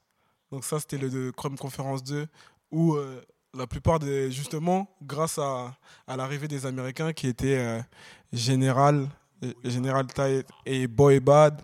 [0.51, 2.27] Donc ça, c'était le de Crump Conference 2,
[2.71, 3.23] où euh,
[3.53, 5.75] la plupart des justement, grâce à,
[6.07, 7.81] l'arrivée des Américains qui étaient euh,
[8.31, 9.07] Général,
[9.43, 11.61] euh, Général Tide et Boy Bad,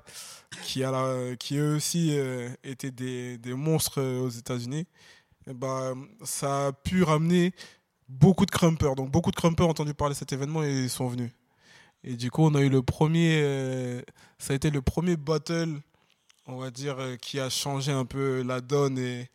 [0.64, 4.88] qui, a qui eux aussi euh, étaient des, des monstres euh, aux États-Unis,
[5.48, 7.54] ben, ça a pu ramener
[8.10, 8.96] beaucoup de crumpers.
[8.96, 11.32] Donc beaucoup de crumpers ont entendu parler de cet événement et ils sont venus.
[12.04, 14.04] Et du coup, on a eu le premier,
[14.38, 15.82] ça a été le premier battle,
[16.46, 19.28] on va dire, qui a changé un peu la donne et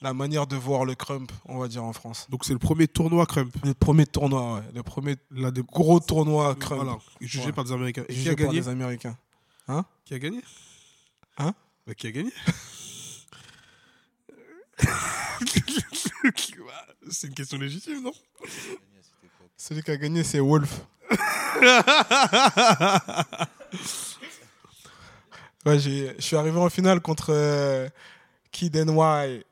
[0.00, 2.26] la manière de voir le crump, on va dire en France.
[2.30, 3.54] Donc c'est le premier tournoi Crump.
[3.64, 7.52] Le premier tournoi, ouais, le premier Là, de gros tournoi crump, Voilà, jugé Ouais.
[7.52, 8.02] par des Américains.
[8.08, 9.16] Et qui jugé a par gagné les Américains.
[10.04, 10.40] Qui a gagné
[11.38, 11.54] Hein
[11.86, 12.32] Bah, Qui a gagné
[17.10, 18.12] C'est une question légitime, non
[19.56, 20.80] Celui qui a gagné, c'est Wolf.
[25.66, 27.88] Ouais, je suis arrivé en finale contre euh,
[28.52, 29.42] Kid NY.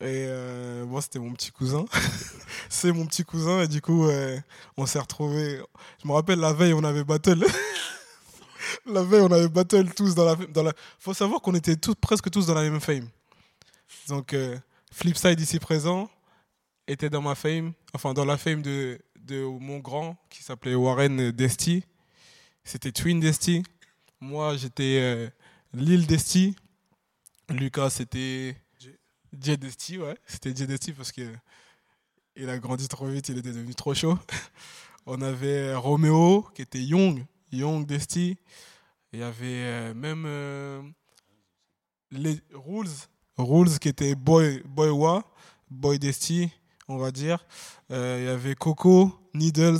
[0.00, 1.84] Et euh, moi, c'était mon petit cousin.
[2.68, 3.62] c'est mon petit cousin.
[3.62, 4.38] Et du coup, euh,
[4.76, 5.60] on s'est retrouvés.
[6.02, 7.44] Je me rappelle, la veille, on avait battle.
[8.86, 10.34] la veille, on avait battle tous dans la.
[10.34, 10.72] Dans la...
[10.98, 13.08] faut savoir qu'on était tous, presque tous dans la même fame.
[14.08, 14.58] Donc, euh,
[14.92, 16.10] Flipside ici présent
[16.86, 17.72] était dans ma fame.
[17.92, 21.84] Enfin, dans la fame de, de mon grand qui s'appelait Warren Desty.
[22.64, 23.62] C'était Twin Desty.
[24.20, 25.28] Moi, j'étais euh,
[25.72, 26.56] Lil Desty.
[27.50, 28.56] Lucas, c'était
[29.40, 30.16] J Desty, ouais.
[30.26, 31.22] C'était J Desty parce que
[32.36, 34.18] il a grandi trop vite, il était devenu trop chaud.
[35.06, 38.36] On avait Romeo qui était Young, Young Desty.
[39.12, 40.82] Il y avait euh, même euh,
[42.10, 42.88] les Rules,
[43.36, 45.22] Rules qui était Boy, Boy Wa,
[45.70, 46.50] Boy Desty,
[46.88, 47.46] on va dire.
[47.90, 49.78] Euh, il y avait Coco, Needles,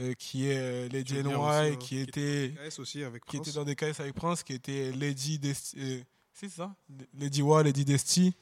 [0.00, 3.48] euh, qui est euh, Lady NY, qui était KS aussi avec qui Prince.
[3.48, 6.02] était dans des KS avec Prince, qui était Lady Desti, euh,
[6.38, 6.74] c'est ça,
[7.18, 8.34] Lady Wa, Lady Desti.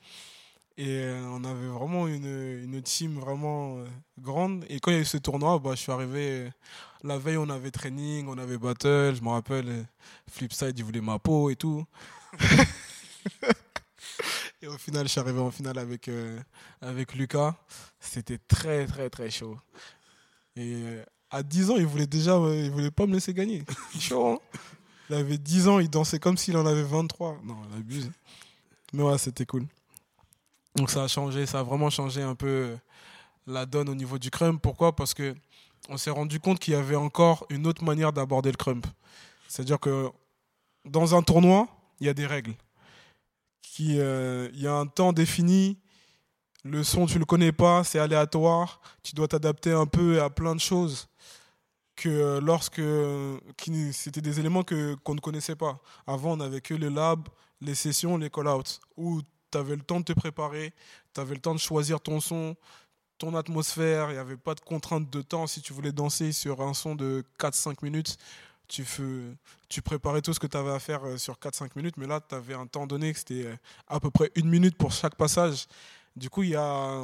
[0.77, 2.27] Et euh, on avait vraiment une,
[2.65, 3.87] une team vraiment euh,
[4.19, 4.65] grande.
[4.69, 6.47] Et quand il y a eu ce tournoi, bah, je suis arrivé.
[6.47, 6.51] euh,
[7.05, 9.15] la veille, on avait training, on avait battle.
[9.15, 9.87] Je me rappelle,
[10.29, 11.85] Flipside, il voulait ma peau et tout.
[14.61, 16.11] et au final, je suis arrivé en finale avec,
[16.81, 17.55] avec Lucas.
[18.01, 19.57] C'était très, très, très chaud.
[20.57, 20.83] Et
[21.31, 23.63] à 10 ans, il voulait déjà, il voulait pas me laisser gagner.
[24.01, 24.59] Chaud, hein
[25.11, 27.41] Il avait 10 ans, il dansait comme s'il en avait 23.
[27.45, 28.11] Non, il abuse.
[28.93, 29.67] Mais ouais, c'était cool.
[30.77, 32.77] Donc ça a changé, ça a vraiment changé un peu euh,
[33.47, 34.61] la donne au niveau du crump.
[34.61, 34.95] Pourquoi?
[34.97, 35.35] Parce que
[35.89, 38.87] on s'est rendu compte qu'il y avait encore une autre manière d'aborder le crump.
[39.49, 40.11] C'est-à-dire que
[40.85, 41.69] dans un tournoi,
[42.01, 42.55] il y a des règles.
[43.81, 45.79] Euh, il y a un temps défini.
[46.65, 48.81] Le son, tu le connais pas, c'est aléatoire.
[49.03, 51.09] Tu dois t'adapter un peu à plein de choses
[51.97, 52.83] que euh, lorsque
[53.57, 55.79] qui- c'était des éléments que qu'on ne connaissait pas.
[56.07, 57.29] Avant, on n'avait que le lab,
[57.61, 59.21] les sessions, les call-outs, où
[59.51, 60.73] tu avais le temps de te préparer,
[61.15, 62.57] tu avais le temps de choisir ton son,
[63.19, 65.47] ton atmosphère, il n'y avait pas de contrainte de temps.
[65.47, 68.17] Si tu voulais danser sur un son de 4-5 minutes,
[68.67, 69.03] tu, fais,
[69.69, 72.21] tu préparais tout ce que tu avais à faire euh, sur 4-5 minutes, mais là,
[72.27, 73.57] tu avais un temps donné que c'était euh,
[73.89, 75.67] à peu près une minute pour chaque passage.
[76.17, 77.03] Du coup, il y a,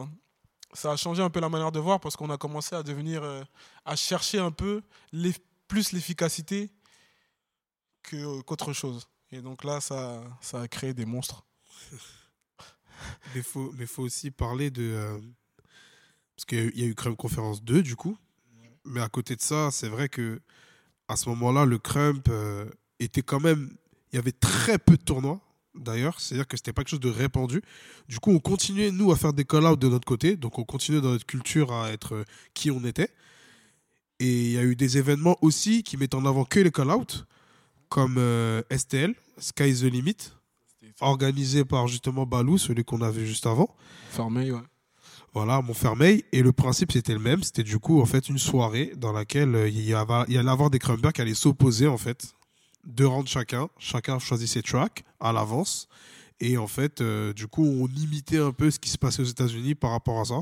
[0.72, 3.22] ça a changé un peu la manière de voir parce qu'on a commencé à devenir,
[3.22, 3.42] euh,
[3.84, 4.82] à chercher un peu
[5.68, 6.70] plus l'efficacité
[8.02, 9.08] que- qu'autre chose.
[9.32, 11.44] Et donc là, ça, ça a créé des monstres.
[13.34, 14.82] Mais faut, mais faut aussi parler de.
[14.82, 15.18] euh,
[16.36, 18.16] parce qu'il y a eu- il Crump Conférence 2, du coup.
[18.84, 20.40] Mais à côté de ça, c'est vrai que
[21.08, 22.68] à ce moment-là, le Crump euh,
[22.98, 23.74] était quand même.
[24.12, 25.40] Il y avait très peu de tournois,
[25.74, 26.20] d'ailleurs.
[26.20, 27.62] C'est-à-dire que c'était pas quelque chose de répandu.
[28.08, 30.36] Du coup, on continuait, nous, à faire des call-outs de notre côté.
[30.36, 33.10] Donc, on continuait dans notre culture à être euh, qui on était.
[34.18, 37.24] Et il y a eu des événements aussi qui mettent en avant que les call-outs,
[37.88, 40.32] comme euh, STL, Sky is the Limit,
[41.00, 43.74] organisé par justement Balou, celui qu'on a vu juste avant.
[44.10, 44.60] Fermé, ouais.
[45.32, 46.24] Voilà, Montfermeil.
[46.32, 47.42] Et le principe, c'était le même.
[47.42, 50.38] C'était du coup, en fait, une soirée dans laquelle euh, il y, avait, il y
[50.38, 52.34] allait avoir des crumpers qui allaient s'opposer, en fait.
[52.84, 53.68] Deux rounds chacun.
[53.78, 55.88] Chacun choisit ses tracks à l'avance.
[56.40, 59.26] Et en fait, euh, du coup, on imitait un peu ce qui se passait aux
[59.26, 60.40] États-Unis par rapport à ça.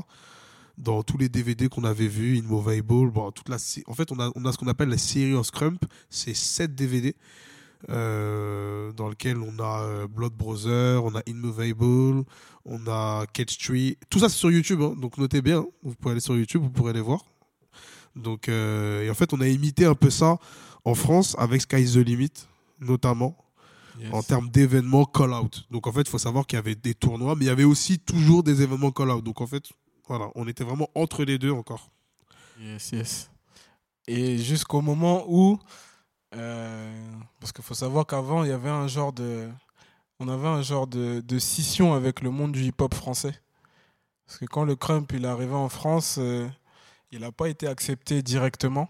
[0.77, 4.31] Dans tous les DVD qu'on avait vus, Inmovable, bon, toute la, en fait, on a,
[4.35, 5.83] on a ce qu'on appelle la série of Crump.
[6.09, 7.15] C'est 7 DVD
[7.89, 12.23] euh, dans lequel on a euh, Blood Brother, on a Immovable,
[12.63, 13.97] on a Catch Tree.
[14.09, 15.59] Tout ça, c'est sur YouTube, hein, donc notez bien.
[15.59, 15.65] hein.
[15.83, 17.25] Vous pouvez aller sur YouTube, vous pourrez les voir.
[18.15, 20.37] Donc, et en fait, on a imité un peu ça
[20.85, 22.47] en France avec Sky is the Limit,
[22.79, 23.37] notamment
[24.11, 25.65] en termes d'événements call-out.
[25.71, 27.65] Donc, en fait, il faut savoir qu'il y avait des tournois, mais il y avait
[27.65, 29.23] aussi toujours des événements call-out.
[29.23, 29.63] Donc, en fait,
[30.07, 31.89] voilà, on était vraiment entre les deux encore.
[32.59, 33.31] Yes, yes.
[34.07, 35.59] Et jusqu'au moment où,
[36.35, 39.49] euh, parce qu'il faut savoir qu'avant, il y avait un genre de,
[40.19, 43.39] on avait un genre de, de scission avec le monde du hip-hop français.
[44.25, 46.47] Parce que quand le crump il est arrivé en France, euh,
[47.11, 48.89] il n'a pas été accepté directement.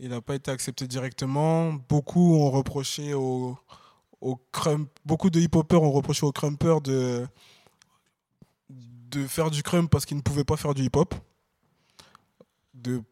[0.00, 1.72] Il n'a pas été accepté directement.
[1.72, 3.56] Beaucoup ont reproché au,
[4.20, 7.26] au crump, beaucoup de hip-hoppers ont reproché au crumper de
[8.68, 11.14] de faire du crump parce qu'ils ne pouvaient pas faire du hip-hop.
[12.74, 13.02] De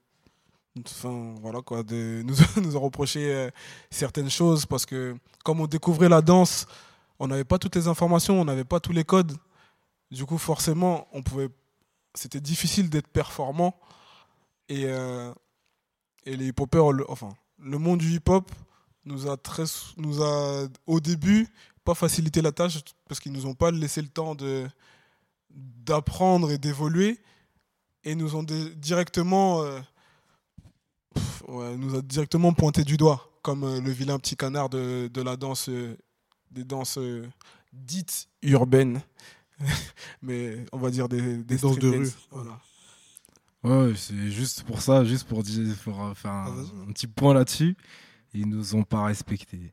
[0.87, 3.51] enfin voilà quoi de nous nous a reproché euh,
[3.91, 6.66] certaines choses parce que comme on découvrait la danse
[7.20, 9.37] on n'avait pas toutes les informations on n'avait pas tous les codes.
[10.11, 11.49] Du coup forcément on pouvait
[12.14, 13.74] c'était difficile d'être performant.
[14.68, 15.32] Et euh,
[16.25, 18.51] et les hip-hoppers le- enfin le monde du hip-hop
[19.05, 19.64] nous a très
[19.97, 21.47] nous a au début
[21.85, 24.66] pas facilité la tâche parce qu'ils nous ont pas laissé le temps de
[25.51, 27.18] d'apprendre et d'évoluer.
[28.07, 29.81] Et nous ont dé- directement euh,
[31.14, 35.09] pff, ouais, nous a directement pointé du doigt comme euh, le vilain petit canard de,
[35.12, 35.97] de la danse euh,
[36.51, 36.99] des danses
[37.72, 39.01] dites urbaines.
[40.22, 42.11] Mais on va dire des, des Des danses de rue.
[42.31, 42.59] voilà
[43.65, 47.07] Ouais, c'est juste pour ça, juste pour, dire, pour euh, faire un, Ah, un petit
[47.07, 47.77] point là-dessus.
[48.35, 49.73] Ils nous ont pas respectés.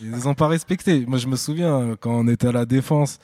[0.00, 1.04] Ils nous ont pas respectés.
[1.06, 3.18] Moi, je me souviens euh, quand on était à la défense,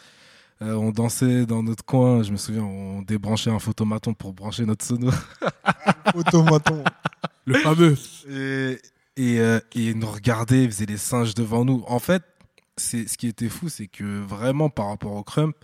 [0.62, 2.22] euh, on dansait dans notre coin.
[2.22, 5.10] Je me souviens, on débranchait un photomaton pour brancher notre sono.
[6.14, 6.84] automaton
[7.44, 7.96] Le fameux.
[8.28, 8.78] Et,
[9.16, 11.84] et, euh, et ils nous regardaient, ils faisaient les singes devant nous.
[11.86, 12.22] En fait,
[12.76, 15.56] c'est ce qui était fou, c'est que vraiment par rapport au crump,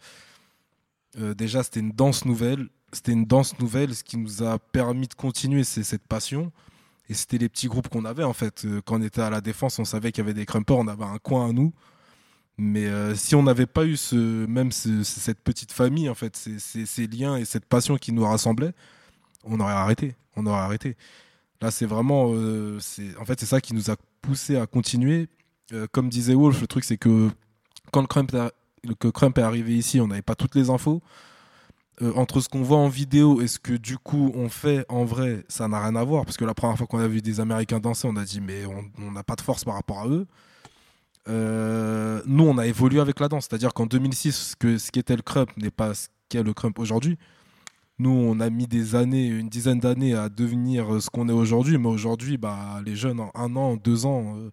[1.19, 2.69] euh, déjà c'était une danse nouvelle.
[2.93, 6.51] C'était une danse nouvelle, ce qui nous a permis de continuer, c'est cette passion.
[7.09, 8.65] Et c'était les petits groupes qu'on avait en fait.
[8.65, 10.87] Euh, Quand on était à la défense, on savait qu'il y avait des crumpers, on
[10.89, 11.73] avait un coin à nous.
[12.59, 14.17] Mais euh, si on n'avait pas eu ce,
[14.47, 18.73] même ce- cette petite famille, en fait, ces, liens et cette passion qui nous rassemblait,
[19.45, 20.15] on aurait arrêté.
[20.37, 20.97] On aurait arrêté.
[21.63, 22.79] Là, c'est vraiment, euh,
[23.19, 25.29] en fait, c'est ça qui nous a poussé à continuer.
[25.93, 27.31] Comme disait Wolf, le truc, c'est que
[27.93, 28.33] quand le Crump,
[28.99, 31.01] que Crump est arrivé ici, on n'avait pas toutes les infos.
[32.03, 35.05] Euh, entre ce qu'on voit en vidéo et ce que du coup on fait en
[35.05, 36.25] vrai, ça n'a rien à voir.
[36.25, 38.65] Parce que la première fois qu'on a vu des Américains danser, on a dit mais
[38.67, 40.27] on n'a pas de force par rapport à eux.
[41.29, 43.47] Euh, nous, on a évolué avec la danse.
[43.49, 46.55] C'est-à-dire qu'en 2006, ce, que, ce qui était le crump n'est pas ce qu'est le
[46.55, 47.19] crump aujourd'hui.
[47.99, 51.79] Nous, on a mis des années, une dizaine d'années à devenir ce qu'on est aujourd'hui.
[51.79, 54.51] Mais aujourd'hui, bah, les jeunes, en un an, deux ans, euh,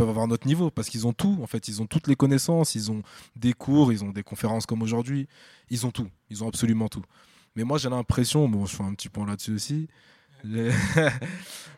[0.00, 1.38] peuvent avoir notre niveau parce qu'ils ont tout.
[1.42, 3.02] En fait, ils ont toutes les connaissances, ils ont
[3.36, 5.28] des cours, ils ont des conférences comme aujourd'hui.
[5.68, 6.08] Ils ont tout.
[6.30, 7.02] Ils ont absolument tout.
[7.54, 9.88] Mais moi, j'ai l'impression, bon, je fais un petit point là-dessus aussi.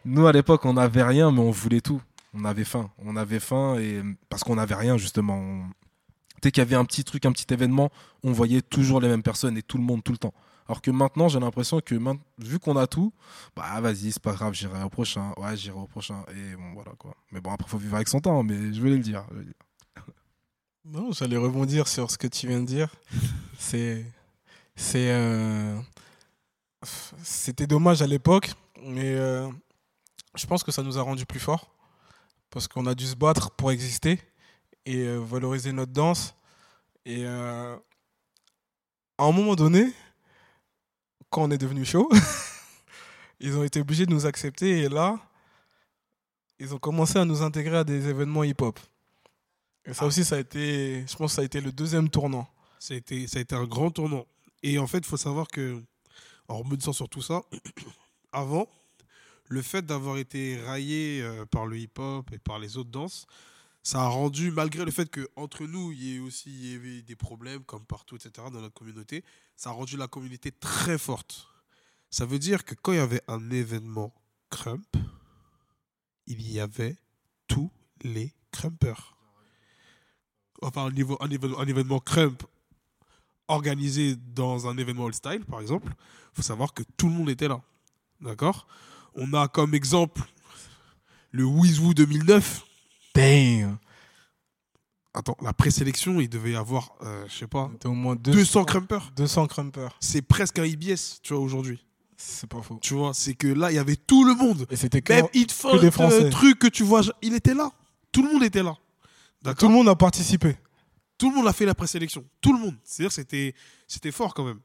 [0.05, 2.01] Nous, à l'époque, on n'avait rien, mais on voulait tout.
[2.35, 2.91] On avait faim.
[3.05, 5.37] On avait faim et parce qu'on n'avait rien, justement.
[5.39, 5.65] On-
[6.43, 7.91] Dès qu'il y avait un petit truc, un petit événement,
[8.25, 10.35] on voyait toujours les mêmes personnes et tout le monde tout le temps.
[10.73, 11.95] Alors que maintenant, j'ai l'impression que
[12.39, 13.13] vu qu'on a tout,
[13.55, 15.35] bah vas-y, c'est pas grave, j'irai au prochain.
[15.37, 16.25] Ouais, j'irai au prochain.
[16.35, 17.15] Et bon, voilà quoi.
[17.31, 19.23] Mais bon, après, faut vivre avec son temps, mais je voulais le dire.
[19.29, 20.05] je voulais le dire.
[20.87, 22.89] Non, j'allais rebondir sur ce que tu viens de dire.
[23.59, 24.07] C'est,
[24.75, 25.79] c'est, euh,
[27.23, 29.47] c'était dommage à l'époque, mais euh,
[30.35, 31.71] je pense que ça nous a rendu plus forts
[32.49, 34.19] parce qu'on a dû se battre pour exister
[34.87, 36.35] et euh, valoriser notre danse.
[37.05, 37.77] Et euh,
[39.19, 39.93] à un moment donné,
[41.33, 42.11] quand on est devenu chaud,
[43.41, 45.19] ils ont été obligés de nous accepter et là,
[46.61, 48.79] ils ont commencé à nous intégrer à des événements hip-hop.
[49.87, 52.47] Et ça aussi, ça a été, je pense, que ça a été le deuxième tournant.
[52.79, 54.27] Ça a été, ça a été un grand tournant.
[54.63, 55.83] Et en fait, il faut savoir que,
[56.49, 57.41] en remontant sur tout ça,
[58.33, 58.69] avant,
[59.49, 63.27] le fait d'avoir été raillé euh, par le hip-hop et par les autres danses,
[63.83, 67.85] ça a rendu, malgré le fait qu'entre nous, il y ait aussi des problèmes, comme
[67.85, 69.25] partout, etc., dans notre communauté,
[69.57, 71.49] ça a rendu la communauté très forte.
[72.11, 74.15] Ça veut dire que quand il y avait un événement
[74.51, 74.87] crump,
[76.27, 76.97] il y avait
[77.49, 77.71] tous
[78.03, 79.17] les crumpers.
[80.63, 82.45] Enfin, un, niveau, un, événement, crump
[83.49, 87.31] organisé dans un événement all style, par exemple, il faut savoir que tout le monde
[87.31, 87.61] était là.
[88.21, 88.69] D'accord?
[89.15, 90.23] On a comme exemple
[91.33, 92.65] le Wizwoo 2009.
[93.15, 93.79] Damn
[95.15, 99.11] Attends, la présélection, il devait y avoir, euh, je sais pas, au moins 200 crumpers.
[99.15, 99.95] 200 crumpers.
[100.01, 101.85] C'est presque un IBS, tu vois, aujourd'hui.
[102.17, 102.79] C'est pas faux.
[102.81, 104.67] Tu vois, c'est que là, il y avait tout le monde.
[104.71, 106.25] Et c'était que Même Hitfont, des Français.
[106.25, 107.71] euh, truc que tu vois, il était là.
[108.11, 108.75] Tout le monde était là.
[109.59, 110.57] tout le monde a participé.
[111.19, 112.25] Tout le monde a fait la présélection.
[112.41, 112.77] Tout le monde.
[112.83, 113.55] C'est-à-dire que c'était,
[113.87, 114.61] c'était fort quand même.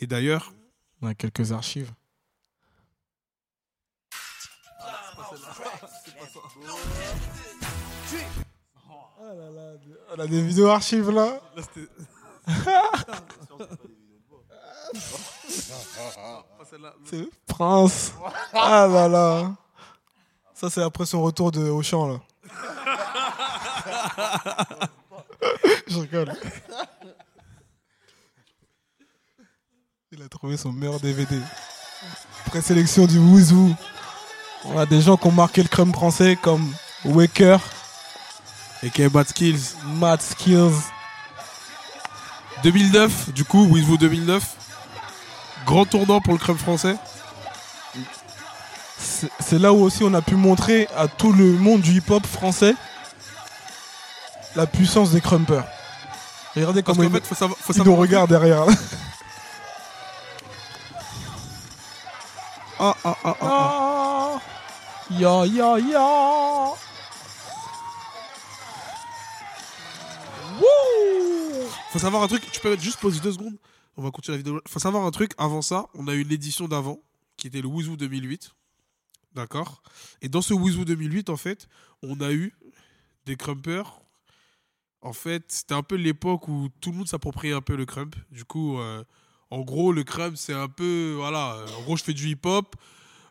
[0.00, 0.52] Et d'ailleurs,
[1.00, 1.92] On a quelques archives.
[10.16, 11.40] On a des vidéos archives là.
[17.04, 18.12] C'est Prince.
[18.52, 19.54] Ah là là.
[20.54, 22.20] Ça c'est après son retour de Auchan là.
[25.86, 26.32] Je rigole.
[30.12, 31.36] Il a trouvé son meilleur DVD.
[32.46, 33.74] Présélection du Wouzou.
[34.64, 36.72] On a des gens qui ont marqué le crème français comme
[37.04, 37.60] Waker,
[38.82, 39.74] et Bad Skills.
[39.84, 40.74] Mad Skills.
[42.62, 44.42] 2009, du coup, Wizwoo 2009.
[45.66, 46.96] Grand tournant pour le crème français.
[48.98, 52.74] C'est là où aussi on a pu montrer à tout le monde du hip-hop français
[54.54, 55.64] la puissance des crumpers.
[56.54, 58.64] Regardez comment ils, fait, faut savoir, faut ils savoir nous regardent derrière.
[62.78, 63.34] Ah, ah, ah.
[63.40, 64.40] Ah,
[65.08, 66.76] ya ya ya.
[70.58, 73.56] Wouh Faut savoir un truc, tu peux juste pause deux secondes.
[73.96, 74.60] On va continuer la vidéo.
[74.68, 77.00] Faut savoir un truc, avant ça, on a eu une édition d'avant,
[77.36, 78.52] qui était le Wizoo 2008.
[79.34, 79.82] D'accord?
[80.22, 81.68] Et dans ce Wizoo 2008, en fait,
[82.02, 82.54] on a eu
[83.26, 84.00] des crumpers.
[85.02, 88.16] En fait, c'était un peu l'époque où tout le monde s'appropriait un peu le crump.
[88.30, 89.04] Du coup, euh,
[89.50, 91.14] en gros, le crump, c'est un peu.
[91.16, 92.76] Voilà, en gros, je fais du hip-hop.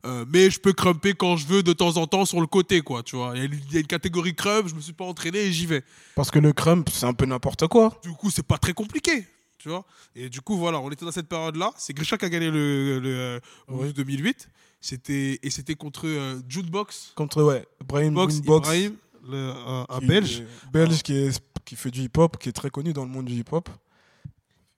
[0.05, 2.81] Euh, mais je peux crumper quand je veux de temps en temps sur le côté,
[2.81, 3.31] quoi, tu vois.
[3.35, 5.39] Il y, a une- il y a une catégorie crump, je me suis pas entraîné
[5.39, 5.83] et j'y vais.
[6.15, 7.99] Parce que le crump, c'est un peu n'importe quoi.
[8.03, 9.25] Du coup, c'est pas très compliqué,
[9.57, 9.83] tu vois.
[10.15, 11.71] Et du coup, voilà, on était dans cette période-là.
[11.77, 13.39] C'est Grisha qui a gagné le, le euh,
[13.69, 13.93] Oui.
[13.93, 14.49] 2008.
[14.81, 18.95] C'était et c'était contre euh, Junebox, Contre, ouais, Brian Box, Boombox, Ibrahim,
[19.27, 20.43] le- un, un qui- Belge.
[20.71, 23.33] Belge qui, est, qui fait du hip-hop, qui est très connu dans le monde du
[23.33, 23.67] hip-hop.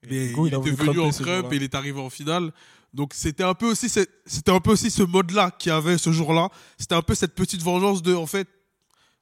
[0.04, 1.74] Et Mais du coup, il, a était voulu venu crumper en crump et il est
[1.74, 2.52] arrivé en finale.
[2.98, 5.98] Donc c'était un peu aussi ce- c'était un peu aussi ce mode-là qu'il y avait
[5.98, 6.48] ce jour-là.
[6.78, 8.48] C'était un peu cette petite vengeance de en fait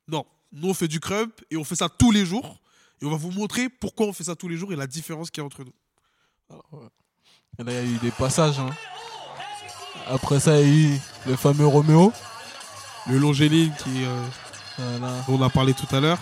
[0.09, 2.59] non, nous on fait du crump et on fait ça tous les jours
[3.03, 5.31] et on va vous montrer pourquoi on fait ça tous les jours et la différence
[5.31, 5.74] qu'il y a entre nous.
[7.59, 8.59] Et là, il y a eu des passages.
[8.59, 8.70] hein.
[10.07, 12.12] Après ça, il y a eu le fameux Roméo.
[13.09, 14.27] Le Longéline qui euh,
[14.79, 15.22] Voilà.
[15.29, 16.18] dont on a parlé tout à l'heure.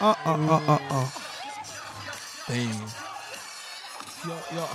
[0.00, 1.04] Ah ah ah ah ah.
[2.48, 2.70] Damn.
[4.26, 4.66] Ya, ya.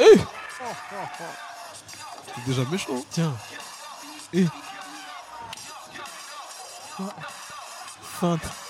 [0.00, 0.18] Eh
[2.34, 3.04] C'est déjà méchant.
[3.10, 3.36] Tiens.
[4.32, 4.46] Eh.
[8.02, 8.67] Feinte.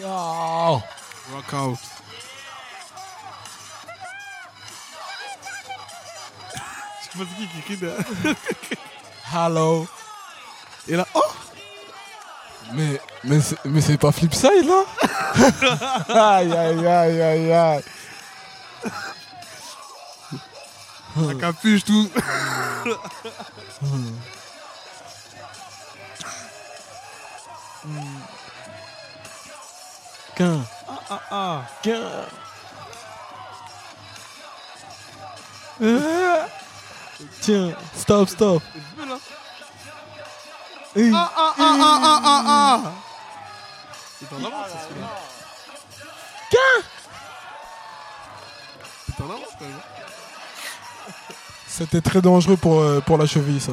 [0.00, 0.82] Yo.
[1.32, 1.78] Rock out.
[7.00, 8.04] Je sais pas qui qui crie derrière.
[9.34, 9.86] Hello.
[10.88, 11.20] Et là, oh
[12.72, 14.84] Mais, mais, c'est- mais c'est pas Flipside là?
[16.36, 17.84] Aïe aïe aïe aïe aïe.
[21.16, 22.10] La capuche, tout.
[31.34, 32.26] Ah, ah.
[35.82, 36.46] Ah.
[37.40, 38.62] Tiens, stop, stop.
[40.96, 42.92] Ah, ah, ah, ah, ah, ah, ah.
[44.20, 45.08] C'est en avance, ça, celui-là.
[49.06, 49.80] C'est en avance, quand même.
[51.66, 53.72] C'était très dangereux pour, euh, pour la cheville, ça.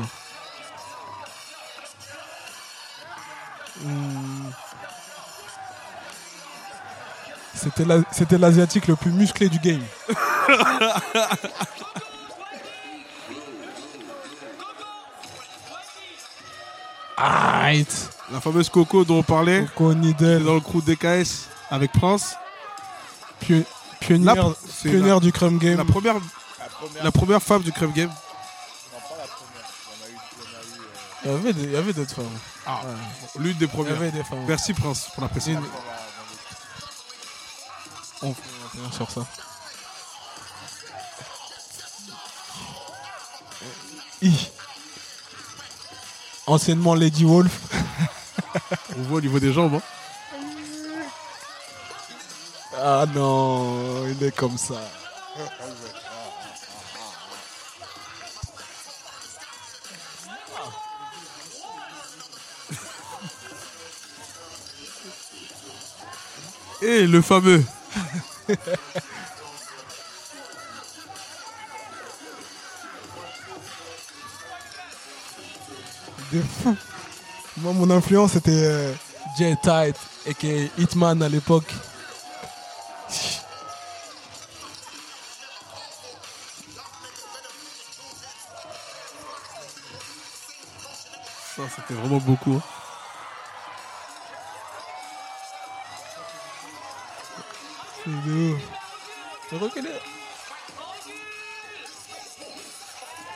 [8.12, 9.82] C'était la- l'asiatique le plus musclé du game.
[17.18, 17.86] Aïe
[18.32, 22.36] La fameuse Coco dont on parlait, Coco Needle, dans le crew DKS avec Prince.
[23.42, 23.64] pio-
[24.00, 25.78] pionnière, c'est pionnière du crumb game.
[25.78, 26.16] La première,
[27.04, 28.12] la première femme du Crème Game.
[31.24, 32.26] Il y avait des- il y avait d'autres femmes.
[32.66, 33.44] Ah, Ouais.
[33.44, 33.96] l'une des Il y premières.
[33.96, 34.44] avait des femmes.
[34.48, 35.62] Merci Prince pour la précision.
[38.24, 39.26] On finir sur ça.
[44.22, 44.32] I.
[46.46, 47.52] Anciennement Lady Wolf.
[48.98, 49.76] On voit au niveau des jambes.
[49.76, 49.82] hein.
[52.78, 54.76] Ah non, il est comme ça.
[66.82, 67.64] Et le fameux.
[76.32, 76.76] De fou.
[77.58, 78.94] Moi, mon influence c'était euh,
[79.38, 79.96] Jay Tight
[80.44, 81.74] et Hitman à l'époque.
[91.56, 92.62] Ça, c'était vraiment beaucoup.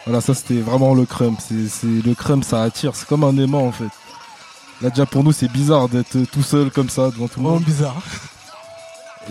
[0.05, 1.35] Voilà, ça c'était vraiment le crumb.
[1.39, 2.95] C'est, le crumb, ça attire.
[2.95, 3.89] C'est comme un aimant en fait.
[4.81, 7.55] Là déjà pour nous c'est bizarre d'être tout seul comme ça devant tout le Vraiment
[7.55, 7.63] monde.
[7.63, 7.95] bizarre.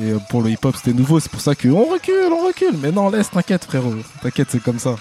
[0.01, 1.21] Et euh, pour le hip-hop c'était nouveau.
[1.21, 2.77] C'est pour ça que on recule, on recule.
[2.79, 3.95] Mais non, laisse, t'inquiète frérot.
[4.23, 4.97] T'inquiète, c'est comme ça.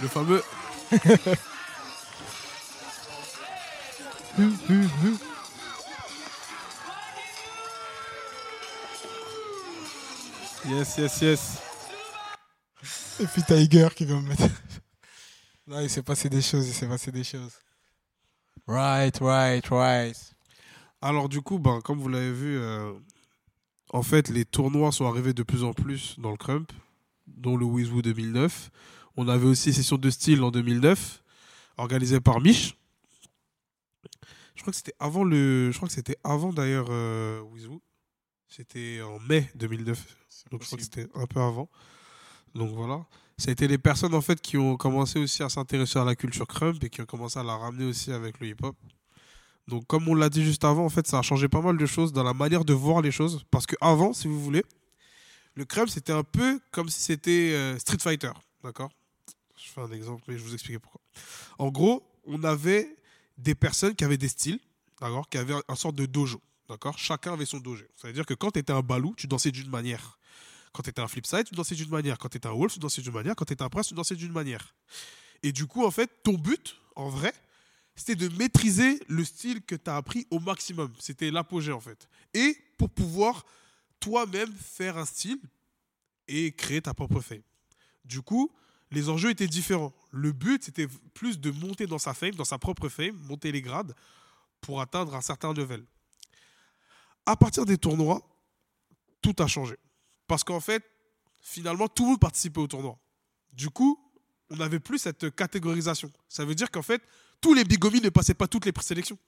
[0.00, 0.42] Le fameux.
[10.68, 11.58] yes, yes, yes.
[13.18, 14.44] Et puis Tiger qui vient me mettre.
[15.66, 17.54] Là, il s'est passé des choses, il s'est passé des choses.
[18.68, 20.16] Right, right, right.
[21.00, 22.92] Alors du coup, ben, comme vous l'avez vu, euh,
[23.92, 26.72] en fait, les tournois sont arrivés de plus en plus dans le Crump,
[27.26, 28.70] dont le Wizwoo 2009.
[29.16, 31.22] On avait aussi Session de style en 2009,
[31.78, 32.76] organisée par Mich.
[34.54, 37.82] Je crois que c'était avant le, je crois que c'était avant d'ailleurs euh, Wizwoo.
[38.48, 39.98] C'était en mai 2009,
[40.50, 41.68] donc je crois que c'était un peu avant.
[42.54, 43.04] Donc voilà.
[43.38, 46.16] Ça a été les personnes en fait qui ont commencé aussi à s'intéresser à la
[46.16, 48.76] culture crump et qui ont commencé à la ramener aussi avec le hip-hop.
[49.68, 51.86] Donc, comme on l'a dit juste avant, en fait, ça a changé pas mal de
[51.86, 53.44] choses dans la manière de voir les choses.
[53.50, 54.64] Parce que avant, si vous voulez,
[55.54, 58.30] le crème, c'était un peu comme si c'était euh, Street Fighter.
[58.62, 58.90] D'accord?
[59.66, 61.00] Je fais un exemple, mais je vais vous expliquer pourquoi.
[61.58, 62.96] En gros, on avait
[63.36, 64.60] des personnes qui avaient des styles,
[65.00, 67.84] d'accord Qui avaient un, sorte de dojo, d'accord Chacun avait son dojo.
[67.96, 70.20] Ça veut dire que quand tu étais un balou, tu dansais d'une manière.
[70.72, 72.16] Quand tu étais un flipside, tu dansais d'une manière.
[72.16, 73.34] Quand tu étais un wolf, tu dansais d'une manière.
[73.34, 74.74] Quand tu étais un prince, tu dansais d'une manière.
[75.42, 77.34] Et du coup, en fait, ton but, en vrai,
[77.96, 80.92] c'était de maîtriser le style que tu as appris au maximum.
[81.00, 82.08] C'était l'apogée en fait.
[82.34, 83.44] Et pour pouvoir
[83.98, 85.40] toi-même faire un style
[86.28, 87.42] et créer ta propre fame.
[88.04, 88.52] Du coup,
[88.90, 89.92] les enjeux étaient différents.
[90.10, 93.62] Le but, c'était plus de monter dans sa fame, dans sa propre fame, monter les
[93.62, 93.94] grades
[94.60, 95.84] pour atteindre un certain level.
[97.24, 98.22] À partir des tournois,
[99.20, 99.76] tout a changé.
[100.26, 100.84] Parce qu'en fait,
[101.40, 102.98] finalement, tout le monde participait au tournoi.
[103.52, 103.98] Du coup,
[104.50, 106.10] on n'avait plus cette catégorisation.
[106.28, 107.02] Ça veut dire qu'en fait,
[107.40, 109.18] tous les bigomis ne passaient pas toutes les présélections.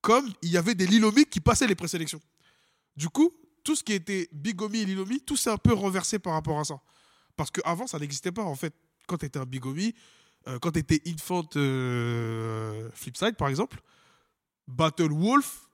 [0.00, 2.20] Comme il y avait des lilomis qui passaient les présélections.
[2.96, 3.32] Du coup,
[3.62, 6.64] tout ce qui était bigomi et lilomi, tout s'est un peu renversé par rapport à
[6.64, 6.80] ça.
[7.38, 8.42] Parce qu'avant, ça n'existait pas.
[8.42, 8.74] En fait,
[9.06, 9.94] quand tu étais un bigomi,
[10.48, 13.80] euh, quand tu étais infant euh, flipside, par exemple,
[14.66, 15.68] Battle Wolf,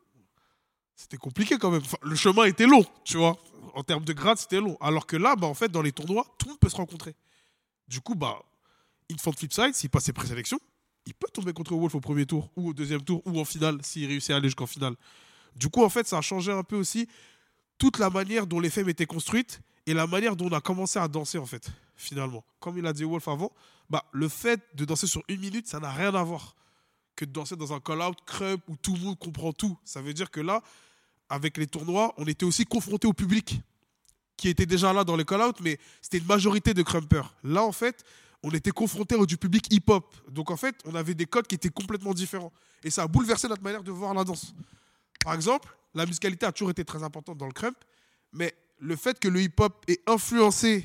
[0.94, 1.82] c'était compliqué quand même.
[2.02, 3.38] Le chemin était long, tu vois.
[3.72, 4.76] En termes de grade, c'était long.
[4.78, 7.14] Alors que là, bah, en fait, dans les tournois, tout le monde peut se rencontrer.
[7.88, 8.42] Du coup, bah,
[9.10, 10.60] Infant Flipside, s'il passe ses présélections,
[11.06, 13.78] il peut tomber contre Wolf au premier tour, ou au deuxième tour, ou en finale,
[13.82, 14.96] s'il réussit à aller jusqu'en finale.
[15.56, 17.08] Du coup, en fait, ça a changé un peu aussi
[17.78, 20.99] toute la manière dont les femmes étaient construites et la manière dont on a commencé
[20.99, 21.70] à danser, en fait.
[21.97, 22.45] finalement.
[22.61, 23.53] Comme il a dit Wolf avant,
[23.91, 26.57] bah, le fait de danser sur une minute, ça n'a rien à voir
[27.16, 29.78] que de danser dans un call-out, crump, où tout le monde comprend tout.
[29.85, 30.62] Ça veut dire que là,
[31.28, 33.61] avec les tournois, on était aussi confronté au public
[34.37, 37.35] qui était déjà là dans les call-out, mais c'était une majorité de crumpers.
[37.45, 38.05] Là, en fait,
[38.43, 40.12] on était confronté au public hip-hop.
[40.28, 42.53] Donc, en fait, on avait des codes qui étaient complètement différents.
[42.82, 44.55] Et ça a bouleversé notre manière de voir la danse.
[45.24, 47.76] Par exemple, la musicalité a toujours été très importante dans le crump,
[48.32, 50.85] mais le fait que le hip-hop ait influencé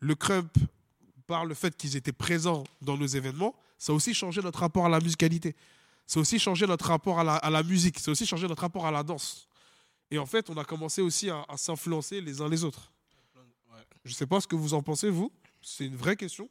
[0.00, 0.52] le crump
[1.26, 4.86] par le fait qu'ils étaient présents dans nos événements, ça a aussi changé notre rapport
[4.86, 5.54] à la musicalité.
[6.06, 7.98] Ça a aussi changé notre rapport à la, musique.
[7.98, 9.46] Ça a aussi changé notre rapport à la danse.
[10.10, 12.90] Et en fait, on a commencé aussi à, à s'influencer les uns les autres.
[14.04, 15.30] Je ne sais pas ce que vous en pensez, vous.
[15.60, 16.48] C'est une vraie question.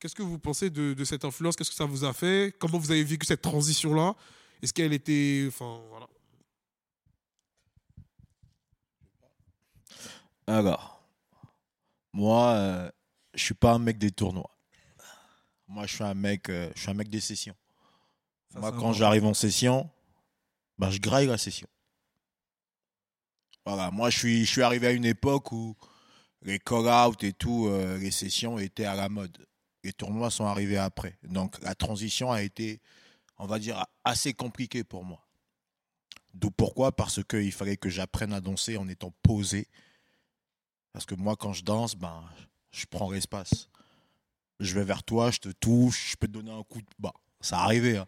[0.00, 1.54] Qu'est-ce que vous pensez de, de cette influence?
[1.54, 2.52] Qu'est-ce que ça vous a fait?
[2.58, 4.16] Comment vous avez vécu cette transition-là?
[4.62, 5.44] Est-ce qu'elle était.
[5.46, 6.08] Enfin, voilà.
[10.46, 11.02] Alors,
[12.12, 12.90] moi, euh,
[13.34, 14.56] je suis pas un mec des tournois.
[15.68, 17.54] Moi, je suis un mec, euh, je suis un mec des sessions.
[18.52, 19.88] Ça, moi, quand j'arrive en session,
[20.78, 21.68] ben, je graille la session.
[23.64, 25.76] Voilà, moi, je suis, je suis arrivé à une époque où
[26.42, 29.46] les call-out et tout, euh, les sessions étaient à la mode.
[29.84, 31.18] Les tournois sont arrivés après.
[31.22, 32.80] Donc, la transition a été,
[33.38, 35.24] on va dire, assez compliquée pour moi.
[36.34, 36.92] D'où pourquoi?
[36.92, 39.68] Parce qu'il fallait que j'apprenne à danser en étant posé.
[40.92, 42.22] Parce que moi, quand je danse, ben,
[42.72, 43.68] je prends l'espace.
[44.58, 47.14] Je vais vers toi, je te touche, je peux te donner un coup de bas.
[47.40, 47.96] Ça arrivé.
[47.96, 48.06] Hein.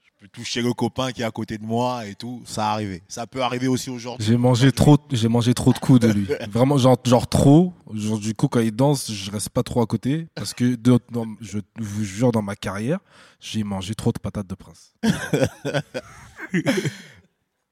[0.00, 2.42] Je peux toucher le copain qui est à côté de moi et tout.
[2.46, 3.02] Ça arrivé.
[3.08, 4.24] Ça peut arriver aussi aujourd'hui.
[4.24, 6.26] J'ai mangé trop, j'ai mangé trop de coups de lui.
[6.48, 7.74] Vraiment, genre, genre trop.
[7.92, 10.98] Genre, du coup, quand il danse, je reste pas trop à côté parce que dans-
[11.40, 13.00] je vous jure, dans ma carrière,
[13.40, 14.94] j'ai mangé trop de patates de prince.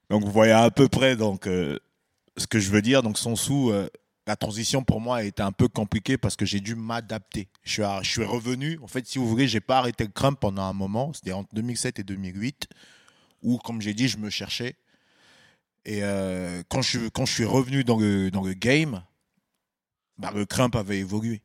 [0.09, 1.79] Donc vous voyez à peu près donc euh,
[2.37, 3.01] ce que je veux dire.
[3.01, 3.87] Donc son sous, euh,
[4.27, 7.47] la transition pour moi a été un peu compliquée parce que j'ai dû m'adapter.
[7.63, 8.79] Je suis, revenu.
[8.81, 11.11] En fait, si vous voulez, j'ai pas arrêté le crump pendant un moment.
[11.13, 12.67] C'était entre 2007 et 2008
[13.41, 14.75] où, comme j'ai dit, je me cherchais.
[15.85, 19.03] Et euh, quand, je, suis revenu dans le, game,
[20.17, 21.41] bah, le crump avait évolué.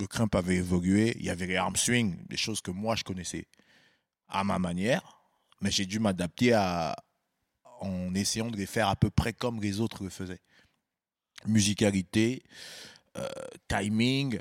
[0.00, 1.16] Le crump avait évolué.
[1.18, 3.46] Il y avait les arm swing, des choses que moi je connaissais
[4.28, 5.22] à ma manière
[5.62, 6.54] mais j'ai dû m'adapter
[7.80, 10.40] en essayant de les faire à peu près comme les autres le faisaient.
[11.46, 12.42] Musicalité,
[13.18, 13.28] euh,
[13.68, 14.38] timing,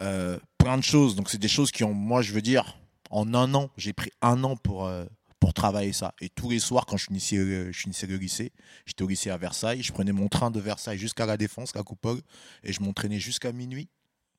[0.00, 1.16] euh, plein de choses.
[1.16, 2.76] Donc c'est des choses qui ont, moi je veux dire,
[3.10, 5.04] en un an, j'ai pris un an pour, euh,
[5.40, 6.14] pour travailler ça.
[6.20, 8.52] Et tous les soirs, quand je finissais, je finissais le lycée,
[8.86, 11.82] j'étais au lycée à Versailles, je prenais mon train de Versailles jusqu'à la Défense, la
[11.82, 12.20] Coupole,
[12.64, 13.88] et je m'entraînais jusqu'à minuit.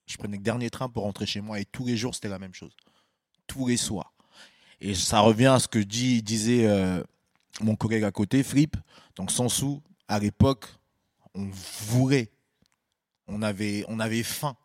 [0.05, 2.39] Je prenais le dernier train pour rentrer chez moi, et tous les jours, c'était la
[2.39, 2.75] même chose.
[3.47, 4.13] Tous les soirs.
[4.81, 6.67] Et ça revient à ce que disait
[7.61, 8.75] mon collègue à côté, Flip.
[9.15, 10.67] Donc, sans sous, à l'époque,
[11.35, 12.31] on voulait.
[13.27, 14.55] On avait, faim.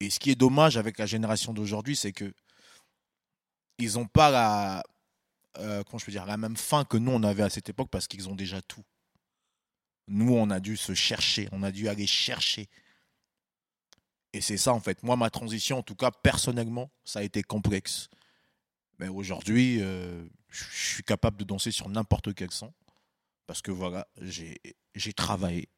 [0.00, 2.32] Et ce qui est dommage avec la génération d'aujourd'hui, c'est que
[3.78, 4.82] ils n'ont pas la,
[5.58, 8.34] euh, dire, la même faim que nous on avait à cette époque parce qu'ils ont
[8.34, 8.84] déjà tout.
[10.08, 12.68] Nous, on a dû se chercher, on a dû aller chercher.
[14.32, 15.02] Et c'est ça en fait.
[15.02, 18.08] Moi, ma transition, en tout cas personnellement, ça a été complexe.
[18.98, 22.72] Mais aujourd'hui, euh, je suis capable de danser sur n'importe quel son
[23.46, 25.68] parce que voilà, j'ai travaillé.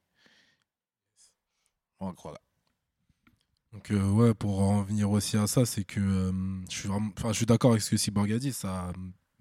[2.00, 2.18] Donc.
[3.72, 6.32] Donc euh, ouais, pour en venir aussi à ça, c'est que euh,
[6.70, 8.52] je suis enfin je suis d'accord avec ce que Cyborg a dit.
[8.52, 8.92] Ça,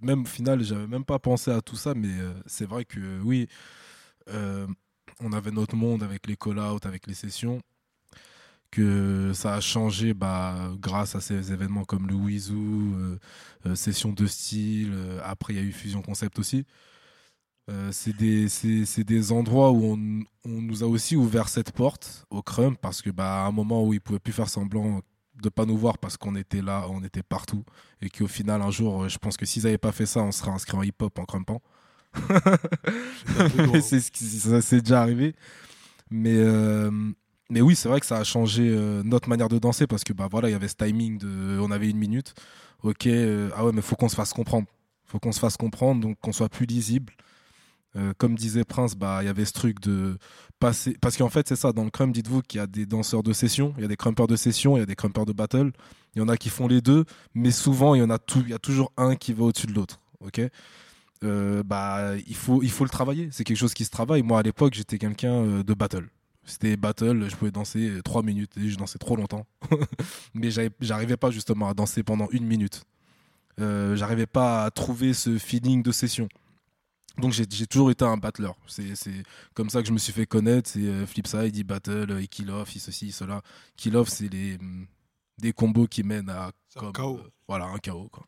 [0.02, 3.22] même au final, j'avais même pas pensé à tout ça, mais euh, c'est vrai que
[3.22, 3.48] oui,
[4.28, 7.62] on avait notre monde avec les call-out, avec les sessions,
[8.72, 12.16] que ça a changé bah, grâce à ces événements comme le
[13.66, 14.94] euh, session de style.
[15.24, 16.66] après, il y a eu Fusion Concept aussi.
[17.70, 18.48] Euh, c'est des,
[19.04, 23.10] des endroits où on, on nous a aussi ouvert cette porte au Crump parce que
[23.10, 25.02] bah, à un moment où ils pouvaient plus faire semblant
[25.42, 27.64] de pas nous voir parce qu'on était là, on était partout
[28.02, 30.32] et qu'au final un jour, euh, je pense que s'ils n'avaient pas fait ça, on
[30.32, 31.62] serait inscrit en hip-hop en crumpant.
[33.82, 35.36] C'est ce qui ça s'est déjà arrivé.
[36.12, 36.92] Mais euh,
[37.50, 40.14] mais oui, c'est vrai que ça a changé euh, notre manière de danser parce que
[40.14, 42.34] bah voilà, il y avait ce timing de, on avait une minute.
[42.84, 44.68] Ok, ah ouais, mais faut qu'on se fasse comprendre.
[45.06, 47.14] Faut qu'on se fasse comprendre, donc qu'on soit plus lisible.
[47.96, 50.18] Euh, comme disait Prince, bah il y avait ce truc de
[50.60, 52.14] passer, parce qu'en fait c'est ça dans le crump.
[52.14, 54.76] Dites-vous qu'il y a des danseurs de session, il y a des crumpers de session,
[54.78, 55.72] il y a des crumpers de battle.
[56.16, 58.44] Il y en a qui font les deux, mais souvent il y en a tout,
[58.48, 60.00] y a toujours un qui va au-dessus de l'autre.
[60.22, 60.42] Ok?
[61.24, 63.30] Euh, bah il faut il faut le travailler.
[63.32, 64.24] C'est quelque chose qui se travaille.
[64.24, 66.10] Moi à l'époque j'étais quelqu'un euh, de battle.
[66.46, 69.46] C'était battle, je pouvais danser trois minutes et je dansais trop longtemps.
[70.34, 70.50] Mais
[70.82, 72.84] j'arrivais pas justement à danser pendant une minute.
[73.62, 76.28] Euh, j'arrivais pas à trouver ce feeling de session.
[77.20, 78.56] Donc j'ai toujours été un battleur.
[78.68, 79.24] C'est
[79.54, 80.70] comme ça que je me suis fait connaître.
[80.70, 83.42] C'est euh, Flipside, il battle, euh, il kill off, il ceci, il cela.
[83.78, 84.88] Kill off, c'est les hum,
[85.40, 87.18] des combos qui mènent à un KO.
[87.18, 88.26] euh, voilà un quoi.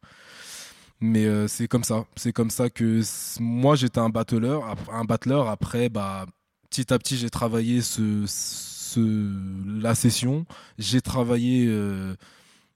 [1.02, 3.02] Mais euh, c'est comme ça, c'est comme ça que
[3.40, 5.50] moi j'étais un battleur, un battleur.
[5.50, 6.26] Après, bah
[6.70, 10.46] petit à petit j'ai travaillé ce, ce la session,
[10.78, 11.66] j'ai travaillé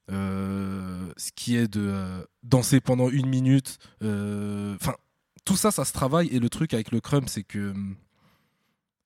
[0.09, 3.77] ce qui est de danser pendant une minute.
[4.01, 4.95] Enfin,
[5.49, 6.27] tout ça, ça se travaille.
[6.27, 7.73] Et le truc avec le crump, c'est que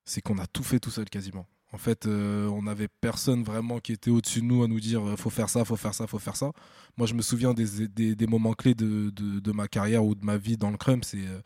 [0.03, 1.47] c'est qu'on a tout fait tout seul quasiment.
[1.71, 5.07] En fait, euh, on n'avait personne vraiment qui était au-dessus de nous à nous dire
[5.07, 6.51] euh, faut faire ça, faut faire ça, faut faire ça.
[6.97, 10.69] Moi, je me souviens des, moments clés de, ma carrière ou de ma vie dans
[10.69, 11.05] le crump.
[11.05, 11.39] C'est euh,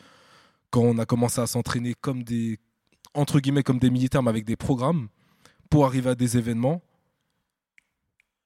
[0.72, 2.58] quand on a commencé à s'entraîner comme des
[3.14, 5.10] entre guillemets comme des militaires, mais avec des programmes
[5.70, 6.82] pour arriver à des événements.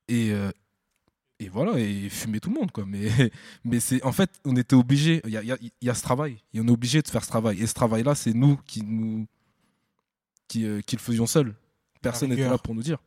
[0.10, 0.34] Et,
[1.42, 2.72] et voilà, et fumer tout le monde.
[2.72, 2.86] Quoi.
[2.88, 3.10] Mais,
[3.66, 5.22] mais c'est en fait, on était obligé.
[5.26, 6.38] Il y a, y a- y a ce travail.
[6.54, 7.62] Et on est obligé de faire ce travail.
[7.62, 9.26] Et ce travail-là, c'est nous qui nous
[10.48, 11.56] qui, euh, qui le faisions seuls.
[12.02, 12.98] Personne n'était là pour nous dire.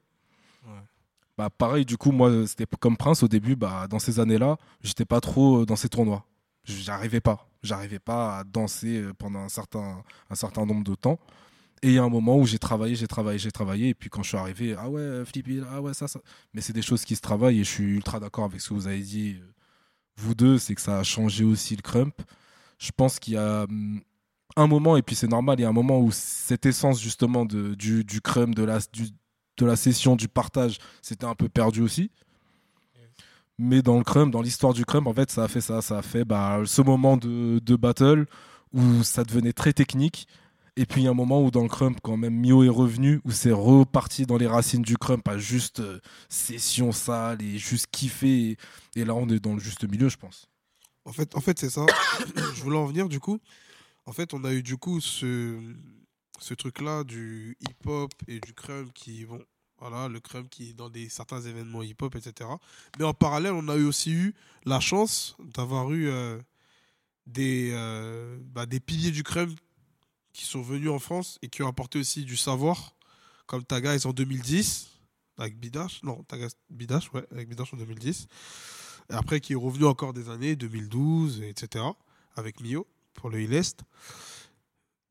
[0.66, 0.72] Ouais.
[1.36, 3.56] Bah pareil, du coup, moi, c'était comme Prince au début.
[3.56, 6.24] Bah, dans ces années-là, j'étais pas trop euh, dans ces tournois.
[6.64, 7.48] J'arrivais pas.
[7.62, 11.18] J'arrivais pas à danser euh, pendant un certain, un certain nombre de temps.
[11.84, 13.90] Et il y a un moment où j'ai travaillé, j'ai travaillé, j'ai travaillé.
[13.90, 16.18] Et puis quand je suis arrivé, ah ouais, Flippy, ah ouais, ça, ça.
[16.54, 18.74] Mais c'est des choses qui se travaillent et je suis ultra d'accord avec ce que
[18.74, 19.52] vous avez dit, euh,
[20.16, 22.14] vous deux, c'est que ça a changé aussi le crump.
[22.78, 24.00] Je pense qu'il y a hum,
[24.56, 27.44] un moment, et puis c'est normal, il y a un moment où cette essence justement
[27.44, 27.76] du,
[28.22, 32.10] crump, de la, du- session, du partage, c'était un peu perdu aussi.
[33.58, 35.82] Mais dans le crump, dans l'histoire du crump, en fait, ça a fait ça.
[35.82, 38.24] Ça a fait bah, ce moment de battle
[38.72, 40.26] où ça devenait très technique.
[40.76, 42.68] Et puis il y a un moment où dans le crump, quand même Mio est
[42.68, 47.58] revenu, où c'est reparti dans les racines du crump, à juste euh, session sale et
[47.58, 48.56] juste kiffer.
[48.96, 50.48] Et, là, on est dans le juste milieu, je pense.
[51.04, 51.86] En fait, en fait c'est ça.
[52.54, 53.38] je voulais en venir du coup.
[54.06, 55.60] En fait, on a eu du coup ce,
[56.40, 59.42] ce truc-là du hip-hop et du crump qui vont.
[59.78, 62.48] Voilà, le crump qui est dans des, certains événements hip-hop, etc.
[62.98, 64.34] Mais en parallèle, on a eu aussi eu
[64.64, 66.38] la chance d'avoir eu euh,
[67.26, 69.50] des, euh, bah, des piliers du crump
[70.34, 72.94] qui sont venus en France et qui ont apporté aussi du savoir,
[73.46, 74.90] comme Tagaz en 2010,
[75.38, 76.02] avec Bidash.
[76.02, 78.26] Non, Tagaz, Bidash, ouais, avec Bidash en 2010.
[79.10, 81.84] Et après, qui est revenu encore des années 2012, etc.
[82.36, 83.84] Avec Mio pour le Ilest.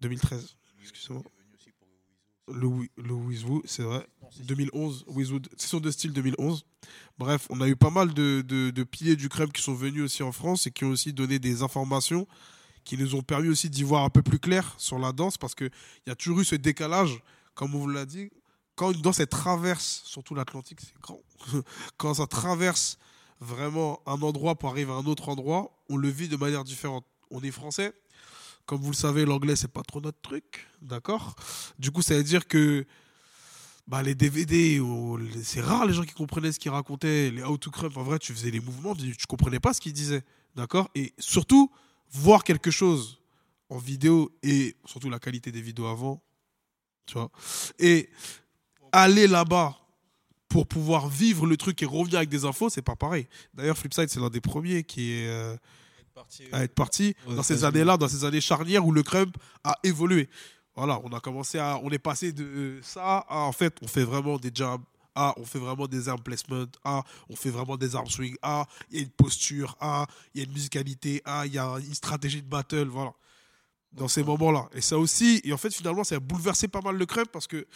[0.01, 1.23] 2013, excusez-moi.
[2.49, 2.67] Le,
[2.97, 4.05] le Wizwoo, c'est vrai.
[4.41, 6.65] 2011, Wizwoo, session de style 2011.
[7.17, 10.03] Bref, on a eu pas mal de, de, de piliers du crème qui sont venus
[10.03, 12.27] aussi en France et qui ont aussi donné des informations
[12.83, 15.55] qui nous ont permis aussi d'y voir un peu plus clair sur la danse parce
[15.55, 15.71] qu'il
[16.07, 17.21] y a toujours eu ce décalage,
[17.53, 18.31] comme on vous l'a dit.
[18.75, 21.21] Quand une danse elle traverse, surtout l'Atlantique, c'est grand.
[21.97, 22.97] quand ça traverse
[23.39, 27.05] vraiment un endroit pour arriver à un autre endroit, on le vit de manière différente.
[27.29, 27.93] On est français,
[28.65, 31.35] comme vous le savez, l'anglais c'est pas trop notre truc, d'accord?
[31.79, 32.85] Du coup, ça veut dire que
[33.87, 34.81] bah, les DVD,
[35.43, 37.31] c'est rare les gens qui comprenaient ce qu'ils racontaient.
[37.31, 40.23] Les How to en vrai, tu faisais les mouvements, tu comprenais pas ce qu'ils disaient,
[40.55, 40.89] d'accord?
[40.95, 41.69] Et surtout,
[42.13, 43.19] voir quelque chose
[43.69, 46.21] en vidéo et surtout la qualité des vidéos avant,
[47.05, 47.29] tu vois,
[47.79, 48.09] et
[48.91, 49.77] aller là-bas
[50.47, 53.27] pour pouvoir vivre le truc et revenir avec des infos, c'est pas pareil.
[53.55, 55.57] D'ailleurs, Flipside, c'est l'un des premiers qui est euh,
[56.51, 60.29] à être parti dans ces années-là, dans ces années charnières où le crump a évolué.
[60.75, 64.03] Voilà, on a commencé à, on est passé de ça à en fait, on fait
[64.03, 64.81] vraiment des jabs.
[65.15, 66.65] Ah, on fait vraiment des arm placement.
[66.83, 68.35] Ah, on fait vraiment des arm swing.
[68.41, 69.75] Ah, il y a une posture.
[69.79, 71.21] Ah, il y a une musicalité.
[71.25, 72.87] Ah, il y a une stratégie de battle.
[72.87, 73.13] Voilà.
[73.91, 74.69] Dans ces moments-là.
[74.73, 77.45] Et ça aussi, et en fait, finalement, ça a bouleversé pas mal le crump parce
[77.45, 77.67] que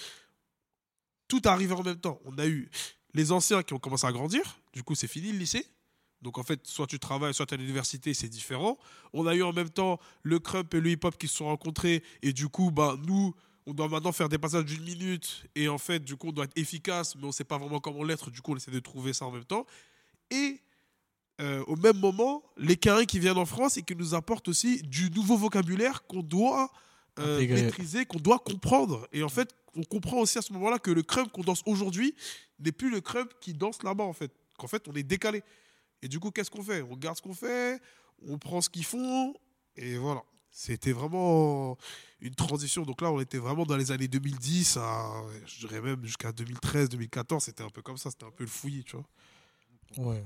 [1.27, 2.19] tout arrivait en même temps.
[2.25, 2.69] On a eu
[3.13, 4.59] les anciens qui ont commencé à grandir.
[4.73, 5.65] Du coup, c'est fini le lycée.
[6.21, 8.77] Donc en fait, soit tu travailles, soit tu es à l'université, c'est différent.
[9.13, 12.03] On a eu en même temps le crump et le hip-hop qui se sont rencontrés.
[12.21, 13.35] Et du coup, bah, nous,
[13.67, 15.45] on doit maintenant faire des passages d'une minute.
[15.53, 17.81] Et en fait, du coup, on doit être efficace, mais on ne sait pas vraiment
[17.81, 18.31] comment l'être.
[18.31, 19.65] Du coup, on essaie de trouver ça en même temps.
[20.31, 20.61] Et
[21.41, 24.81] euh, au même moment, les carrés qui viennent en France et qui nous apportent aussi
[24.83, 26.71] du nouveau vocabulaire qu'on doit
[27.19, 29.05] euh, maîtriser, qu'on doit comprendre.
[29.11, 32.15] Et en fait, on comprend aussi à ce moment-là que le crump qu'on danse aujourd'hui
[32.59, 34.31] n'est plus le crump qui danse là-bas, en fait.
[34.57, 35.43] Qu'en fait, on est décalé.
[36.01, 36.81] Et du coup, qu'est-ce qu'on fait?
[36.83, 37.81] On regarde ce qu'on fait,
[38.25, 39.35] on prend ce qu'ils font,
[39.75, 40.23] et voilà.
[40.51, 41.77] C'était vraiment
[42.21, 42.83] une transition.
[42.83, 45.11] Donc là, on était vraiment dans les années 2010, à,
[45.45, 47.43] je dirais même jusqu'à 2013, 2014.
[47.43, 49.05] C'était un peu comme ça, c'était un peu le fouillis, tu vois.
[50.11, 50.23] Ouais.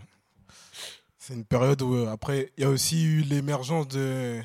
[1.18, 4.42] C'est une période où, euh, après, il y a aussi eu l'émergence de,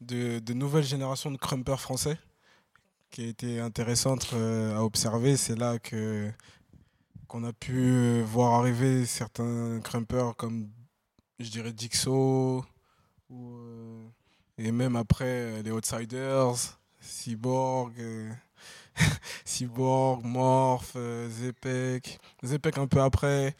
[0.00, 2.18] de, nouvelles générations de crumpers français
[3.10, 5.36] qui a été intéressante euh, à observer.
[5.36, 6.30] C'est là que
[7.26, 10.68] qu'on a pu euh, voir arriver certains crumpers comme,
[11.38, 12.64] je dirais, Dixo
[14.58, 18.30] Et même après, les Outsiders, Cyborg, euh,
[19.44, 22.18] Cyborg, Morph, euh, Zepek.
[22.44, 23.56] Zepek un peu après.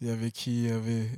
[0.00, 1.08] Il y avait qui Il y avait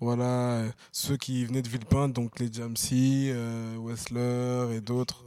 [0.00, 0.24] voilà,
[0.58, 5.24] euh, ceux qui venaient de Villepinte, donc les Jamsey, euh, Wessler et d'autres.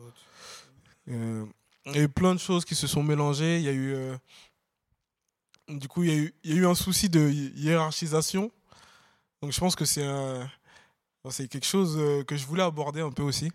[1.10, 1.45] Euh,
[1.95, 3.57] eu plein de choses qui se sont mélangées.
[3.57, 4.16] Il y a eu, euh,
[5.70, 8.52] du coup, il y, a eu, il y a eu un souci de hi- hiérarchisation.
[9.41, 10.06] Donc je pense que c'est
[11.30, 13.52] c'est quelque chose euh, que je voulais aborder un peu aussi.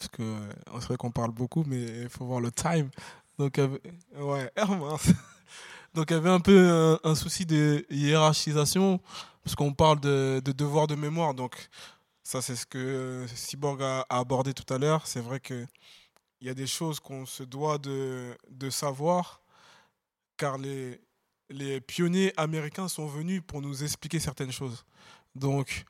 [0.00, 0.48] Parce que euh,
[0.80, 2.90] c'est vrai qu'on parle beaucoup, mais il faut voir le time.
[3.38, 3.78] Donc, euh,
[4.16, 5.12] ouais, mince.
[5.94, 9.00] Donc il y avait un peu un, un souci de hiérarchisation,
[9.44, 11.34] parce qu'on parle de, de devoir de mémoire.
[11.34, 11.68] Donc
[12.22, 15.06] ça, c'est ce que Cyborg a, a abordé tout à l'heure.
[15.06, 15.66] C'est vrai que
[16.40, 19.42] il y a des choses qu'on se doit de, de savoir,
[20.38, 21.00] car les,
[21.50, 24.84] les pionniers américains sont venus pour nous expliquer certaines choses.
[25.34, 25.84] Donc,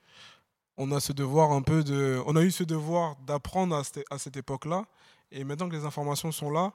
[0.82, 4.02] on a ce devoir un peu de, on a eu ce devoir d'apprendre à cette,
[4.10, 4.86] à cette époque-là,
[5.30, 6.72] et maintenant que les informations sont là,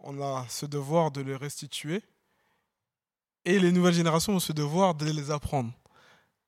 [0.00, 2.02] on a ce devoir de les restituer,
[3.44, 5.72] et les nouvelles générations ont ce devoir de les apprendre.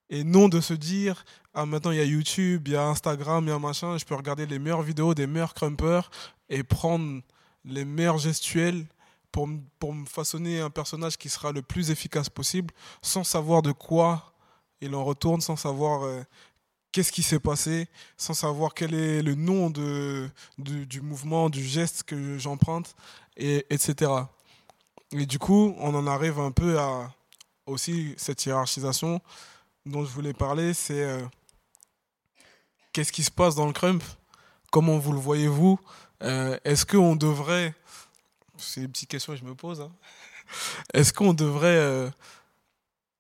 [0.09, 3.45] Et non de se dire, ah maintenant il y a YouTube, il y a Instagram,
[3.45, 6.11] il y a machin, je peux regarder les meilleures vidéos des meilleurs crumpers
[6.49, 7.23] et prendre
[7.65, 8.85] les meilleurs gestuels
[9.31, 9.49] pour,
[9.79, 14.35] pour me façonner un personnage qui sera le plus efficace possible, sans savoir de quoi
[14.81, 16.23] il en retourne, sans savoir euh,
[16.93, 22.03] qu'est-ce qui s'est passé, sans savoir quel est le nom de, du, mouvement, du geste
[22.03, 22.95] que j'emprunte,
[23.37, 24.13] et, etc.
[25.13, 27.13] Et du coup, on en arrive un peu à
[27.67, 29.21] aussi cette hiérarchisation
[29.87, 31.23] dont je voulais parler, c'est euh,
[32.93, 34.03] qu'est-ce qui se passe dans le crump
[34.71, 35.81] Comment vous le voyez-vous?
[36.23, 37.75] Euh, Est-ce qu'on devrait,
[38.57, 39.93] c'est une petite question que je me pose, hein.
[40.95, 42.11] est-ce qu'on devrait euh,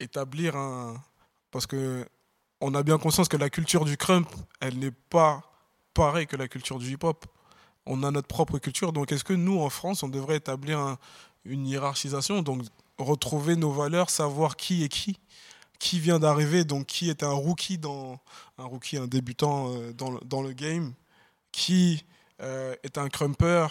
[0.00, 1.02] établir un...
[1.50, 2.06] Parce que
[2.60, 4.28] on a bien conscience que la culture du crump,
[4.60, 5.42] elle n'est pas
[5.94, 7.26] pareille que la culture du hip-hop.
[7.86, 10.98] On a notre propre culture, donc est-ce que nous, en France, on devrait établir un-
[11.44, 12.62] une hiérarchisation, donc
[12.98, 15.18] retrouver nos valeurs, savoir qui est qui?
[15.78, 18.20] Qui vient d'arriver, donc qui est un rookie dans
[18.58, 20.92] un rookie, un débutant euh, dans, le, game,
[21.52, 22.04] qui
[22.42, 23.66] euh, est un crumper,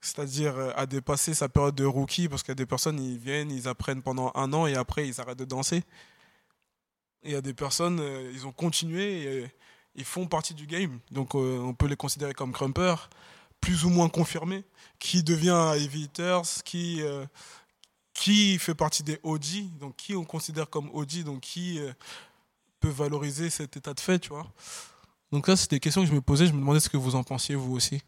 [0.00, 3.18] c'est-à-dire euh, a dépassé sa période de rookie, parce qu'il y a des personnes, ils
[3.18, 5.82] viennent, ils apprennent pendant un an et après ils arrêtent de danser.
[7.26, 9.46] Et il y a des personnes, euh, ils ont continué et euh,
[9.96, 12.94] ils font partie du game, donc euh, on peut les considérer comme crumper,
[13.60, 14.64] plus ou moins confirmés,
[14.98, 17.24] qui devient Heavy Hitters, qui euh,
[18.12, 21.92] qui fait partie des OG, donc qui on considère comme OG, donc qui euh,
[22.80, 24.46] peut valoriser cet état de fait, tu vois.
[25.32, 27.14] Donc là, c'était des questions que je me posais, je me demandais ce que vous
[27.14, 28.00] en pensiez, vous aussi.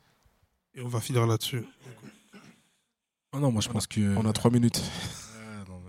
[0.74, 1.64] Et on va finir là-dessus.
[3.32, 4.16] Ah non, moi je pense que.
[4.16, 4.82] On a trois minutes.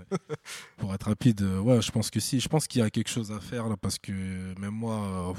[0.78, 2.40] Pour être rapide, euh, ouais, je pense que si.
[2.40, 4.12] Je pense qu'il y a quelque chose à faire là parce que
[4.60, 5.36] même moi.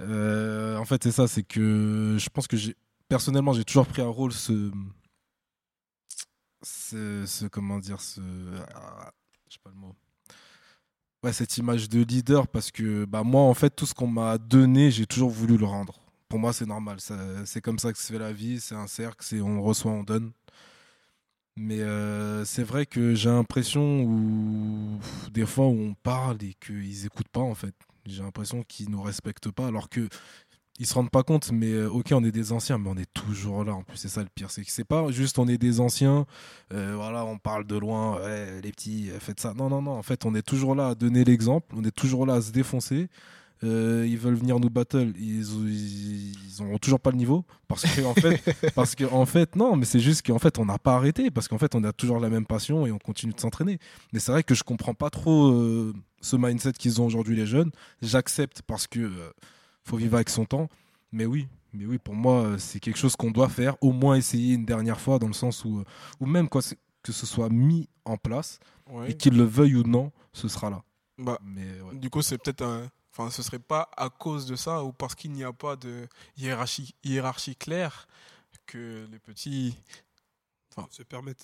[0.00, 2.76] euh, euh, en fait, c'est ça, c'est que je pense que j'ai.
[3.08, 4.70] Personnellement, j'ai toujours pris un rôle ce.
[6.62, 8.20] Ce, comment dire, ce.
[8.74, 9.12] ah,
[9.48, 9.94] je sais pas le mot.
[11.22, 14.36] Ouais, cette image de leader parce que bah, moi, en fait, tout ce qu'on m'a
[14.38, 15.98] donné, j'ai toujours voulu le rendre.
[16.28, 16.98] Pour moi, c'est normal.
[17.46, 18.60] C'est comme ça que se fait la vie.
[18.60, 19.24] C'est un cercle.
[19.24, 20.32] C'est on reçoit, on donne.
[21.56, 24.98] Mais euh, c'est vrai que j'ai l'impression où
[25.32, 27.74] des fois où on parle et qu'ils écoutent pas en fait.
[28.06, 30.08] J'ai l'impression qu'ils nous respectent pas alors que
[30.80, 31.52] ils se rendent pas compte.
[31.52, 33.74] Mais euh, ok, on est des anciens, mais on est toujours là.
[33.74, 36.26] En plus, c'est ça le pire, c'est que c'est pas juste on est des anciens.
[36.72, 38.20] euh, voilà, on parle de loin.
[38.60, 39.54] les petits, faites ça.
[39.54, 39.92] Non, non, non.
[39.92, 41.72] En fait, on est toujours là à donner l'exemple.
[41.76, 43.08] On est toujours là à se défoncer.
[43.64, 47.82] Euh, ils veulent venir nous battle, ils, ils, ils auront toujours pas le niveau parce
[47.82, 48.42] que en fait,
[48.74, 51.48] parce que en fait, non, mais c'est juste qu'en fait, on n'a pas arrêté parce
[51.48, 53.78] qu'en fait, on a toujours la même passion et on continue de s'entraîner.
[54.12, 57.46] Mais c'est vrai que je comprends pas trop euh, ce mindset qu'ils ont aujourd'hui les
[57.46, 57.70] jeunes.
[58.02, 59.30] J'accepte parce que euh,
[59.84, 60.68] faut vivre avec son temps.
[61.12, 64.54] Mais oui, mais oui, pour moi, c'est quelque chose qu'on doit faire, au moins essayer
[64.54, 65.82] une dernière fois, dans le sens où,
[66.20, 66.60] ou même quoi,
[67.02, 68.58] que ce soit mis en place
[68.90, 69.12] Ouais.
[69.12, 70.82] et qu'ils le veuillent ou non, ce sera là.
[71.16, 71.98] Bah, Mais ouais.
[71.98, 72.90] Du coup, c'est peut-être un.
[73.16, 76.08] Enfin, ce serait pas à cause de ça ou parce qu'il n'y a pas de
[76.36, 78.08] hiérarchie, hiérarchie claire
[78.66, 79.76] que les petits
[80.90, 81.02] Se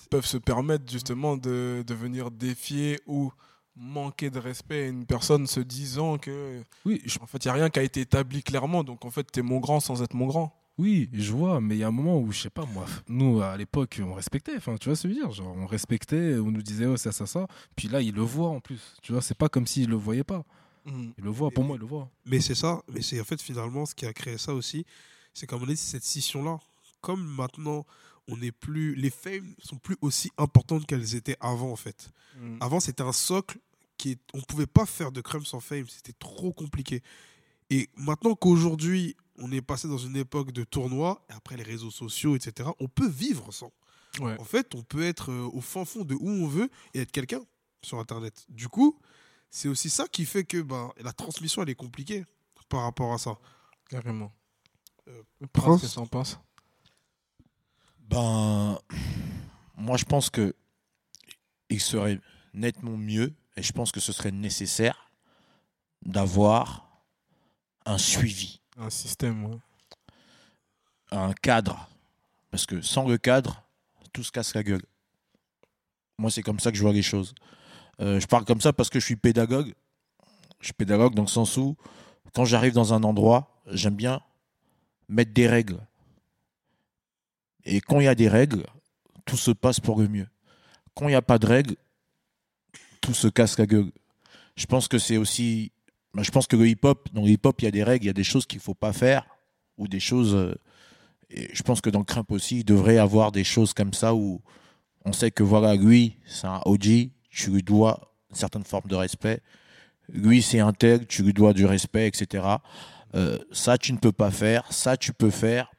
[0.09, 3.31] peuvent se permettre justement de, de venir défier ou
[3.77, 7.51] manquer de respect à une personne se disant que Oui, je en fait il n'y
[7.51, 8.83] a rien qui a été établi clairement.
[8.83, 10.53] Donc en fait t'es mon grand sans être mon grand.
[10.77, 13.41] Oui, je vois, mais il y a un moment où, je sais pas, moi, nous,
[13.41, 15.31] à l'époque, on respectait, enfin, tu vois ce que je veux dire?
[15.31, 17.45] Genre, on respectait, on nous disait, oh, ça, ça, ça.
[17.75, 20.23] Puis là, il le voit en plus, tu vois, c'est pas comme s'il le voyait
[20.23, 20.43] pas.
[20.85, 21.13] Mhm.
[21.17, 22.09] Il le voit, pour moi, il le voit.
[22.25, 24.85] Mais c'est ça, mais c'est en fait finalement ce qui a créé ça aussi,
[25.33, 26.59] c'est comme on dit, c'est cette scission-là.
[27.01, 27.85] Comme maintenant,
[28.27, 32.11] on n'est plus, les fames sont plus aussi importantes qu'elles étaient avant en fait.
[32.59, 33.59] Avant, c'était un socle
[33.97, 37.03] qui est, on pouvait pas faire de crème sans fame, c'était trop compliqué.
[37.69, 41.91] Et maintenant qu'aujourd'hui, on est passé dans une époque de tournois, et après les réseaux
[41.91, 43.71] sociaux, etc., on peut vivre sans.
[44.19, 44.35] Ouais.
[44.39, 47.11] En fait, on peut être euh, au fin fond de où on veut et être
[47.11, 47.41] quelqu'un
[47.81, 48.45] sur Internet.
[48.49, 48.97] Du coup,
[49.51, 52.25] c'est aussi ça qui fait que ben, la transmission, elle est compliquée
[52.69, 53.37] par rapport à ça.
[53.89, 54.31] Carrément.
[55.09, 55.21] Euh,
[55.51, 56.39] Prince, Prince qu'est-ce que t'en penses?
[58.09, 58.79] Ben,
[59.75, 60.55] moi, je pense que
[61.69, 62.19] il serait
[62.53, 65.11] nettement mieux, et je pense que ce serait nécessaire
[66.01, 67.03] d'avoir
[67.85, 69.57] un suivi, Un système, ouais.
[71.11, 71.89] un cadre.
[72.51, 73.63] Parce que sans le cadre,
[74.13, 74.83] tout se casse la gueule.
[76.17, 77.33] Moi, c'est comme ça que je vois les choses.
[78.01, 79.73] Euh, je parle comme ça parce que je suis pédagogue.
[80.59, 81.75] Je suis pédagogue dans le sens où,
[82.33, 84.21] quand j'arrive dans un endroit, j'aime bien
[85.09, 85.79] mettre des règles.
[87.65, 88.65] Et quand il y a des règles,
[89.25, 90.27] tout se passe pour le mieux.
[90.95, 91.75] Quand il n'y a pas de règles,
[93.01, 93.91] tout se casse la gueule.
[94.55, 95.71] Je pense que c'est aussi.
[96.13, 98.07] ben, Je pense que le hip-hop, dans le hip-hop, il y a des règles, il
[98.07, 99.25] y a des choses qu'il ne faut pas faire,
[99.77, 100.33] ou des choses.
[100.33, 100.55] euh,
[101.29, 104.41] je pense que dans le crump aussi, il devrait avoir des choses comme ça où
[105.05, 108.95] on sait que voilà, lui, c'est un OG, tu lui dois une certaine forme de
[108.95, 109.41] respect.
[110.09, 112.45] Lui, c'est intègre, tu lui dois du respect, etc.
[113.15, 115.71] Euh, ça, tu ne peux pas faire, ça, tu peux faire.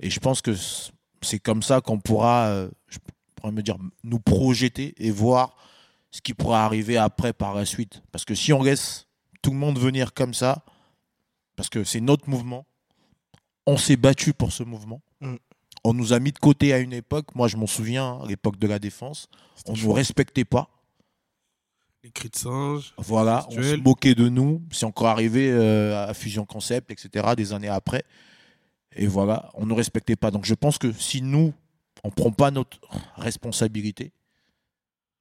[0.00, 0.52] Et je pense que
[1.20, 2.68] c'est comme ça qu'on pourra, euh,
[3.44, 5.56] me dire, nous projeter et voir
[6.10, 8.02] ce qui pourra arriver après par la suite.
[8.12, 9.06] Parce que si on laisse
[9.42, 10.64] tout le monde venir comme ça,
[11.56, 12.66] parce que c'est notre mouvement,
[13.66, 15.00] on s'est battu pour ce mouvement.
[15.20, 15.36] Mm.
[15.84, 18.58] On nous a mis de côté à une époque, moi je m'en souviens, à l'époque
[18.58, 19.28] de la défense,
[19.66, 20.68] on ne nous respectait pas.
[22.04, 22.94] Les cris de singe.
[22.98, 24.60] Voilà, on se moquait de nous.
[24.72, 28.04] C'est encore arrivé euh, à Fusion Concept, etc., des années après.
[28.94, 30.30] Et voilà, on ne respectait pas.
[30.30, 31.52] Donc je pense que si nous,
[32.02, 32.78] on ne prend pas notre
[33.16, 34.12] responsabilité,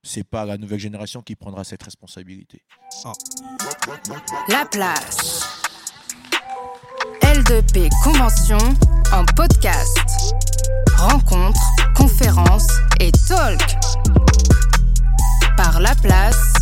[0.04, 2.64] c'est pas la nouvelle génération qui prendra cette responsabilité.
[4.50, 5.44] La place.
[7.22, 8.58] L2P Convention
[9.14, 9.98] en podcast.
[10.98, 11.60] Rencontres,
[11.96, 12.68] conférences
[13.00, 13.78] et talk.
[15.58, 16.61] Par La Place